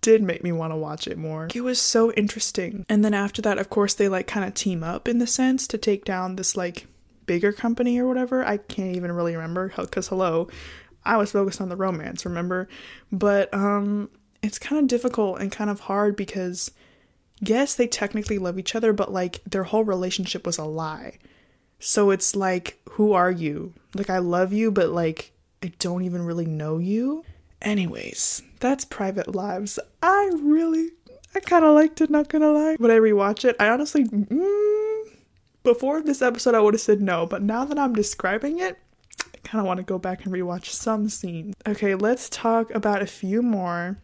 did 0.00 0.22
make 0.22 0.42
me 0.42 0.52
want 0.52 0.72
to 0.72 0.76
watch 0.76 1.06
it 1.06 1.18
more. 1.18 1.48
It 1.54 1.60
was 1.60 1.78
so 1.78 2.10
interesting. 2.12 2.86
And 2.88 3.04
then 3.04 3.12
after 3.12 3.42
that, 3.42 3.58
of 3.58 3.68
course, 3.68 3.92
they 3.92 4.08
like 4.08 4.26
kind 4.26 4.46
of 4.46 4.54
team 4.54 4.82
up 4.82 5.06
in 5.06 5.18
the 5.18 5.26
sense 5.26 5.66
to 5.66 5.76
take 5.76 6.06
down 6.06 6.36
this 6.36 6.56
like 6.56 6.86
bigger 7.26 7.52
company 7.52 7.98
or 7.98 8.08
whatever. 8.08 8.42
I 8.42 8.56
can't 8.56 8.96
even 8.96 9.12
really 9.12 9.36
remember 9.36 9.70
because 9.76 10.08
hello, 10.08 10.48
I 11.04 11.18
was 11.18 11.32
focused 11.32 11.60
on 11.60 11.68
the 11.68 11.76
romance, 11.76 12.24
remember? 12.24 12.68
But 13.12 13.52
um 13.52 14.08
it's 14.42 14.58
kind 14.58 14.80
of 14.80 14.88
difficult 14.88 15.40
and 15.40 15.52
kind 15.52 15.70
of 15.70 15.80
hard 15.80 16.16
because 16.16 16.70
yes, 17.40 17.74
they 17.74 17.86
technically 17.86 18.38
love 18.38 18.58
each 18.58 18.74
other, 18.74 18.92
but 18.92 19.12
like 19.12 19.42
their 19.44 19.64
whole 19.64 19.84
relationship 19.84 20.46
was 20.46 20.58
a 20.58 20.64
lie. 20.64 21.18
So 21.78 22.10
it's 22.10 22.36
like, 22.36 22.78
who 22.90 23.12
are 23.12 23.30
you? 23.30 23.72
Like 23.94 24.10
I 24.10 24.18
love 24.18 24.52
you, 24.52 24.70
but 24.70 24.90
like 24.90 25.32
I 25.62 25.72
don't 25.78 26.02
even 26.02 26.22
really 26.22 26.46
know 26.46 26.78
you. 26.78 27.24
Anyways, 27.62 28.42
that's 28.60 28.84
private 28.84 29.34
lives. 29.34 29.78
I 30.02 30.30
really 30.40 30.90
I 31.34 31.40
kind 31.40 31.64
of 31.64 31.74
liked 31.74 32.00
it, 32.00 32.10
not 32.10 32.28
gonna 32.28 32.50
lie. 32.50 32.76
When 32.78 32.90
I 32.90 32.98
rewatch 32.98 33.44
it, 33.44 33.56
I 33.58 33.68
honestly 33.68 34.04
mm, 34.04 35.02
before 35.62 36.02
this 36.02 36.22
episode, 36.22 36.54
I 36.54 36.60
would 36.60 36.74
have 36.74 36.80
said 36.80 37.02
no, 37.02 37.26
but 37.26 37.42
now 37.42 37.64
that 37.64 37.78
I'm 37.78 37.94
describing 37.94 38.60
it, 38.60 38.78
I 39.34 39.38
kind 39.44 39.60
of 39.60 39.66
want 39.66 39.78
to 39.78 39.84
go 39.84 39.98
back 39.98 40.24
and 40.24 40.34
rewatch 40.34 40.66
some 40.66 41.08
scenes. 41.08 41.54
Okay, 41.66 41.94
let's 41.94 42.28
talk 42.28 42.70
about 42.74 43.02
a 43.02 43.06
few 43.06 43.42
more. 43.42 43.98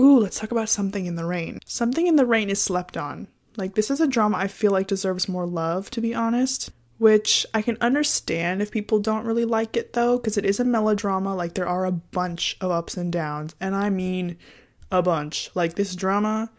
Ooh, 0.00 0.18
let's 0.18 0.38
talk 0.38 0.50
about 0.50 0.68
Something 0.68 1.06
in 1.06 1.16
the 1.16 1.24
Rain. 1.24 1.60
Something 1.66 2.06
in 2.06 2.16
the 2.16 2.26
Rain 2.26 2.50
is 2.50 2.62
slept 2.62 2.96
on. 2.96 3.28
Like, 3.56 3.74
this 3.74 3.90
is 3.90 4.00
a 4.00 4.06
drama 4.06 4.38
I 4.38 4.48
feel 4.48 4.72
like 4.72 4.86
deserves 4.86 5.28
more 5.28 5.46
love, 5.46 5.90
to 5.90 6.00
be 6.00 6.14
honest. 6.14 6.70
Which 6.98 7.46
I 7.54 7.62
can 7.62 7.78
understand 7.80 8.60
if 8.60 8.70
people 8.70 8.98
don't 8.98 9.24
really 9.24 9.46
like 9.46 9.76
it 9.76 9.94
though, 9.94 10.18
because 10.18 10.36
it 10.36 10.44
is 10.44 10.60
a 10.60 10.64
melodrama. 10.64 11.34
Like, 11.34 11.54
there 11.54 11.68
are 11.68 11.86
a 11.86 11.92
bunch 11.92 12.56
of 12.60 12.70
ups 12.70 12.96
and 12.96 13.12
downs, 13.12 13.54
and 13.60 13.74
I 13.74 13.90
mean 13.90 14.36
a 14.90 15.02
bunch. 15.02 15.50
Like, 15.54 15.74
this 15.74 15.96
drama 15.96 16.50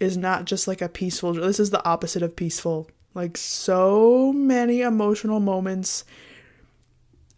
is 0.00 0.16
not 0.16 0.46
just 0.46 0.66
like 0.66 0.80
a 0.80 0.88
peaceful, 0.88 1.34
this 1.34 1.60
is 1.60 1.70
the 1.70 1.86
opposite 1.86 2.22
of 2.22 2.36
peaceful 2.36 2.88
like 3.14 3.36
so 3.36 4.32
many 4.32 4.80
emotional 4.80 5.40
moments 5.40 6.04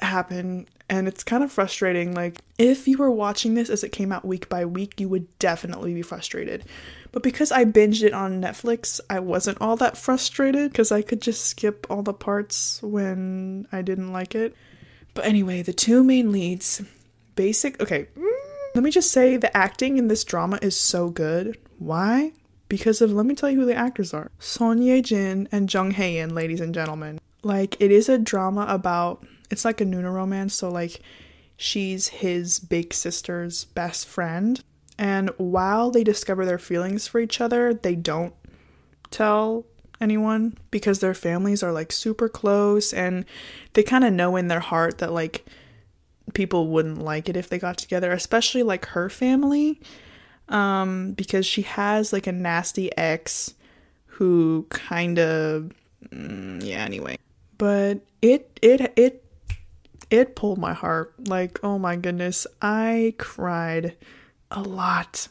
happen 0.01 0.67
and 0.89 1.09
it's 1.09 1.25
kind 1.25 1.43
of 1.43 1.53
frustrating. 1.53 2.15
Like 2.15 2.41
if 2.59 2.87
you 2.87 2.99
were 2.99 3.11
watching 3.11 3.55
this 3.55 3.71
as 3.71 3.85
it 3.85 3.93
came 3.93 4.13
out 4.13 4.25
week 4.25 4.49
by 4.49 4.65
week, 4.65 5.01
you 5.01 5.09
would 5.09 5.39
definitely 5.39 5.95
be 5.95 6.03
frustrated. 6.03 6.65
But 7.13 7.23
because 7.23 7.53
I 7.53 7.65
binged 7.65 8.03
it 8.03 8.13
on 8.13 8.41
Netflix, 8.41 9.01
I 9.09 9.21
wasn't 9.21 9.61
all 9.61 9.77
that 9.77 9.97
frustrated 9.97 10.73
because 10.73 10.91
I 10.91 11.03
could 11.03 11.23
just 11.23 11.45
skip 11.45 11.87
all 11.89 12.03
the 12.03 12.13
parts 12.13 12.83
when 12.83 13.69
I 13.73 13.83
didn't 13.83 14.13
like 14.13 14.35
it. 14.35 14.55
But 15.15 15.27
anyway, 15.27 15.63
the 15.63 15.73
two 15.73 16.03
main 16.03 16.33
leads, 16.33 16.83
basic, 17.37 17.81
okay, 17.81 18.09
let 18.75 18.83
me 18.83 18.91
just 18.91 19.13
say 19.13 19.37
the 19.37 19.57
acting 19.57 19.97
in 19.97 20.09
this 20.09 20.25
drama 20.25 20.59
is 20.61 20.77
so 20.77 21.09
good. 21.09 21.57
Why? 21.79 22.33
because 22.69 23.01
of 23.01 23.13
let 23.13 23.27
me 23.27 23.35
tell 23.35 23.51
you 23.51 23.61
who 23.61 23.67
the 23.67 23.75
actors 23.75 24.13
are 24.13 24.31
Son 24.39 24.81
Ye 24.83 25.01
Jin 25.03 25.49
and 25.53 25.73
Jung 25.73 25.93
Hae 25.93 26.19
In, 26.19 26.35
ladies 26.35 26.61
and 26.61 26.75
gentlemen. 26.75 27.21
Like 27.43 27.81
it 27.81 27.91
is 27.91 28.09
a 28.09 28.19
drama 28.19 28.67
about 28.69 29.25
it's 29.51 29.65
like 29.65 29.81
a 29.81 29.85
Nuna 29.85 30.13
romance, 30.13 30.55
so 30.55 30.71
like 30.71 31.01
she's 31.57 32.09
his 32.09 32.59
big 32.59 32.93
sister's 32.93 33.65
best 33.65 34.07
friend, 34.07 34.63
and 34.99 35.31
while 35.37 35.91
they 35.91 36.05
discover 36.05 36.45
their 36.45 36.59
feelings 36.59 37.07
for 37.07 37.21
each 37.21 37.41
other, 37.41 37.75
they 37.75 37.95
don't 37.95 38.35
tell 39.11 39.65
anyone 40.01 40.57
because 40.71 41.01
their 41.01 41.15
families 41.15 41.63
are 41.63 41.73
like 41.73 41.93
super 41.93 42.29
close 42.29 42.93
and 42.93 43.25
they 43.75 43.83
kind 43.83 44.05
of 44.05 44.13
know 44.13 44.37
in 44.37 44.49
their 44.49 44.61
heart 44.61 44.99
that 44.99 45.13
like 45.13 45.47
people 46.35 46.69
wouldn't 46.69 46.99
like 46.99 47.29
it 47.29 47.37
if 47.37 47.49
they 47.49 47.59
got 47.59 47.79
together, 47.79 48.13
especially 48.13 48.63
like 48.63 48.87
her 48.87 49.09
family 49.09 49.81
um 50.51 51.13
because 51.13 51.47
she 51.47 51.63
has 51.63 52.13
like 52.13 52.27
a 52.27 52.33
nasty 52.33 52.95
ex 52.99 53.55
who 54.05 54.67
kind 54.69 55.19
of 55.19 55.73
mm, 56.11 56.63
yeah 56.63 56.85
anyway. 56.85 57.17
But 57.57 58.01
it 58.21 58.59
it 58.63 58.93
it 58.97 59.24
it 60.11 60.37
pulled 60.37 60.59
my 60.59 60.73
heart. 60.73 61.15
Like, 61.29 61.63
oh 61.63 61.79
my 61.79 61.97
goodness, 61.97 62.47
I 62.63 63.15
cried 63.19 63.97
a 64.51 64.63
lot 64.63 65.29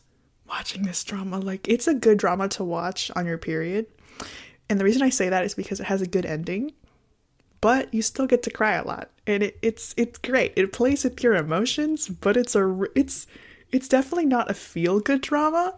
watching 0.48 0.84
this 0.84 1.04
drama. 1.04 1.40
Like, 1.40 1.68
it's 1.68 1.88
a 1.88 1.94
good 1.94 2.18
drama 2.18 2.50
to 2.50 2.64
watch 2.64 3.12
on 3.16 3.26
your 3.26 3.38
period. 3.38 3.86
And 4.70 4.80
the 4.80 4.86
reason 4.86 5.02
I 5.02 5.10
say 5.10 5.30
that 5.30 5.46
is 5.46 5.54
because 5.54 5.80
it 5.80 5.86
has 5.86 6.02
a 6.02 6.08
good 6.08 6.26
ending, 6.26 6.72
but 7.62 7.94
you 7.94 8.02
still 8.02 8.28
get 8.28 8.44
to 8.44 8.52
cry 8.52 8.74
a 8.74 8.86
lot. 8.86 9.12
And 9.28 9.44
it, 9.44 9.58
it's 9.62 9.94
it's 9.98 10.18
great. 10.20 10.54
It 10.56 10.74
plays 10.74 11.04
with 11.04 11.24
your 11.24 11.36
emotions, 11.36 12.08
but 12.08 12.38
it's 12.38 12.56
a 12.56 12.84
it's 12.96 13.28
it's 13.72 13.88
definitely 13.88 14.26
not 14.26 14.52
a 14.52 14.54
feel 14.54 15.00
good 15.00 15.22
drama, 15.22 15.76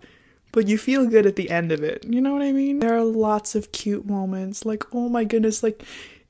but 0.51 0.67
you 0.67 0.77
feel 0.77 1.05
good 1.05 1.25
at 1.25 1.35
the 1.35 1.49
end 1.49 1.71
of 1.71 1.83
it. 1.83 2.05
You 2.07 2.21
know 2.21 2.33
what 2.33 2.41
I 2.41 2.51
mean? 2.51 2.79
There 2.79 2.95
are 2.95 3.03
lots 3.03 3.55
of 3.55 3.71
cute 3.71 4.05
moments. 4.05 4.65
Like, 4.65 4.83
oh 4.93 5.09
my 5.09 5.23
goodness, 5.23 5.61
like 5.61 5.83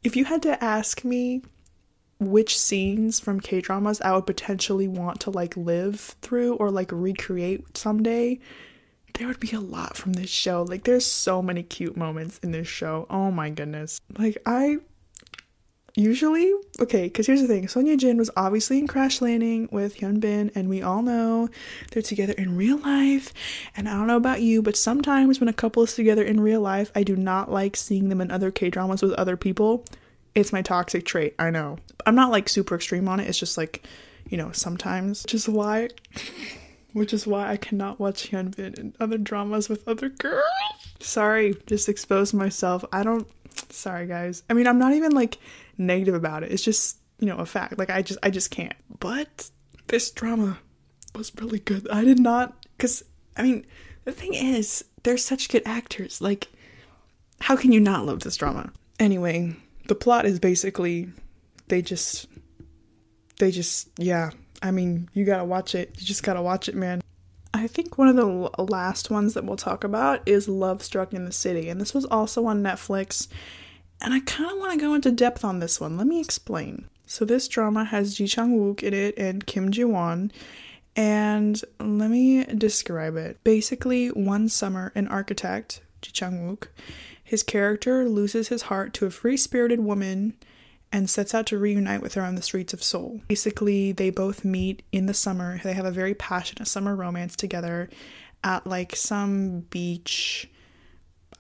if 0.04 0.16
you 0.16 0.26
had 0.26 0.42
to 0.44 0.64
ask 0.64 1.04
me 1.04 1.42
which 2.20 2.58
scenes 2.58 3.20
from 3.20 3.40
K 3.40 3.62
dramas 3.62 4.02
I 4.02 4.14
would 4.14 4.26
potentially 4.26 4.88
want 4.88 5.20
to 5.22 5.32
like 5.32 5.56
live 5.58 6.16
through 6.22 6.56
or 6.56 6.72
like 6.72 6.92
recreate 6.92 7.78
someday, 7.78 8.40
there 9.16 9.28
would 9.28 9.40
be 9.40 9.52
a 9.52 9.60
lot 9.60 9.98
from 9.98 10.14
this 10.14 10.30
show. 10.30 10.64
Like, 10.64 10.84
there's 10.84 11.06
so 11.06 11.42
many 11.42 11.64
cute 11.64 11.96
moments 11.96 12.40
in 12.40 12.52
this 12.52 12.68
show. 12.68 13.06
Oh 13.10 13.32
my 13.32 13.50
goodness. 13.50 14.02
Like, 14.18 14.38
I 14.46 14.78
usually 15.98 16.54
okay 16.82 17.04
because 17.04 17.26
here's 17.26 17.42
the 17.42 17.48
thing 17.48 17.70
Son 17.70 17.86
Ye 17.86 17.96
Jin 17.96 18.18
was 18.18 18.30
obviously 18.36 18.80
in 18.80 18.86
crash 18.86 19.22
landing 19.22 19.70
with 19.72 19.98
hyun 20.00 20.20
bin 20.20 20.52
and 20.54 20.68
we 20.68 20.82
all 20.82 21.02
know 21.02 21.48
they're 21.92 22.04
together 22.04 22.34
in 22.34 22.58
real 22.58 22.78
life 22.80 23.32
and 23.78 23.88
i 23.88 23.94
don't 23.94 24.08
know 24.08 24.18
about 24.18 24.42
you 24.42 24.62
but 24.62 24.76
sometimes 24.76 25.40
when 25.40 25.48
a 25.48 25.54
couple 25.54 25.84
is 25.84 25.96
together 25.96 26.22
in 26.22 26.42
real 26.42 26.60
life 26.60 26.92
i 26.96 27.04
do 27.04 27.16
not 27.16 27.50
like 27.50 27.78
seeing 27.78 28.10
them 28.10 28.20
in 28.20 28.30
other 28.30 28.52
k-dramas 28.52 29.02
with 29.02 29.14
other 29.14 29.38
people 29.38 29.86
it's 30.36 30.54
my 30.54 30.62
toxic 30.62 31.06
trait 31.06 31.34
i 31.40 31.50
know. 31.50 31.78
I'm 32.06 32.16
not 32.16 32.32
like 32.32 32.50
super 32.50 32.76
extreme 32.76 33.08
on 33.08 33.20
it 33.20 33.28
it's 33.28 33.40
just 33.40 33.58
like 33.58 33.88
you 34.30 34.38
know 34.38 34.52
sometimes 34.52 35.24
which 35.24 35.34
is 35.34 35.50
why 35.50 35.90
which 36.94 37.14
is 37.14 37.26
why 37.26 37.50
i 37.50 37.58
cannot 37.58 38.00
watch 38.00 38.30
hyun 38.30 38.56
bin 38.56 38.74
in 38.76 38.96
other 39.00 39.18
dramas 39.18 39.70
with 39.70 39.88
other 39.88 40.10
girls. 40.10 40.44
Sorry 41.00 41.56
just 41.66 41.90
exposed 41.90 42.34
myself. 42.34 42.86
I 42.92 43.04
don't 43.04 43.28
sorry 43.70 44.06
guys. 44.06 44.44
I 44.50 44.54
mean 44.54 44.68
i'm 44.68 44.80
not 44.80 44.94
even 44.94 45.12
like 45.12 45.38
negative 45.78 46.16
about 46.16 46.44
it 46.44 46.52
it's 46.52 46.64
just 46.64 46.98
you 47.20 47.28
know 47.28 47.38
a 47.38 47.46
fact. 47.46 47.78
Like 47.78 47.90
i 47.90 48.02
just 48.02 48.20
i 48.22 48.30
just 48.30 48.52
can't. 48.52 48.76
But 49.00 49.50
this 49.88 50.12
drama 50.12 50.60
was 51.16 51.32
really 51.40 51.60
good. 51.60 51.88
I 51.90 52.04
did 52.04 52.20
not 52.20 52.66
because 52.78 53.04
i 53.38 53.42
mean 53.44 53.66
the 54.04 54.12
thing 54.12 54.34
is 54.34 54.84
they're 55.04 55.18
such 55.18 55.50
good 55.50 55.64
actors. 55.66 56.22
Like 56.22 56.50
how 57.42 57.56
can 57.56 57.72
you 57.72 57.80
not 57.80 58.06
love 58.06 58.22
this 58.22 58.38
drama? 58.38 58.72
Anyway 59.00 59.56
the 59.88 59.96
plot 59.96 60.26
is 60.26 60.40
basically 60.40 61.10
they 61.68 61.82
just 61.82 62.28
they 63.40 63.52
just 63.52 63.90
yeah 63.98 64.32
i 64.62 64.72
mean 64.72 65.10
you 65.14 65.26
gotta 65.26 65.46
watch 65.46 65.76
it 65.76 65.94
you 65.98 66.06
just 66.06 66.24
gotta 66.24 66.42
watch 66.42 66.68
it 66.70 66.76
man 66.76 67.02
I 67.56 67.68
think 67.68 67.98
one 67.98 68.10
of 68.10 68.18
the 68.18 68.26
last 68.62 69.10
ones 69.10 69.34
that 69.34 69.46
we'll 69.46 69.56
talk 69.56 69.86
about 69.86 70.22
is 70.26 70.50
Love 70.50 70.84
Struck 70.84 71.14
in 71.14 71.24
the 71.24 71.32
City, 71.32 71.70
and 71.70 71.80
this 71.80 71.94
was 71.94 72.04
also 72.04 72.46
on 72.48 72.62
Netflix. 72.62 73.30
And 74.02 74.14
I 74.14 74.20
kind 74.20 74.52
of 74.52 74.58
want 74.58 74.74
to 74.74 74.78
go 74.78 74.94
into 74.94 75.10
depth 75.10 75.46
on 75.46 75.60
this 75.60 75.80
one. 75.80 75.96
Let 75.96 76.06
me 76.06 76.20
explain. 76.20 76.90
So, 77.06 77.24
this 77.24 77.48
drama 77.48 77.86
has 77.86 78.16
Ji 78.16 78.28
Chang 78.28 78.60
Wook 78.60 78.84
in 78.84 78.94
it 78.94 79.18
and 79.18 79.46
Kim 79.46 79.72
Ji 79.72 79.86
Won. 79.86 80.34
And 80.98 81.62
let 81.80 82.10
me 82.10 82.44
describe 82.44 83.16
it. 83.16 83.42
Basically, 83.46 84.10
one 84.10 84.50
summer, 84.50 84.92
an 84.94 85.08
architect, 85.08 85.82
Ji 86.02 86.12
Chang 86.12 86.50
Wook, 86.50 86.68
his 87.26 87.42
character 87.42 88.08
loses 88.08 88.50
his 88.50 88.62
heart 88.64 88.94
to 88.94 89.08
a 89.08 89.12
free 89.12 89.36
spirited 89.36 89.80
woman 89.80 90.36
and 90.92 91.10
sets 91.10 91.34
out 91.34 91.48
to 91.48 91.58
reunite 91.58 92.04
with 92.04 92.14
her 92.14 92.22
on 92.22 92.36
the 92.36 92.42
streets 92.44 92.72
of 92.72 92.84
Seoul. 92.84 93.20
Basically, 93.28 93.92
they 93.92 94.12
both 94.12 94.46
meet 94.46 94.84
in 94.92 95.08
the 95.08 95.14
summer. 95.14 95.60
They 95.64 95.74
have 95.74 95.88
a 95.88 95.92
very 95.92 96.14
passionate 96.14 96.68
summer 96.68 96.96
romance 96.96 97.36
together 97.36 97.90
at 98.44 98.68
like 98.68 98.96
some 98.96 99.62
beach. 99.72 100.48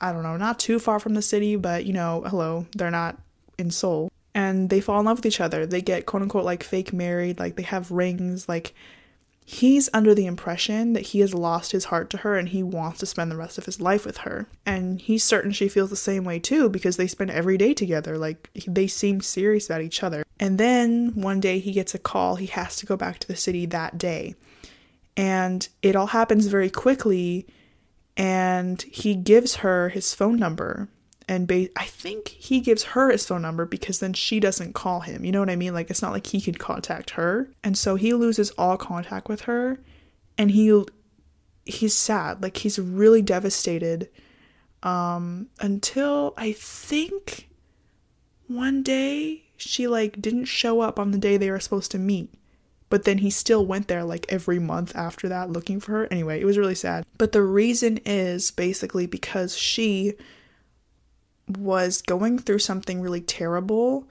I 0.01 0.11
don't 0.11 0.23
know, 0.23 0.37
not 0.37 0.57
too 0.57 0.79
far 0.79 0.99
from 0.99 1.13
the 1.13 1.21
city, 1.21 1.55
but 1.55 1.85
you 1.85 1.93
know, 1.93 2.23
hello, 2.25 2.65
they're 2.75 2.89
not 2.89 3.19
in 3.59 3.69
Seoul. 3.69 4.11
And 4.33 4.71
they 4.71 4.81
fall 4.81 4.99
in 4.99 5.05
love 5.05 5.19
with 5.19 5.27
each 5.27 5.39
other. 5.39 5.67
They 5.67 5.81
get 5.81 6.07
quote 6.07 6.23
unquote 6.23 6.45
like 6.45 6.63
fake 6.63 6.93
married, 6.93 7.37
like 7.37 7.57
they 7.57 7.63
have 7.63 7.91
rings, 7.91 8.49
like 8.49 8.73
he's 9.47 9.87
under 9.93 10.15
the 10.15 10.25
impression 10.25 10.93
that 10.93 11.07
he 11.07 11.19
has 11.19 11.33
lost 11.33 11.71
his 11.71 11.85
heart 11.85 12.09
to 12.09 12.17
her 12.17 12.35
and 12.35 12.49
he 12.49 12.63
wants 12.63 12.99
to 12.99 13.05
spend 13.05 13.29
the 13.29 13.37
rest 13.37 13.59
of 13.59 13.65
his 13.65 13.79
life 13.79 14.03
with 14.03 14.17
her. 14.17 14.47
And 14.65 14.99
he's 14.99 15.23
certain 15.23 15.51
she 15.51 15.69
feels 15.69 15.91
the 15.91 15.95
same 15.95 16.23
way 16.25 16.39
too 16.39 16.67
because 16.67 16.97
they 16.97 17.05
spend 17.05 17.29
every 17.29 17.55
day 17.55 17.75
together. 17.75 18.17
Like 18.17 18.49
they 18.67 18.87
seem 18.87 19.21
serious 19.21 19.67
about 19.67 19.83
each 19.83 20.01
other. 20.01 20.25
And 20.39 20.57
then 20.57 21.11
one 21.13 21.39
day 21.39 21.59
he 21.59 21.71
gets 21.71 21.93
a 21.93 21.99
call. 21.99 22.37
He 22.37 22.47
has 22.47 22.75
to 22.77 22.87
go 22.87 22.97
back 22.97 23.19
to 23.19 23.27
the 23.27 23.35
city 23.35 23.67
that 23.67 23.99
day. 23.99 24.33
And 25.15 25.67
it 25.83 25.95
all 25.95 26.07
happens 26.07 26.47
very 26.47 26.71
quickly. 26.71 27.45
And 28.17 28.81
he 28.81 29.13
gives 29.13 29.57
her 29.57 29.89
his 29.89 30.15
phone 30.15 30.37
number 30.37 30.89
and 31.27 31.47
ba- 31.47 31.69
I 31.75 31.85
think 31.85 32.29
he 32.29 32.59
gives 32.59 32.83
her 32.83 33.11
his 33.11 33.25
phone 33.25 33.41
number 33.41 33.65
because 33.65 33.99
then 33.99 34.13
she 34.13 34.39
doesn't 34.39 34.73
call 34.73 35.01
him. 35.01 35.25
You 35.25 35.31
know 35.31 35.39
what 35.39 35.49
I 35.49 35.55
mean? 35.55 35.73
Like 35.73 35.89
it's 35.89 36.01
not 36.01 36.11
like 36.11 36.27
he 36.27 36.41
can 36.41 36.55
contact 36.55 37.11
her. 37.11 37.49
And 37.63 37.77
so 37.77 37.95
he 37.95 38.13
loses 38.13 38.51
all 38.51 38.77
contact 38.77 39.27
with 39.27 39.41
her 39.41 39.79
and 40.37 40.51
he 40.51 40.83
he's 41.65 41.95
sad. 41.95 42.43
Like 42.43 42.57
he's 42.57 42.77
really 42.77 43.21
devastated 43.21 44.09
um 44.83 45.47
until 45.59 46.33
I 46.37 46.51
think 46.51 47.49
one 48.47 48.83
day 48.83 49.45
she 49.57 49.87
like 49.87 50.21
didn't 50.21 50.45
show 50.45 50.81
up 50.81 50.99
on 50.99 51.11
the 51.11 51.17
day 51.17 51.37
they 51.37 51.49
were 51.49 51.59
supposed 51.59 51.91
to 51.91 51.99
meet. 51.99 52.33
But 52.89 53.03
then 53.03 53.17
he 53.17 53.31
still 53.31 53.65
went 53.65 53.87
there 53.87 54.03
like 54.03 54.27
every 54.29 54.59
month 54.59 54.95
after 54.95 55.27
that 55.27 55.49
looking 55.49 55.79
for 55.79 55.93
her. 55.93 56.07
Anyway, 56.11 56.39
it 56.39 56.45
was 56.45 56.57
really 56.57 56.75
sad. 56.75 57.03
But 57.17 57.31
the 57.31 57.41
reason 57.41 57.97
is 58.05 58.51
basically 58.51 59.07
because 59.07 59.57
she 59.57 60.13
was 61.47 62.01
going 62.01 62.39
through 62.39 62.59
something 62.59 63.01
really 63.01 63.21
terrible. 63.21 64.07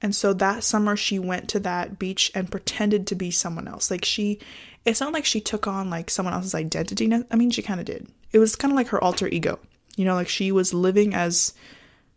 And 0.00 0.14
so 0.14 0.32
that 0.34 0.64
summer 0.64 0.96
she 0.96 1.18
went 1.18 1.48
to 1.50 1.60
that 1.60 1.98
beach 1.98 2.30
and 2.34 2.50
pretended 2.50 3.06
to 3.06 3.14
be 3.14 3.30
someone 3.30 3.68
else. 3.68 3.90
Like 3.90 4.04
she 4.04 4.40
it's 4.84 5.00
not 5.00 5.12
like 5.12 5.24
she 5.24 5.40
took 5.40 5.66
on 5.66 5.90
like 5.90 6.10
someone 6.10 6.34
else's 6.34 6.54
identity. 6.54 7.12
I 7.30 7.36
mean, 7.36 7.50
she 7.50 7.62
kind 7.62 7.78
of 7.78 7.86
did. 7.86 8.08
It 8.32 8.38
was 8.38 8.56
kind 8.56 8.72
of 8.72 8.76
like 8.76 8.88
her 8.88 9.02
alter 9.02 9.28
ego. 9.28 9.60
You 9.96 10.04
know, 10.04 10.14
like 10.14 10.28
she 10.28 10.50
was 10.50 10.74
living 10.74 11.14
as 11.14 11.54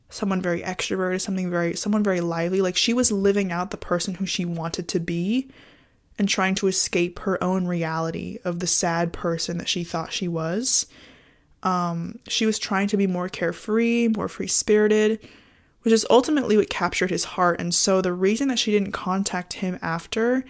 someone 0.09 0.41
very 0.41 0.61
extroverted, 0.61 1.21
something 1.21 1.49
very 1.49 1.75
someone 1.75 2.03
very 2.03 2.21
lively. 2.21 2.61
Like 2.61 2.77
she 2.77 2.93
was 2.93 3.11
living 3.11 3.51
out 3.51 3.71
the 3.71 3.77
person 3.77 4.15
who 4.15 4.25
she 4.25 4.45
wanted 4.45 4.87
to 4.89 4.99
be 4.99 5.49
and 6.17 6.29
trying 6.29 6.55
to 6.55 6.67
escape 6.67 7.19
her 7.19 7.43
own 7.43 7.67
reality 7.67 8.39
of 8.43 8.59
the 8.59 8.67
sad 8.67 9.11
person 9.11 9.57
that 9.57 9.69
she 9.69 9.83
thought 9.83 10.13
she 10.13 10.27
was. 10.27 10.87
Um, 11.65 12.19
she 12.27 12.45
was 12.45 12.59
trying 12.59 12.87
to 12.89 12.97
be 12.97 13.07
more 13.07 13.27
carefree, 13.27 14.09
more 14.09 14.29
free 14.29 14.47
spirited, 14.47 15.19
which 15.81 15.93
is 15.93 16.05
ultimately 16.09 16.55
what 16.55 16.69
captured 16.69 17.09
his 17.09 17.23
heart. 17.23 17.59
And 17.59 17.73
so 17.73 18.01
the 18.01 18.13
reason 18.13 18.47
that 18.49 18.59
she 18.59 18.71
didn't 18.71 18.91
contact 18.91 19.53
him 19.53 19.79
after 19.81 20.45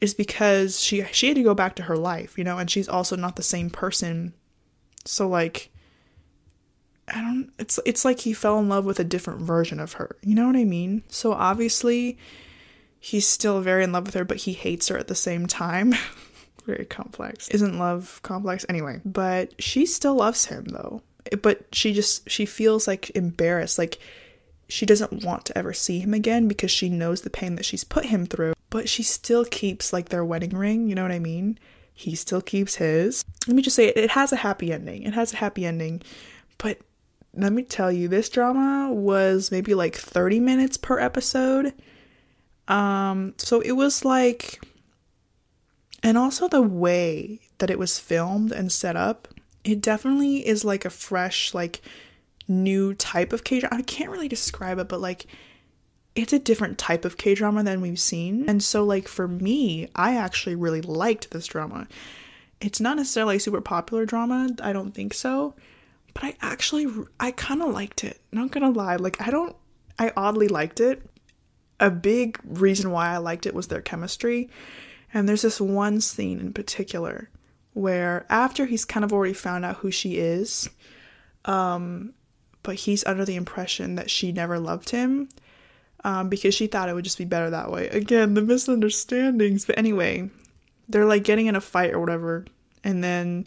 is 0.00 0.14
because 0.14 0.80
she 0.80 1.04
she 1.12 1.26
had 1.26 1.36
to 1.36 1.42
go 1.42 1.54
back 1.54 1.74
to 1.76 1.82
her 1.82 1.96
life, 1.96 2.38
you 2.38 2.44
know, 2.44 2.56
and 2.56 2.70
she's 2.70 2.88
also 2.88 3.16
not 3.16 3.36
the 3.36 3.42
same 3.42 3.68
person. 3.68 4.32
So 5.04 5.28
like 5.28 5.70
I 7.08 7.20
don't 7.20 7.50
it's 7.58 7.80
it's 7.84 8.04
like 8.04 8.20
he 8.20 8.32
fell 8.32 8.58
in 8.60 8.68
love 8.68 8.84
with 8.84 9.00
a 9.00 9.04
different 9.04 9.40
version 9.40 9.80
of 9.80 9.94
her. 9.94 10.16
You 10.22 10.36
know 10.36 10.46
what 10.46 10.56
I 10.56 10.64
mean? 10.64 11.02
So 11.08 11.32
obviously 11.32 12.16
he's 13.00 13.26
still 13.26 13.60
very 13.60 13.82
in 13.82 13.90
love 13.90 14.06
with 14.06 14.14
her, 14.14 14.24
but 14.24 14.38
he 14.38 14.52
hates 14.52 14.86
her 14.88 14.96
at 14.96 15.08
the 15.08 15.16
same 15.16 15.46
time. 15.46 15.94
very 16.60 16.84
complex. 16.84 17.48
Isn't 17.48 17.78
love 17.78 18.20
complex 18.22 18.64
anyway? 18.68 19.00
But 19.04 19.60
she 19.60 19.86
still 19.86 20.14
loves 20.14 20.46
him 20.46 20.64
though. 20.66 21.02
But 21.42 21.66
she 21.72 21.92
just 21.92 22.28
she 22.28 22.46
feels 22.46 22.86
like 22.86 23.10
embarrassed, 23.10 23.78
like 23.78 23.98
she 24.68 24.86
doesn't 24.86 25.24
want 25.24 25.44
to 25.46 25.58
ever 25.58 25.72
see 25.72 26.00
him 26.00 26.14
again 26.14 26.48
because 26.48 26.70
she 26.70 26.88
knows 26.88 27.22
the 27.22 27.30
pain 27.30 27.56
that 27.56 27.64
she's 27.64 27.84
put 27.84 28.06
him 28.06 28.26
through. 28.26 28.54
But 28.70 28.88
she 28.88 29.02
still 29.02 29.44
keeps 29.44 29.92
like 29.92 30.08
their 30.08 30.24
wedding 30.24 30.56
ring, 30.56 30.88
you 30.88 30.94
know 30.94 31.02
what 31.02 31.12
I 31.12 31.18
mean? 31.18 31.58
He 31.92 32.14
still 32.14 32.40
keeps 32.40 32.76
his. 32.76 33.24
Let 33.46 33.56
me 33.56 33.62
just 33.62 33.76
say 33.76 33.86
it, 33.86 33.96
it 33.96 34.10
has 34.12 34.32
a 34.32 34.36
happy 34.36 34.72
ending. 34.72 35.02
It 35.02 35.14
has 35.14 35.32
a 35.32 35.36
happy 35.36 35.66
ending. 35.66 36.02
But 36.56 36.78
let 37.34 37.52
me 37.52 37.62
tell 37.62 37.92
you, 37.92 38.08
this 38.08 38.28
drama 38.28 38.92
was 38.92 39.50
maybe 39.50 39.74
like 39.74 39.96
30 39.96 40.40
minutes 40.40 40.76
per 40.76 40.98
episode. 40.98 41.74
Um, 42.68 43.34
so 43.38 43.60
it 43.60 43.72
was 43.72 44.04
like 44.04 44.62
and 46.02 46.16
also 46.16 46.48
the 46.48 46.62
way 46.62 47.40
that 47.58 47.70
it 47.70 47.78
was 47.78 47.98
filmed 47.98 48.52
and 48.52 48.72
set 48.72 48.96
up, 48.96 49.28
it 49.64 49.80
definitely 49.80 50.46
is 50.46 50.64
like 50.64 50.84
a 50.84 50.90
fresh, 50.90 51.52
like 51.52 51.82
new 52.48 52.94
type 52.94 53.32
of 53.32 53.44
K 53.44 53.60
drama. 53.60 53.76
I 53.76 53.82
can't 53.82 54.10
really 54.10 54.28
describe 54.28 54.78
it, 54.78 54.88
but 54.88 55.00
like 55.00 55.26
it's 56.14 56.32
a 56.32 56.38
different 56.38 56.78
type 56.78 57.04
of 57.04 57.16
K 57.16 57.34
drama 57.34 57.62
than 57.62 57.80
we've 57.80 58.00
seen. 58.00 58.48
And 58.48 58.62
so, 58.62 58.84
like, 58.84 59.08
for 59.08 59.28
me, 59.28 59.88
I 59.94 60.16
actually 60.16 60.54
really 60.54 60.80
liked 60.82 61.30
this 61.30 61.46
drama. 61.46 61.86
It's 62.60 62.80
not 62.80 62.96
necessarily 62.96 63.36
a 63.36 63.40
super 63.40 63.60
popular 63.60 64.04
drama, 64.04 64.50
I 64.60 64.72
don't 64.72 64.92
think 64.92 65.14
so, 65.14 65.54
but 66.12 66.24
I 66.24 66.36
actually, 66.42 66.86
I 67.18 67.30
kind 67.30 67.62
of 67.62 67.72
liked 67.72 68.04
it. 68.04 68.20
Not 68.32 68.50
gonna 68.50 68.70
lie, 68.70 68.96
like, 68.96 69.20
I 69.20 69.30
don't, 69.30 69.56
I 69.98 70.12
oddly 70.16 70.48
liked 70.48 70.80
it. 70.80 71.02
A 71.78 71.90
big 71.90 72.38
reason 72.44 72.90
why 72.90 73.08
I 73.08 73.18
liked 73.18 73.46
it 73.46 73.54
was 73.54 73.68
their 73.68 73.80
chemistry. 73.80 74.50
And 75.12 75.28
there's 75.28 75.42
this 75.42 75.60
one 75.60 76.00
scene 76.00 76.40
in 76.40 76.52
particular 76.52 77.30
where 77.72 78.26
after 78.28 78.66
he's 78.66 78.84
kind 78.84 79.04
of 79.04 79.12
already 79.12 79.32
found 79.32 79.64
out 79.64 79.76
who 79.76 79.90
she 79.90 80.18
is, 80.18 80.68
um, 81.44 82.12
but 82.62 82.74
he's 82.74 83.04
under 83.04 83.24
the 83.24 83.36
impression 83.36 83.94
that 83.94 84.10
she 84.10 84.32
never 84.32 84.58
loved 84.58 84.90
him 84.90 85.28
um, 86.04 86.28
because 86.28 86.54
she 86.54 86.66
thought 86.66 86.88
it 86.88 86.94
would 86.94 87.04
just 87.04 87.18
be 87.18 87.24
better 87.24 87.50
that 87.50 87.70
way. 87.70 87.88
Again, 87.88 88.34
the 88.34 88.42
misunderstandings. 88.42 89.64
But 89.64 89.78
anyway, 89.78 90.30
they're 90.88 91.04
like 91.04 91.24
getting 91.24 91.46
in 91.46 91.56
a 91.56 91.60
fight 91.60 91.92
or 91.92 92.00
whatever, 92.00 92.46
and 92.84 93.02
then 93.02 93.46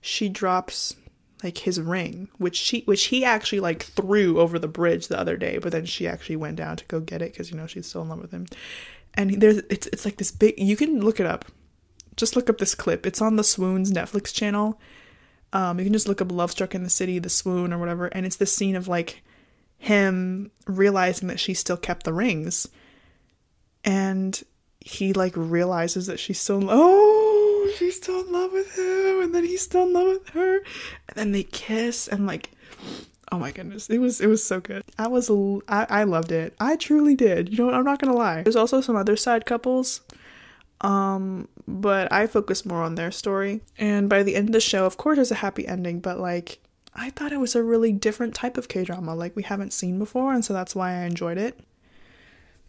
she 0.00 0.28
drops 0.28 0.94
like 1.42 1.58
his 1.58 1.80
ring, 1.80 2.28
which 2.38 2.56
she 2.56 2.80
which 2.82 3.04
he 3.04 3.24
actually 3.24 3.60
like 3.60 3.82
threw 3.82 4.40
over 4.40 4.58
the 4.58 4.68
bridge 4.68 5.08
the 5.08 5.18
other 5.18 5.36
day, 5.36 5.58
but 5.58 5.72
then 5.72 5.84
she 5.84 6.06
actually 6.08 6.36
went 6.36 6.56
down 6.56 6.76
to 6.76 6.84
go 6.86 7.00
get 7.00 7.22
it 7.22 7.32
because 7.32 7.50
you 7.50 7.56
know 7.56 7.66
she's 7.66 7.86
still 7.86 8.02
in 8.02 8.08
love 8.08 8.20
with 8.20 8.30
him. 8.30 8.46
And 9.14 9.40
there's 9.40 9.58
it's 9.70 9.86
it's 9.88 10.04
like 10.04 10.16
this 10.16 10.30
big. 10.30 10.54
You 10.58 10.76
can 10.76 11.00
look 11.00 11.20
it 11.20 11.26
up. 11.26 11.46
Just 12.16 12.36
look 12.36 12.50
up 12.50 12.58
this 12.58 12.74
clip. 12.74 13.06
It's 13.06 13.22
on 13.22 13.36
the 13.36 13.44
Swoons 13.44 13.92
Netflix 13.92 14.32
channel. 14.32 14.80
Um, 15.52 15.78
you 15.78 15.84
can 15.84 15.92
just 15.92 16.08
look 16.08 16.20
up 16.20 16.32
Love 16.32 16.50
Struck 16.50 16.74
in 16.74 16.82
the 16.82 16.90
City, 16.90 17.18
the 17.18 17.30
Swoon 17.30 17.72
or 17.72 17.78
whatever, 17.78 18.06
and 18.06 18.26
it's 18.26 18.36
this 18.36 18.54
scene 18.54 18.74
of 18.74 18.88
like 18.88 19.22
him 19.78 20.50
realizing 20.66 21.28
that 21.28 21.38
she 21.38 21.54
still 21.54 21.76
kept 21.76 22.04
the 22.04 22.12
rings 22.12 22.66
and 23.84 24.42
he 24.80 25.12
like 25.12 25.34
realizes 25.36 26.06
that 26.06 26.18
she's 26.18 26.40
still 26.40 26.66
oh 26.70 27.70
she's 27.76 27.96
still 27.96 28.20
in 28.20 28.32
love 28.32 28.52
with 28.52 28.78
him 28.78 29.22
and 29.22 29.34
then 29.34 29.44
he's 29.44 29.62
still 29.62 29.82
in 29.82 29.92
love 29.92 30.06
with 30.06 30.28
her 30.30 30.56
and 30.56 31.16
then 31.16 31.32
they 31.32 31.42
kiss 31.42 32.08
and 32.08 32.26
like 32.26 32.50
oh 33.32 33.38
my 33.38 33.50
goodness. 33.50 33.88
It 33.88 33.98
was 33.98 34.20
it 34.20 34.26
was 34.26 34.44
so 34.44 34.60
good. 34.60 34.82
I 34.98 35.08
was 35.08 35.30
i, 35.68 35.86
I 35.88 36.04
loved 36.04 36.32
it. 36.32 36.54
I 36.60 36.76
truly 36.76 37.14
did. 37.14 37.50
You 37.50 37.58
know 37.58 37.66
what 37.66 37.74
i'm 37.74 37.84
not 37.84 37.98
gonna 38.00 38.16
lie. 38.16 38.42
There's 38.42 38.56
also 38.56 38.80
some 38.80 38.96
other 38.96 39.16
side 39.16 39.46
couples 39.46 40.00
um 40.80 41.48
but 41.68 42.12
i 42.12 42.26
focus 42.26 42.66
more 42.66 42.82
on 42.82 42.96
their 42.96 43.10
story. 43.10 43.60
And 43.78 44.08
by 44.08 44.22
the 44.22 44.34
end 44.36 44.48
of 44.48 44.52
the 44.52 44.60
show 44.60 44.86
of 44.86 44.96
course 44.96 45.16
there's 45.16 45.30
a 45.30 45.36
happy 45.36 45.66
ending 45.66 46.00
but 46.00 46.18
like 46.18 46.60
I 46.94 47.10
thought 47.10 47.32
it 47.32 47.40
was 47.40 47.56
a 47.56 47.62
really 47.62 47.92
different 47.92 48.34
type 48.34 48.56
of 48.56 48.68
K 48.68 48.84
drama, 48.84 49.14
like 49.14 49.34
we 49.34 49.42
haven't 49.42 49.72
seen 49.72 49.98
before, 49.98 50.32
and 50.32 50.44
so 50.44 50.52
that's 50.52 50.76
why 50.76 50.92
I 50.92 51.04
enjoyed 51.04 51.38
it. 51.38 51.58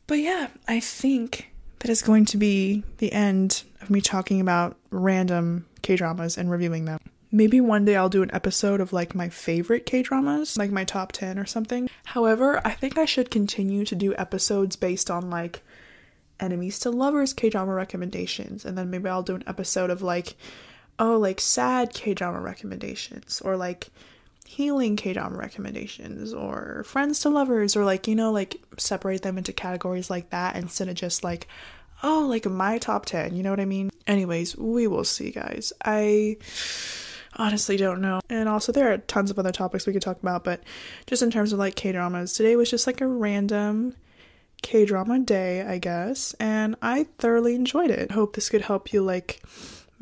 But 0.08 0.20
yeah, 0.20 0.47
I 0.68 0.80
think 0.80 1.51
that 1.80 1.89
is 1.89 2.01
going 2.01 2.26
to 2.26 2.38
be 2.38 2.84
the 2.97 3.12
end 3.12 3.64
of 3.82 3.89
me 3.89 4.01
talking 4.01 4.41
about 4.41 4.78
random 4.89 5.68
K 5.84 5.95
dramas 5.95 6.38
and 6.38 6.49
reviewing 6.49 6.86
them. 6.86 6.99
Maybe 7.36 7.60
one 7.60 7.84
day 7.84 7.98
I'll 7.98 8.08
do 8.08 8.24
an 8.24 8.34
episode 8.34 8.80
of 8.80 8.94
like 8.94 9.14
my 9.14 9.28
favorite 9.28 9.86
K 9.86 10.02
dramas, 10.02 10.58
like 10.58 10.72
my 10.72 10.86
top 10.86 11.12
10 11.12 11.38
or 11.38 11.46
something. 11.46 11.90
However, 12.06 12.62
I 12.64 12.72
think 12.72 12.98
I 12.98 13.04
should 13.04 13.30
continue 13.30 13.84
to 13.84 13.94
do 13.94 14.16
episodes 14.16 14.78
based 14.78 15.12
on 15.12 15.30
like 15.30 15.62
enemies 16.40 16.80
to 16.80 16.92
lovers 16.92 17.34
K 17.34 17.50
drama 17.50 17.74
recommendations, 17.74 18.64
and 18.64 18.78
then 18.78 18.90
maybe 18.90 19.10
I'll 19.10 19.22
do 19.22 19.36
an 19.36 19.44
episode 19.48 19.90
of 19.90 20.02
like, 20.02 20.38
oh, 20.98 21.18
like 21.18 21.42
sad 21.42 21.94
K 21.94 22.14
drama 22.14 22.40
recommendations, 22.40 23.42
or 23.42 23.58
like 23.58 23.90
healing 24.46 24.96
K 24.96 25.12
drama 25.12 25.36
recommendations 25.36 26.34
or 26.34 26.86
friends 26.86 27.20
to 27.20 27.30
lovers 27.30 27.76
or 27.76 27.84
like, 27.84 28.08
you 28.08 28.16
know, 28.16 28.32
like 28.32 28.62
separate 28.78 29.24
them 29.24 29.38
into 29.38 29.52
categories 29.52 30.10
like 30.10 30.30
that 30.30 30.56
instead 30.56 30.88
of 30.88 30.96
just 30.96 31.22
like, 31.22 31.50
oh, 32.02 32.26
like 32.30 32.46
my 32.46 32.78
top 32.78 33.06
10, 33.06 33.36
you 33.36 33.44
know 33.44 33.50
what 33.50 33.60
I 33.60 33.66
mean? 33.66 33.92
Anyways, 34.08 34.56
we 34.56 34.88
will 34.88 35.04
see, 35.04 35.32
guys. 35.32 35.74
I 35.84 36.38
honestly 37.36 37.78
don't 37.78 38.02
know. 38.02 38.22
And 38.30 38.50
also, 38.50 38.72
there 38.72 38.92
are 38.92 38.98
tons 38.98 39.32
of 39.32 39.40
other 39.40 39.52
topics 39.52 39.86
we 39.86 39.94
could 39.94 40.02
talk 40.02 40.22
about, 40.22 40.44
but 40.44 40.62
just 41.08 41.22
in 41.22 41.32
terms 41.32 41.54
of 41.54 41.60
like 41.60 41.76
K 41.76 41.92
dramas, 41.92 42.34
today 42.34 42.56
was 42.56 42.70
just 42.70 42.88
like 42.88 43.02
a 43.02 43.08
random 43.08 43.96
K 44.62 44.86
drama 44.86 45.20
day, 45.20 45.62
I 45.62 45.78
guess, 45.78 46.34
and 46.40 46.76
I 46.82 47.06
thoroughly 47.18 47.56
enjoyed 47.56 47.92
it. 47.92 48.12
Hope 48.12 48.36
this 48.36 48.50
could 48.50 48.62
help 48.64 48.94
you 48.94 49.04
like 49.04 49.42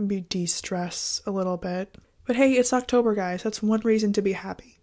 be 0.07 0.21
de 0.21 0.45
stress 0.45 1.21
a 1.25 1.31
little 1.31 1.57
bit. 1.57 1.97
But 2.25 2.37
hey, 2.37 2.53
it's 2.53 2.73
October, 2.73 3.13
guys. 3.15 3.43
That's 3.43 3.61
one 3.61 3.81
reason 3.81 4.13
to 4.13 4.21
be 4.21 4.33
happy. 4.33 4.77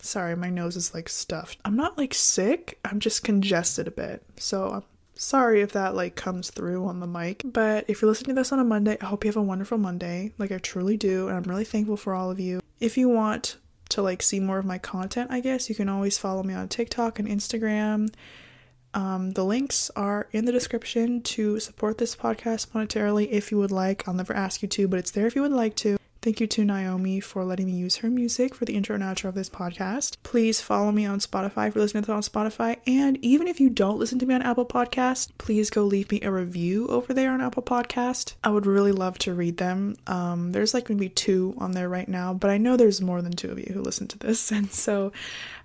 Sorry, 0.00 0.34
my 0.34 0.48
nose 0.48 0.76
is 0.76 0.94
like 0.94 1.08
stuffed. 1.10 1.58
I'm 1.64 1.76
not 1.76 1.98
like 1.98 2.14
sick, 2.14 2.78
I'm 2.84 3.00
just 3.00 3.22
congested 3.22 3.86
a 3.86 3.90
bit. 3.90 4.22
So 4.38 4.70
I'm 4.70 4.82
sorry 5.20 5.60
if 5.60 5.72
that 5.72 5.94
like 5.94 6.16
comes 6.16 6.50
through 6.50 6.86
on 6.86 7.00
the 7.00 7.06
mic. 7.06 7.42
But 7.44 7.84
if 7.88 8.00
you're 8.00 8.08
listening 8.08 8.34
to 8.34 8.40
this 8.40 8.52
on 8.52 8.58
a 8.58 8.64
Monday, 8.64 8.96
I 9.00 9.04
hope 9.04 9.24
you 9.24 9.28
have 9.28 9.36
a 9.36 9.42
wonderful 9.42 9.78
Monday. 9.78 10.32
Like 10.38 10.50
I 10.50 10.58
truly 10.58 10.96
do, 10.96 11.28
and 11.28 11.36
I'm 11.36 11.42
really 11.44 11.64
thankful 11.64 11.96
for 11.96 12.14
all 12.14 12.30
of 12.30 12.40
you. 12.40 12.60
If 12.80 12.96
you 12.96 13.08
want 13.08 13.56
to 13.90 14.02
like 14.02 14.22
see 14.22 14.40
more 14.40 14.58
of 14.58 14.64
my 14.64 14.78
content, 14.78 15.30
I 15.30 15.40
guess 15.40 15.68
you 15.68 15.74
can 15.74 15.88
always 15.88 16.16
follow 16.18 16.42
me 16.42 16.54
on 16.54 16.68
TikTok 16.68 17.18
and 17.18 17.28
Instagram. 17.28 18.12
Um, 18.92 19.32
the 19.32 19.44
links 19.44 19.90
are 19.94 20.26
in 20.32 20.46
the 20.46 20.52
description 20.52 21.22
to 21.22 21.60
support 21.60 21.98
this 21.98 22.16
podcast 22.16 22.68
monetarily 22.68 23.28
if 23.30 23.52
you 23.52 23.58
would 23.58 23.70
like. 23.70 24.08
I'll 24.08 24.14
never 24.14 24.34
ask 24.34 24.62
you 24.62 24.68
to, 24.68 24.88
but 24.88 24.98
it's 24.98 25.12
there 25.12 25.26
if 25.26 25.36
you 25.36 25.42
would 25.42 25.52
like 25.52 25.76
to. 25.76 25.99
Thank 26.22 26.38
you 26.38 26.46
to 26.48 26.66
Naomi 26.66 27.18
for 27.18 27.46
letting 27.46 27.64
me 27.64 27.72
use 27.72 27.96
her 27.96 28.10
music 28.10 28.54
for 28.54 28.66
the 28.66 28.76
intro 28.76 28.94
and 28.94 29.02
outro 29.02 29.30
of 29.30 29.34
this 29.34 29.48
podcast. 29.48 30.18
Please 30.22 30.60
follow 30.60 30.92
me 30.92 31.06
on 31.06 31.18
Spotify 31.18 31.68
if 31.68 31.74
you're 31.74 31.80
listening 31.80 32.04
to 32.04 32.12
it 32.12 32.14
on 32.14 32.20
Spotify. 32.20 32.76
And 32.86 33.16
even 33.24 33.48
if 33.48 33.58
you 33.58 33.70
don't 33.70 33.98
listen 33.98 34.18
to 34.18 34.26
me 34.26 34.34
on 34.34 34.42
Apple 34.42 34.66
Podcast, 34.66 35.30
please 35.38 35.70
go 35.70 35.82
leave 35.84 36.10
me 36.10 36.20
a 36.20 36.30
review 36.30 36.88
over 36.88 37.14
there 37.14 37.32
on 37.32 37.40
Apple 37.40 37.62
Podcast. 37.62 38.34
I 38.44 38.50
would 38.50 38.66
really 38.66 38.92
love 38.92 39.16
to 39.20 39.32
read 39.32 39.56
them. 39.56 39.96
Um, 40.06 40.52
there's 40.52 40.74
like 40.74 40.90
maybe 40.90 41.08
two 41.08 41.54
on 41.56 41.72
there 41.72 41.88
right 41.88 42.08
now, 42.08 42.34
but 42.34 42.50
I 42.50 42.58
know 42.58 42.76
there's 42.76 43.00
more 43.00 43.22
than 43.22 43.32
two 43.32 43.50
of 43.50 43.58
you 43.58 43.72
who 43.72 43.80
listen 43.80 44.06
to 44.08 44.18
this. 44.18 44.52
And 44.60 44.70
so 44.70 45.12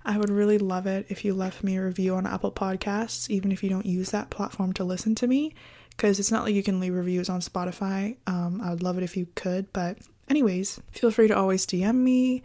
I 0.06 0.16
would 0.16 0.30
really 0.30 0.56
love 0.56 0.86
it 0.86 1.04
if 1.10 1.22
you 1.22 1.34
left 1.34 1.62
me 1.62 1.76
a 1.76 1.84
review 1.84 2.14
on 2.14 2.26
Apple 2.26 2.52
Podcasts, 2.52 3.28
even 3.28 3.52
if 3.52 3.62
you 3.62 3.68
don't 3.68 3.84
use 3.84 4.10
that 4.12 4.30
platform 4.30 4.72
to 4.74 4.84
listen 4.84 5.14
to 5.16 5.26
me 5.26 5.52
because 5.90 6.18
it's 6.18 6.30
not 6.30 6.44
like 6.44 6.54
you 6.54 6.62
can 6.62 6.78
leave 6.80 6.94
reviews 6.94 7.28
on 7.28 7.40
Spotify. 7.40 8.16
Um, 8.26 8.60
I 8.62 8.70
would 8.70 8.82
love 8.82 8.96
it 8.96 9.04
if 9.04 9.16
you 9.16 9.26
could, 9.34 9.72
but 9.72 9.98
Anyways, 10.28 10.80
feel 10.90 11.10
free 11.10 11.28
to 11.28 11.36
always 11.36 11.66
DM 11.66 11.96
me 11.96 12.42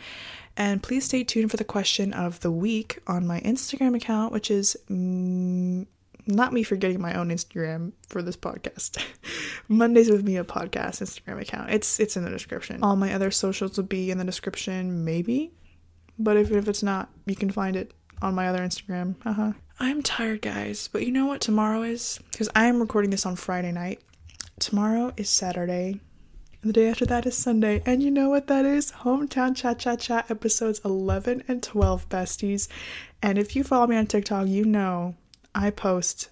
and 0.58 0.84
please 0.84 1.06
stay 1.06 1.24
tuned 1.24 1.50
for 1.50 1.58
the 1.58 1.64
question 1.64 2.14
of 2.14 2.40
the 2.42 2.52
week 2.52 3.00
on 3.08 3.26
my 3.26 3.40
Instagram 3.42 3.96
account, 3.96 4.34
which 4.34 4.52
is 4.52 4.78
mm, 4.90 5.86
not 6.28 6.54
me 6.54 6.64
forgetting 6.64 7.02
my 7.02 7.14
own 7.14 7.30
Instagram 7.30 7.94
for 8.08 8.22
this 8.22 8.38
podcast. 8.38 9.04
Mondays 9.68 10.10
with 10.10 10.24
me 10.24 10.38
a 10.38 10.44
podcast 10.44 11.02
Instagram 11.02 11.42
account. 11.42 11.72
It's 11.72 12.00
it's 12.00 12.18
in 12.18 12.24
the 12.24 12.30
description. 12.30 12.84
All 12.84 12.96
my 12.96 13.14
other 13.14 13.32
socials 13.32 13.78
will 13.78 13.86
be 13.86 14.12
in 14.12 14.18
the 14.18 14.26
description, 14.26 15.04
maybe. 15.06 15.52
But 16.20 16.38
if, 16.38 16.52
if 16.52 16.68
it's 16.68 16.84
not, 16.84 17.10
you 17.26 17.36
can 17.36 17.50
find 17.50 17.76
it 17.76 17.94
on 18.22 18.36
my 18.36 18.48
other 18.48 18.60
Instagram. 18.60 19.16
Uh-huh. 19.26 19.54
I'm 19.80 20.04
tired, 20.04 20.42
guys, 20.44 20.88
but 20.92 21.04
you 21.04 21.12
know 21.12 21.26
what 21.26 21.42
tomorrow 21.42 21.82
is? 21.82 22.20
Because 22.32 22.50
I 22.56 22.66
am 22.66 22.80
recording 22.80 23.10
this 23.10 23.26
on 23.26 23.36
Friday 23.36 23.72
night. 23.72 24.02
Tomorrow 24.60 25.14
is 25.18 25.30
Saturday. 25.30 26.00
The 26.64 26.74
day 26.74 26.90
after 26.90 27.08
that 27.08 27.26
is 27.26 27.36
Sunday. 27.36 27.82
And 27.88 28.04
you 28.04 28.12
know 28.12 28.30
what 28.30 28.46
that 28.46 28.66
is? 28.66 28.92
Hometown 28.92 29.56
Cha 29.56 29.74
Cha 29.74 29.96
Cha 29.96 30.24
episodes 30.30 30.80
11 30.86 31.44
and 31.48 31.64
12, 31.64 32.08
besties. 32.08 32.68
And 33.24 33.40
if 33.40 33.56
you 33.56 33.64
follow 33.64 33.88
me 33.88 33.98
on 33.98 34.06
TikTok, 34.06 34.48
you 34.48 34.64
know 34.64 35.16
I 35.56 35.72
post 35.72 36.30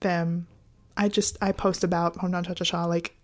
them. 0.00 0.48
I 0.96 1.08
just, 1.08 1.38
I 1.40 1.52
post 1.52 1.84
about 1.84 2.16
Hometown 2.16 2.46
Cha 2.46 2.54
Cha 2.54 2.64
Cha 2.64 2.84
like 2.86 3.14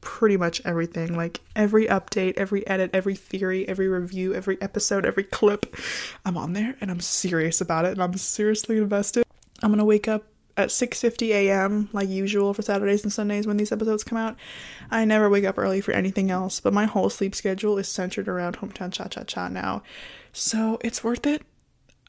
pretty 0.00 0.36
much 0.36 0.60
everything. 0.64 1.16
Like 1.16 1.40
every 1.54 1.86
update, 1.86 2.36
every 2.38 2.66
edit, 2.66 2.90
every 2.92 3.14
theory, 3.14 3.68
every 3.68 3.86
review, 3.86 4.34
every 4.34 4.60
episode, 4.60 5.06
every 5.06 5.24
clip. 5.24 5.76
I'm 6.24 6.36
on 6.36 6.54
there 6.54 6.74
and 6.80 6.90
I'm 6.90 7.00
serious 7.00 7.60
about 7.60 7.84
it 7.84 7.92
and 7.92 8.02
I'm 8.02 8.16
seriously 8.16 8.78
invested. 8.78 9.22
I'm 9.62 9.70
gonna 9.70 9.84
wake 9.84 10.08
up 10.08 10.24
at 10.56 10.68
6:50 10.68 11.30
a.m. 11.30 11.88
like 11.92 12.08
usual 12.08 12.54
for 12.54 12.62
Saturdays 12.62 13.02
and 13.02 13.12
Sundays 13.12 13.46
when 13.46 13.56
these 13.56 13.72
episodes 13.72 14.04
come 14.04 14.18
out. 14.18 14.36
I 14.90 15.04
never 15.04 15.28
wake 15.28 15.44
up 15.44 15.58
early 15.58 15.80
for 15.80 15.92
anything 15.92 16.30
else, 16.30 16.60
but 16.60 16.72
my 16.72 16.84
whole 16.84 17.10
sleep 17.10 17.34
schedule 17.34 17.78
is 17.78 17.88
centered 17.88 18.28
around 18.28 18.58
Hometown 18.58 18.92
Cha 18.92 19.08
Cha 19.08 19.24
Cha 19.24 19.48
now. 19.48 19.82
So, 20.32 20.78
it's 20.82 21.04
worth 21.04 21.26
it. 21.26 21.42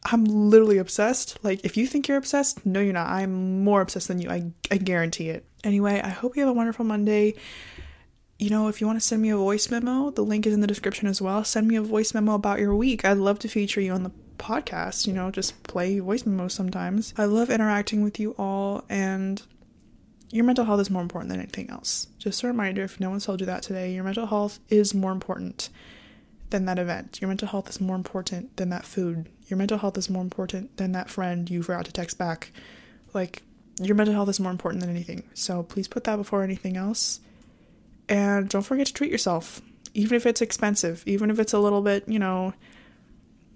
I'm 0.06 0.24
literally 0.26 0.78
obsessed. 0.78 1.44
Like 1.44 1.66
if 1.66 1.76
you 1.76 1.88
think 1.88 2.08
you're 2.08 2.18
obsessed, 2.18 2.66
no 2.66 2.80
you're 2.80 2.94
not. 2.94 3.10
I'm 3.10 3.64
more 3.64 3.82
obsessed 3.82 4.08
than 4.08 4.20
you. 4.20 4.30
I 4.30 4.52
I 4.70 4.78
guarantee 4.78 5.30
it. 5.30 5.46
Anyway, 5.64 6.00
I 6.00 6.10
hope 6.10 6.36
you 6.36 6.42
have 6.42 6.50
a 6.50 6.54
wonderful 6.54 6.86
Monday. 6.86 7.36
You 8.38 8.50
know, 8.50 8.68
if 8.68 8.82
you 8.82 8.88
want 8.88 9.00
to 9.00 9.06
send 9.06 9.22
me 9.22 9.30
a 9.30 9.38
voice 9.38 9.72
memo, 9.72 10.12
the 10.12 10.22
link 10.22 10.46
is 10.46 10.54
in 10.54 10.62
the 10.62 10.68
description 10.68 11.08
as 11.08 11.22
well. 11.22 11.44
Send 11.44 11.68
me 11.68 11.76
a 11.76 11.82
voice 11.82 12.14
memo 12.14 12.36
about 12.36 12.60
your 12.60 12.76
week. 12.76 13.04
I'd 13.04 13.18
love 13.18 13.40
to 13.40 13.48
feature 13.48 13.82
you 13.82 13.94
on 13.94 14.04
the 14.04 14.12
podcast, 14.38 15.08
you 15.08 15.14
know, 15.14 15.32
just 15.32 15.64
play 15.64 16.00
voice 16.00 16.26
memos 16.26 16.54
sometimes. 16.54 17.14
I 17.18 17.26
love 17.26 17.50
interacting 17.50 18.04
with 18.04 18.20
you 18.20 18.36
all, 18.38 18.84
and 18.90 19.42
your 20.32 20.46
mental 20.46 20.66
health 20.66 20.82
is 20.82 20.90
more 20.90 21.02
important 21.02 21.32
than 21.32 21.40
anything 21.40 21.70
else. 21.70 22.08
Just 22.18 22.44
a 22.44 22.48
reminder 22.48 22.84
if 22.84 23.00
no 23.00 23.10
one's 23.10 23.26
told 23.26 23.40
you 23.40 23.46
that 23.46 23.64
today, 23.64 23.94
your 23.94 24.04
mental 24.04 24.26
health 24.26 24.60
is 24.70 24.94
more 24.94 25.12
important 25.12 25.70
than 26.50 26.66
that 26.66 26.80
event. 26.80 27.20
Your 27.22 27.28
mental 27.28 27.48
health 27.48 27.70
is 27.70 27.82
more 27.82 27.96
important 27.96 28.56
than 28.58 28.70
that 28.70 28.86
food. 28.86 29.30
Your 29.48 29.58
mental 29.58 29.78
health 29.78 29.98
is 29.98 30.10
more 30.10 30.24
important 30.24 30.78
than 30.78 30.92
that 30.94 31.10
friend 31.10 31.50
you 31.50 31.64
forgot 31.64 31.86
to 31.86 31.92
text 31.92 32.18
back. 32.18 32.52
Like, 33.14 33.44
your 33.82 33.96
mental 33.96 34.14
health 34.14 34.30
is 34.30 34.40
more 34.40 34.52
important 34.52 34.82
than 34.82 34.90
anything. 34.90 35.24
So 35.34 35.64
please 35.64 35.88
put 35.88 36.04
that 36.06 36.16
before 36.18 36.44
anything 36.44 36.78
else. 36.78 37.20
And 38.08 38.48
don't 38.50 38.62
forget 38.62 38.88
to 38.88 38.94
treat 38.94 39.12
yourself, 39.12 39.62
even 39.94 40.16
if 40.16 40.26
it's 40.26 40.42
expensive, 40.42 41.04
even 41.06 41.30
if 41.30 41.40
it's 41.40 41.54
a 41.54 41.60
little 41.60 41.82
bit, 41.82 42.08
you 42.08 42.20
know, 42.20 42.54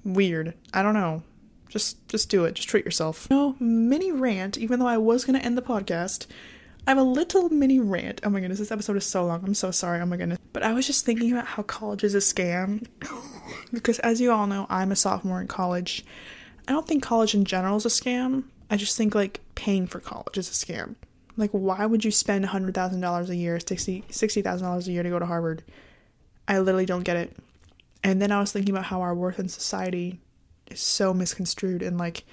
weird. 0.03 0.53
I 0.73 0.81
don't 0.81 0.93
know. 0.93 1.23
Just 1.69 2.07
just 2.07 2.29
do 2.29 2.45
it. 2.45 2.55
Just 2.55 2.67
treat 2.67 2.85
yourself. 2.85 3.29
No 3.29 3.55
mini 3.59 4.11
rant, 4.11 4.57
even 4.57 4.79
though 4.79 4.87
I 4.87 4.97
was 4.97 5.25
gonna 5.25 5.39
end 5.39 5.57
the 5.57 5.61
podcast. 5.61 6.25
I 6.87 6.91
have 6.91 6.97
a 6.97 7.03
little 7.03 7.49
mini 7.49 7.79
rant. 7.79 8.21
Oh 8.23 8.29
my 8.29 8.39
goodness, 8.39 8.59
this 8.59 8.71
episode 8.71 8.97
is 8.97 9.05
so 9.05 9.25
long. 9.25 9.43
I'm 9.43 9.53
so 9.53 9.69
sorry. 9.69 10.01
Oh 10.01 10.05
my 10.05 10.17
goodness. 10.17 10.39
But 10.53 10.63
I 10.63 10.73
was 10.73 10.87
just 10.87 11.05
thinking 11.05 11.31
about 11.31 11.45
how 11.45 11.63
college 11.63 12.03
is 12.03 12.15
a 12.15 12.19
scam. 12.19 12.87
because 13.73 13.99
as 13.99 14.19
you 14.19 14.31
all 14.31 14.47
know, 14.47 14.65
I'm 14.69 14.91
a 14.91 14.95
sophomore 14.95 15.41
in 15.41 15.47
college. 15.47 16.03
I 16.67 16.71
don't 16.71 16.87
think 16.87 17.03
college 17.03 17.35
in 17.35 17.45
general 17.45 17.77
is 17.77 17.85
a 17.85 17.89
scam. 17.89 18.45
I 18.69 18.77
just 18.77 18.97
think 18.97 19.13
like 19.13 19.41
paying 19.55 19.87
for 19.87 19.99
college 19.99 20.37
is 20.37 20.49
a 20.49 20.53
scam. 20.53 20.95
Like, 21.37 21.51
why 21.51 21.85
would 21.85 22.03
you 22.03 22.11
spend 22.11 22.43
$100,000 22.45 23.29
a 23.29 23.35
year, 23.35 23.57
$60,000 23.57 24.05
$60, 24.07 24.87
a 24.87 24.91
year 24.91 25.03
to 25.03 25.09
go 25.09 25.19
to 25.19 25.25
Harvard? 25.25 25.63
I 26.49 26.59
literally 26.59 26.85
don't 26.85 27.03
get 27.03 27.15
it. 27.15 27.37
And 28.03 28.21
then 28.21 28.31
I 28.31 28.39
was 28.39 28.51
thinking 28.51 28.73
about 28.73 28.85
how 28.85 29.01
our 29.01 29.13
worth 29.13 29.39
in 29.39 29.49
society 29.49 30.19
is 30.67 30.79
so 30.79 31.13
misconstrued 31.13 31.81
and 31.81 31.97
like 31.97 32.23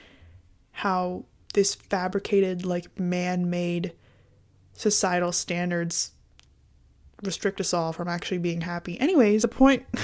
how 0.73 1.25
this 1.55 1.75
fabricated, 1.75 2.65
like 2.65 2.99
man 2.99 3.51
made 3.51 3.93
societal 4.75 5.33
standards 5.33 6.13
restrict 7.23 7.61
us 7.61 7.73
all 7.73 7.93
from 7.93 8.09
actually 8.09 8.39
being 8.39 8.61
happy. 8.61 9.01
Anyways, 9.01 9.43
the 9.43 9.49
point. 9.49 9.85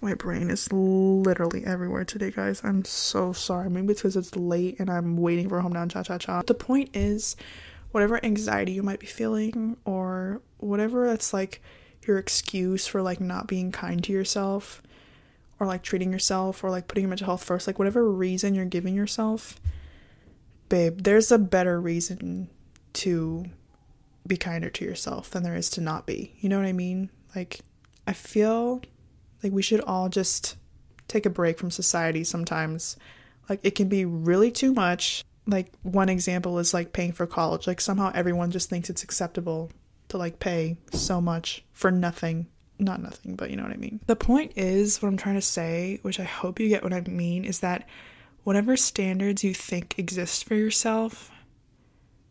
My 0.00 0.14
brain 0.14 0.50
is 0.50 0.72
literally 0.72 1.64
everywhere 1.64 2.04
today, 2.04 2.32
guys. 2.32 2.60
I'm 2.64 2.84
so 2.84 3.32
sorry. 3.32 3.70
Maybe 3.70 3.92
it's 3.92 4.02
because 4.02 4.16
it's 4.16 4.34
late 4.34 4.80
and 4.80 4.90
I'm 4.90 5.16
waiting 5.16 5.48
for 5.48 5.60
Hometown 5.62 5.92
Cha 5.92 6.02
Cha 6.02 6.18
Cha. 6.18 6.42
The 6.42 6.54
point 6.54 6.90
is, 6.92 7.36
whatever 7.92 8.22
anxiety 8.24 8.72
you 8.72 8.82
might 8.82 8.98
be 8.98 9.06
feeling, 9.06 9.76
or 9.84 10.42
whatever 10.58 11.06
that's 11.06 11.32
like 11.32 11.62
your 12.06 12.18
excuse 12.18 12.86
for 12.86 13.02
like 13.02 13.20
not 13.20 13.46
being 13.46 13.72
kind 13.72 14.02
to 14.04 14.12
yourself, 14.12 14.82
or 15.58 15.66
like 15.66 15.82
treating 15.82 16.12
yourself, 16.12 16.62
or 16.64 16.70
like 16.70 16.88
putting 16.88 17.02
your 17.02 17.08
mental 17.08 17.26
health 17.26 17.44
first, 17.44 17.66
like 17.66 17.78
whatever 17.78 18.10
reason 18.10 18.54
you're 18.54 18.64
giving 18.64 18.94
yourself, 18.94 19.60
babe, 20.68 21.02
there's 21.02 21.30
a 21.30 21.38
better 21.38 21.80
reason 21.80 22.48
to 22.94 23.44
be 24.26 24.36
kinder 24.36 24.70
to 24.70 24.84
yourself 24.84 25.30
than 25.30 25.42
there 25.42 25.56
is 25.56 25.70
to 25.70 25.80
not 25.80 26.06
be. 26.06 26.34
You 26.40 26.48
know 26.48 26.58
what 26.58 26.66
I 26.66 26.72
mean? 26.72 27.10
Like, 27.34 27.60
I 28.06 28.12
feel 28.12 28.82
like 29.42 29.52
we 29.52 29.62
should 29.62 29.80
all 29.80 30.08
just 30.08 30.56
take 31.08 31.26
a 31.26 31.30
break 31.30 31.58
from 31.58 31.70
society 31.70 32.24
sometimes. 32.24 32.96
Like 33.48 33.60
it 33.62 33.74
can 33.74 33.88
be 33.88 34.04
really 34.04 34.50
too 34.50 34.72
much. 34.72 35.24
Like 35.46 35.72
one 35.82 36.08
example 36.08 36.58
is 36.58 36.72
like 36.72 36.92
paying 36.92 37.12
for 37.12 37.26
college. 37.26 37.66
Like 37.66 37.80
somehow 37.80 38.12
everyone 38.14 38.50
just 38.50 38.70
thinks 38.70 38.88
it's 38.88 39.02
acceptable 39.02 39.70
to 40.12 40.18
like 40.18 40.38
pay 40.38 40.76
so 40.92 41.20
much 41.20 41.64
for 41.72 41.90
nothing. 41.90 42.46
Not 42.78 43.02
nothing, 43.02 43.36
but 43.36 43.50
you 43.50 43.56
know 43.56 43.64
what 43.64 43.72
I 43.72 43.76
mean. 43.76 44.00
The 44.06 44.16
point 44.16 44.52
is 44.56 45.00
what 45.02 45.08
I'm 45.08 45.16
trying 45.16 45.36
to 45.36 45.42
say, 45.42 45.98
which 46.02 46.18
I 46.18 46.24
hope 46.24 46.58
you 46.58 46.68
get 46.68 46.82
what 46.82 46.92
I 46.92 47.00
mean, 47.02 47.44
is 47.44 47.60
that 47.60 47.88
whatever 48.44 48.76
standards 48.76 49.44
you 49.44 49.54
think 49.54 49.98
exist 49.98 50.44
for 50.44 50.54
yourself, 50.54 51.30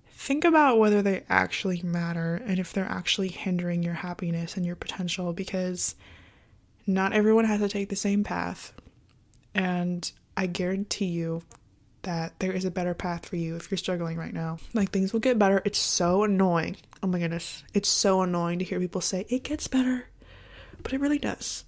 think 0.10 0.44
about 0.44 0.78
whether 0.78 1.02
they 1.02 1.24
actually 1.30 1.82
matter 1.84 2.42
and 2.46 2.60
if 2.60 2.74
they're 2.74 2.86
actually 2.86 3.30
hindering 3.30 3.82
your 3.82 3.94
happiness 3.94 4.58
and 4.58 4.66
your 4.66 4.76
potential 4.76 5.34
because 5.34 5.96
not 6.86 7.14
everyone 7.14 7.46
has 7.46 7.62
to 7.62 7.70
take 7.70 7.90
the 7.90 7.96
same 7.96 8.24
path. 8.24 8.74
And 9.56 10.12
I 10.36 10.48
guarantee 10.48 11.06
you 11.06 11.44
that 12.04 12.40
there 12.40 12.52
is 12.52 12.66
a 12.66 12.72
better 12.72 12.94
path 12.94 13.26
for 13.28 13.36
you 13.36 13.56
if 13.56 13.70
you're 13.70 13.78
struggling 13.78 14.18
right 14.18 14.34
now. 14.34 14.58
Like 14.74 14.92
things 14.92 15.14
will 15.14 15.20
get 15.20 15.40
better. 15.40 15.62
It's 15.66 15.80
so 15.80 16.24
annoying. 16.24 16.78
Oh 17.04 17.08
my 17.08 17.20
goodness. 17.20 17.64
It's 17.74 17.90
so 17.90 18.22
annoying 18.22 18.60
to 18.60 18.66
hear 18.66 18.80
people 18.80 19.02
say 19.02 19.26
it 19.30 19.44
gets 19.44 19.68
better. 19.68 20.10
But 20.84 20.94
it 20.94 21.00
really 21.00 21.18
does. 21.18 21.66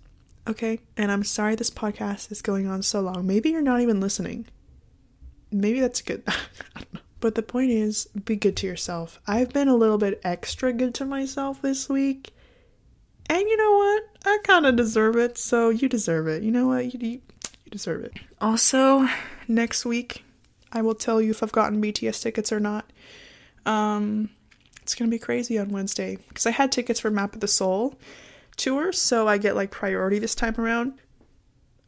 Okay? 0.48 0.80
And 0.98 1.12
I'm 1.12 1.24
sorry 1.24 1.56
this 1.56 1.70
podcast 1.70 2.32
is 2.32 2.42
going 2.42 2.68
on 2.68 2.84
so 2.84 3.02
long. 3.02 3.26
Maybe 3.26 3.50
you're 3.50 3.62
not 3.62 3.82
even 3.82 4.00
listening. 4.00 4.46
Maybe 5.52 5.80
that's 5.80 6.02
good. 6.02 6.24
but 7.20 7.36
the 7.36 7.42
point 7.42 7.72
is, 7.72 8.06
be 8.26 8.36
good 8.36 8.58
to 8.58 8.68
yourself. 8.68 9.20
I've 9.26 9.54
been 9.54 9.68
a 9.68 9.76
little 9.76 9.98
bit 9.98 10.22
extra 10.24 10.74
good 10.74 10.94
to 10.96 11.06
myself 11.06 11.62
this 11.62 11.90
week. 11.90 12.32
And 13.30 13.42
you 13.42 13.58
know 13.58 13.78
what? 13.78 14.04
I 14.26 14.40
kind 14.44 14.66
of 14.66 14.76
deserve 14.76 15.16
it, 15.16 15.38
so 15.38 15.70
you 15.70 15.88
deserve 15.88 16.28
it. 16.28 16.44
You 16.44 16.52
know 16.52 16.68
what? 16.68 16.94
You, 16.94 17.00
you, 17.00 17.10
you 17.10 17.72
deserve 17.72 18.04
it. 18.04 18.14
Also, 18.42 19.08
next 19.48 19.86
week, 19.86 20.24
I 20.72 20.82
will 20.82 20.96
tell 20.96 21.22
you 21.22 21.32
if 21.32 21.42
I've 21.42 21.52
gotten 21.52 21.82
BTS 21.82 22.22
tickets 22.22 22.52
or 22.52 22.60
not. 22.60 22.92
Um, 23.66 24.30
it's 24.84 24.96
gonna 24.96 25.10
be 25.10 25.20
crazy 25.20 25.58
on 25.58 25.70
Wednesday 25.70 26.18
because 26.28 26.46
I 26.46 26.52
had 26.52 26.72
tickets 26.72 27.00
for 27.00 27.10
Map 27.10 27.34
of 27.34 27.42
the 27.42 27.48
Soul 27.48 28.00
tour, 28.56 28.92
so 28.92 29.28
I 29.28 29.38
get 29.38 29.56
like 29.56 29.72
priority 29.72 30.20
this 30.20 30.36
time 30.36 30.56
around. 30.60 30.94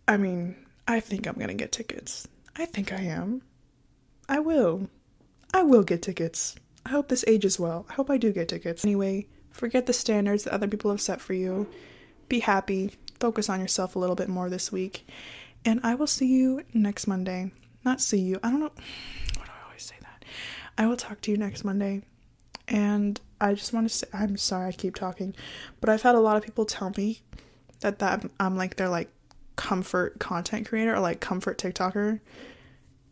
I 0.08 0.18
mean, 0.18 0.56
I 0.88 1.00
think 1.00 1.28
I'm 1.28 1.36
gonna 1.36 1.54
get 1.54 1.72
tickets. 1.72 2.28
I 2.56 2.66
think 2.66 2.92
I 2.92 3.02
am. 3.02 3.44
I 4.28 4.40
will. 4.40 4.90
I 5.54 5.62
will 5.62 5.84
get 5.84 6.02
tickets. 6.02 6.56
I 6.86 6.90
hope 6.90 7.10
this 7.10 7.26
ages 7.28 7.60
well. 7.60 7.86
I 7.90 7.94
hope 7.94 8.10
I 8.10 8.18
do 8.18 8.32
get 8.32 8.50
tickets. 8.50 8.84
Anyway, 8.84 9.28
Forget 9.56 9.86
the 9.86 9.94
standards 9.94 10.44
that 10.44 10.52
other 10.52 10.68
people 10.68 10.92
have 10.92 11.00
set 11.00 11.22
for 11.22 11.34
you. 11.34 11.70
Be 12.28 12.42
happy. 12.42 12.92
Focus 13.22 13.48
on 13.48 13.62
yourself 13.62 13.96
a 13.96 14.00
little 14.00 14.16
bit 14.16 14.28
more 14.28 14.50
this 14.50 14.70
week. 14.70 15.08
And 15.64 15.80
I 15.82 15.96
will 15.96 16.08
see 16.08 16.28
you 16.28 16.64
next 16.74 17.08
Monday. 17.08 17.54
Not 17.86 18.02
see 18.02 18.20
you. 18.20 18.38
I 18.44 18.52
don't 18.52 18.60
know. 18.60 18.72
Why 19.38 19.46
do 19.46 19.52
I 19.52 19.66
always 19.66 19.84
say 19.84 19.96
that? 20.02 20.26
I 20.78 20.88
will 20.88 20.98
talk 20.98 21.22
to 21.22 21.32
you 21.32 21.38
next 21.38 21.64
Monday. 21.64 22.02
And 22.68 23.20
I 23.40 23.54
just 23.54 23.74
want 23.74 23.88
to 23.90 23.94
say, 23.94 24.08
I'm 24.14 24.38
sorry 24.38 24.70
I 24.70 24.72
keep 24.72 24.96
talking, 24.96 25.36
but 25.80 25.90
I've 25.90 26.02
had 26.02 26.16
a 26.16 26.20
lot 26.20 26.38
of 26.38 26.44
people 26.44 26.66
tell 26.66 26.92
me 26.98 27.22
that 27.82 28.00
that 28.00 28.26
I'm 28.40 28.58
like 28.58 28.76
their 28.78 28.90
like 28.90 29.10
comfort 29.56 30.20
content 30.20 30.68
creator 30.68 30.96
or 30.96 31.00
like 31.00 31.20
comfort 31.20 31.58
TikToker. 31.58 32.20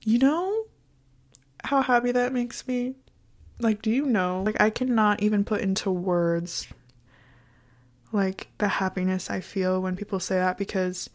You 0.02 0.20
know 0.20 0.66
how 1.64 1.82
happy 1.82 2.12
that 2.12 2.34
makes 2.34 2.68
me? 2.68 2.96
Like, 3.60 3.82
do 3.82 3.92
you 3.92 4.06
know? 4.06 4.44
Like, 4.44 4.60
I 4.60 4.70
cannot 4.70 5.22
even 5.22 5.46
put 5.46 5.62
into 5.62 5.92
words 5.92 6.68
like 8.12 8.48
the 8.60 8.68
happiness 8.68 9.30
I 9.30 9.40
feel 9.40 9.82
when 9.82 9.96
people 9.96 10.20
say 10.20 10.36
that 10.36 10.58
because 10.58 11.10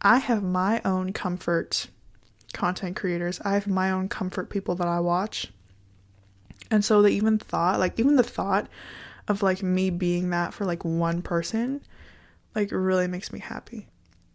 I 0.00 0.18
have 0.18 0.42
my 0.42 0.80
own 0.84 1.12
comfort 1.12 1.88
content 2.52 2.96
creators. 2.96 3.40
I 3.44 3.54
have 3.54 3.66
my 3.66 3.90
own 3.90 4.08
comfort 4.08 4.48
people 4.48 4.74
that 4.76 4.86
I 4.86 5.00
watch. 5.00 5.52
And 6.70 6.84
so 6.84 7.02
the 7.02 7.08
even 7.08 7.38
thought, 7.38 7.78
like 7.78 7.98
even 7.98 8.16
the 8.16 8.22
thought 8.22 8.68
of 9.28 9.42
like 9.42 9.62
me 9.62 9.90
being 9.90 10.30
that 10.30 10.54
for 10.54 10.64
like 10.64 10.84
one 10.84 11.22
person 11.22 11.82
like 12.54 12.70
really 12.72 13.06
makes 13.06 13.32
me 13.32 13.38
happy. 13.38 13.86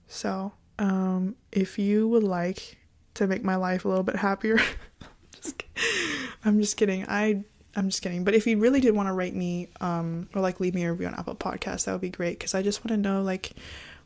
So, 0.07 0.53
um 0.79 1.35
if 1.51 1.77
you 1.77 2.07
would 2.07 2.23
like 2.23 2.77
to 3.15 3.27
make 3.27 3.43
my 3.43 3.55
life 3.55 3.85
a 3.85 3.89
little 3.89 4.03
bit 4.03 4.15
happier, 4.15 4.59
just 5.41 5.63
I'm 6.45 6.59
just 6.59 6.77
kidding. 6.77 7.05
I 7.07 7.43
I'm 7.75 7.89
just 7.89 8.01
kidding. 8.01 8.23
But 8.23 8.33
if 8.33 8.45
you 8.47 8.57
really 8.57 8.81
did 8.81 8.95
want 8.95 9.07
to 9.07 9.13
rate 9.13 9.35
me, 9.35 9.69
um, 9.79 10.27
or 10.35 10.41
like 10.41 10.59
leave 10.59 10.75
me 10.75 10.83
a 10.83 10.91
review 10.91 11.07
on 11.07 11.15
Apple 11.15 11.35
Podcasts, 11.35 11.85
that 11.85 11.93
would 11.93 12.01
be 12.01 12.09
great 12.09 12.37
because 12.37 12.53
I 12.53 12.61
just 12.61 12.83
want 12.83 12.89
to 12.89 12.97
know 12.97 13.21
like 13.21 13.53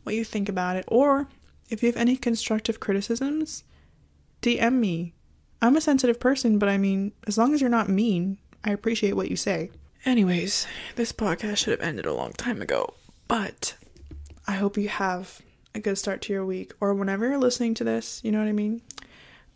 what 0.03 0.15
you 0.15 0.23
think 0.23 0.49
about 0.49 0.76
it. 0.76 0.86
Or 0.88 1.28
if 1.69 1.82
you 1.82 1.88
have 1.88 1.97
any 1.97 2.15
constructive 2.15 2.80
criticisms, 2.80 3.63
DM 4.41 4.73
me. 4.73 5.13
I'm 5.62 5.76
a 5.76 5.82
sensitive 5.82 6.20
person, 6.20 6.60
but 6.60 6.70
I 6.70 6.78
mean, 6.78 7.12
as 7.28 7.38
long 7.38 7.53
as 7.53 7.62
you're 7.62 7.70
not 7.70 7.89
mean, 7.89 8.38
I 8.64 8.72
appreciate 8.72 9.16
what 9.16 9.30
you 9.30 9.36
say. 9.36 9.72
Anyways, 10.06 10.68
this 10.95 11.12
podcast 11.12 11.58
should 11.58 11.72
have 11.72 11.88
ended 11.88 12.06
a 12.06 12.14
long 12.14 12.34
time 12.34 12.62
ago, 12.62 12.93
but 13.28 13.76
I 14.47 14.53
hope 14.53 14.78
you 14.78 14.89
have 14.89 15.41
a 15.74 15.80
good 15.80 15.97
start 15.97 16.22
to 16.24 16.34
your 16.34 16.45
week 16.45 16.74
or 16.80 16.93
whenever 16.93 17.28
you're 17.28 17.38
listening 17.38 17.74
to 17.76 17.84
this, 17.84 18.22
you 18.24 18.32
know 18.32 18.39
what 18.39 18.47
I 18.47 18.53
mean? 18.53 18.82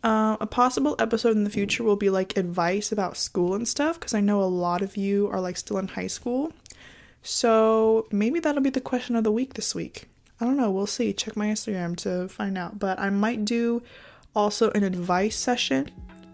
Uh, 0.03 0.37
a 0.39 0.47
possible 0.47 0.95
episode 0.97 1.35
in 1.35 1.43
the 1.43 1.49
future 1.49 1.83
will 1.83 1.97
be 1.97 2.09
like 2.09 2.37
advice 2.37 2.91
about 2.91 3.17
school 3.17 3.53
and 3.53 3.67
stuff 3.67 3.99
because 3.99 4.13
I 4.13 4.21
know 4.21 4.41
a 4.41 4.45
lot 4.45 4.81
of 4.81 4.95
you 4.95 5.27
are 5.27 5.41
like 5.41 5.57
still 5.57 5.77
in 5.77 5.89
high 5.89 6.07
school. 6.07 6.53
So 7.21 8.07
maybe 8.11 8.39
that'll 8.39 8.61
be 8.61 8.69
the 8.69 8.79
question 8.79 9.15
of 9.15 9.23
the 9.23 9.31
week 9.31 9.55
this 9.55 9.75
week. 9.75 10.05
I 10.39 10.45
don't 10.45 10.55
know. 10.55 10.71
We'll 10.71 10.87
see. 10.87 11.11
Check 11.11 11.35
my 11.35 11.47
Instagram 11.47 11.97
to 11.97 12.29
find 12.29 12.57
out. 12.57 12.79
But 12.79 12.97
I 12.97 13.09
might 13.09 13.43
do 13.43 13.83
also 14.35 14.71
an 14.71 14.83
advice 14.83 15.35
session. 15.35 15.89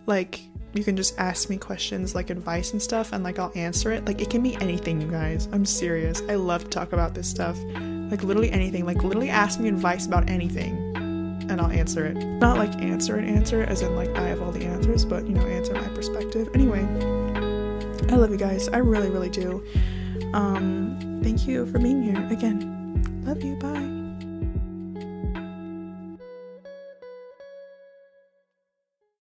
Like 0.06 0.42
you 0.74 0.84
can 0.84 0.96
just 0.96 1.18
ask 1.18 1.50
me 1.50 1.58
questions 1.58 2.14
like 2.14 2.30
advice 2.30 2.74
and 2.74 2.82
stuff 2.82 3.14
and 3.14 3.24
like 3.24 3.40
I'll 3.40 3.52
answer 3.56 3.92
it. 3.92 4.06
Like 4.06 4.22
it 4.22 4.30
can 4.30 4.44
be 4.44 4.56
anything, 4.58 5.02
you 5.02 5.08
guys. 5.08 5.48
I'm 5.52 5.66
serious. 5.66 6.22
I 6.30 6.36
love 6.36 6.66
to 6.66 6.70
talk 6.70 6.94
about 6.94 7.14
this 7.14 7.30
stuff. 7.30 7.58
Like 8.12 8.24
literally 8.24 8.52
anything. 8.52 8.86
Like 8.86 9.04
literally 9.04 9.30
ask 9.30 9.60
me 9.60 9.70
advice 9.70 10.06
about 10.06 10.30
anything 10.30 10.96
and 11.50 11.62
I'll 11.62 11.72
answer 11.72 12.06
it. 12.06 12.16
Not 12.16 12.58
like 12.58 12.76
answer 12.82 13.16
and 13.16 13.28
answer 13.28 13.64
as 13.64 13.82
in 13.82 13.96
like 13.96 14.10
I 14.16 14.28
have 14.28 14.42
all 14.42 14.52
the 14.52 14.66
answers, 14.66 15.06
but 15.06 15.26
you 15.26 15.34
know, 15.34 15.46
answer 15.46 15.74
my 15.74 15.88
perspective. 15.90 16.50
Anyway, 16.54 16.82
I 18.12 18.16
love 18.16 18.32
you 18.32 18.38
guys. 18.38 18.68
I 18.70 18.78
really, 18.78 19.10
really 19.10 19.30
do. 19.30 19.64
Um, 20.34 21.20
thank 21.24 21.48
you 21.48 21.66
for 21.68 21.80
being 21.80 22.04
here 22.04 22.28
again. 22.30 23.24
Love 23.26 23.44
you. 23.44 23.56
Bye. 23.56 24.05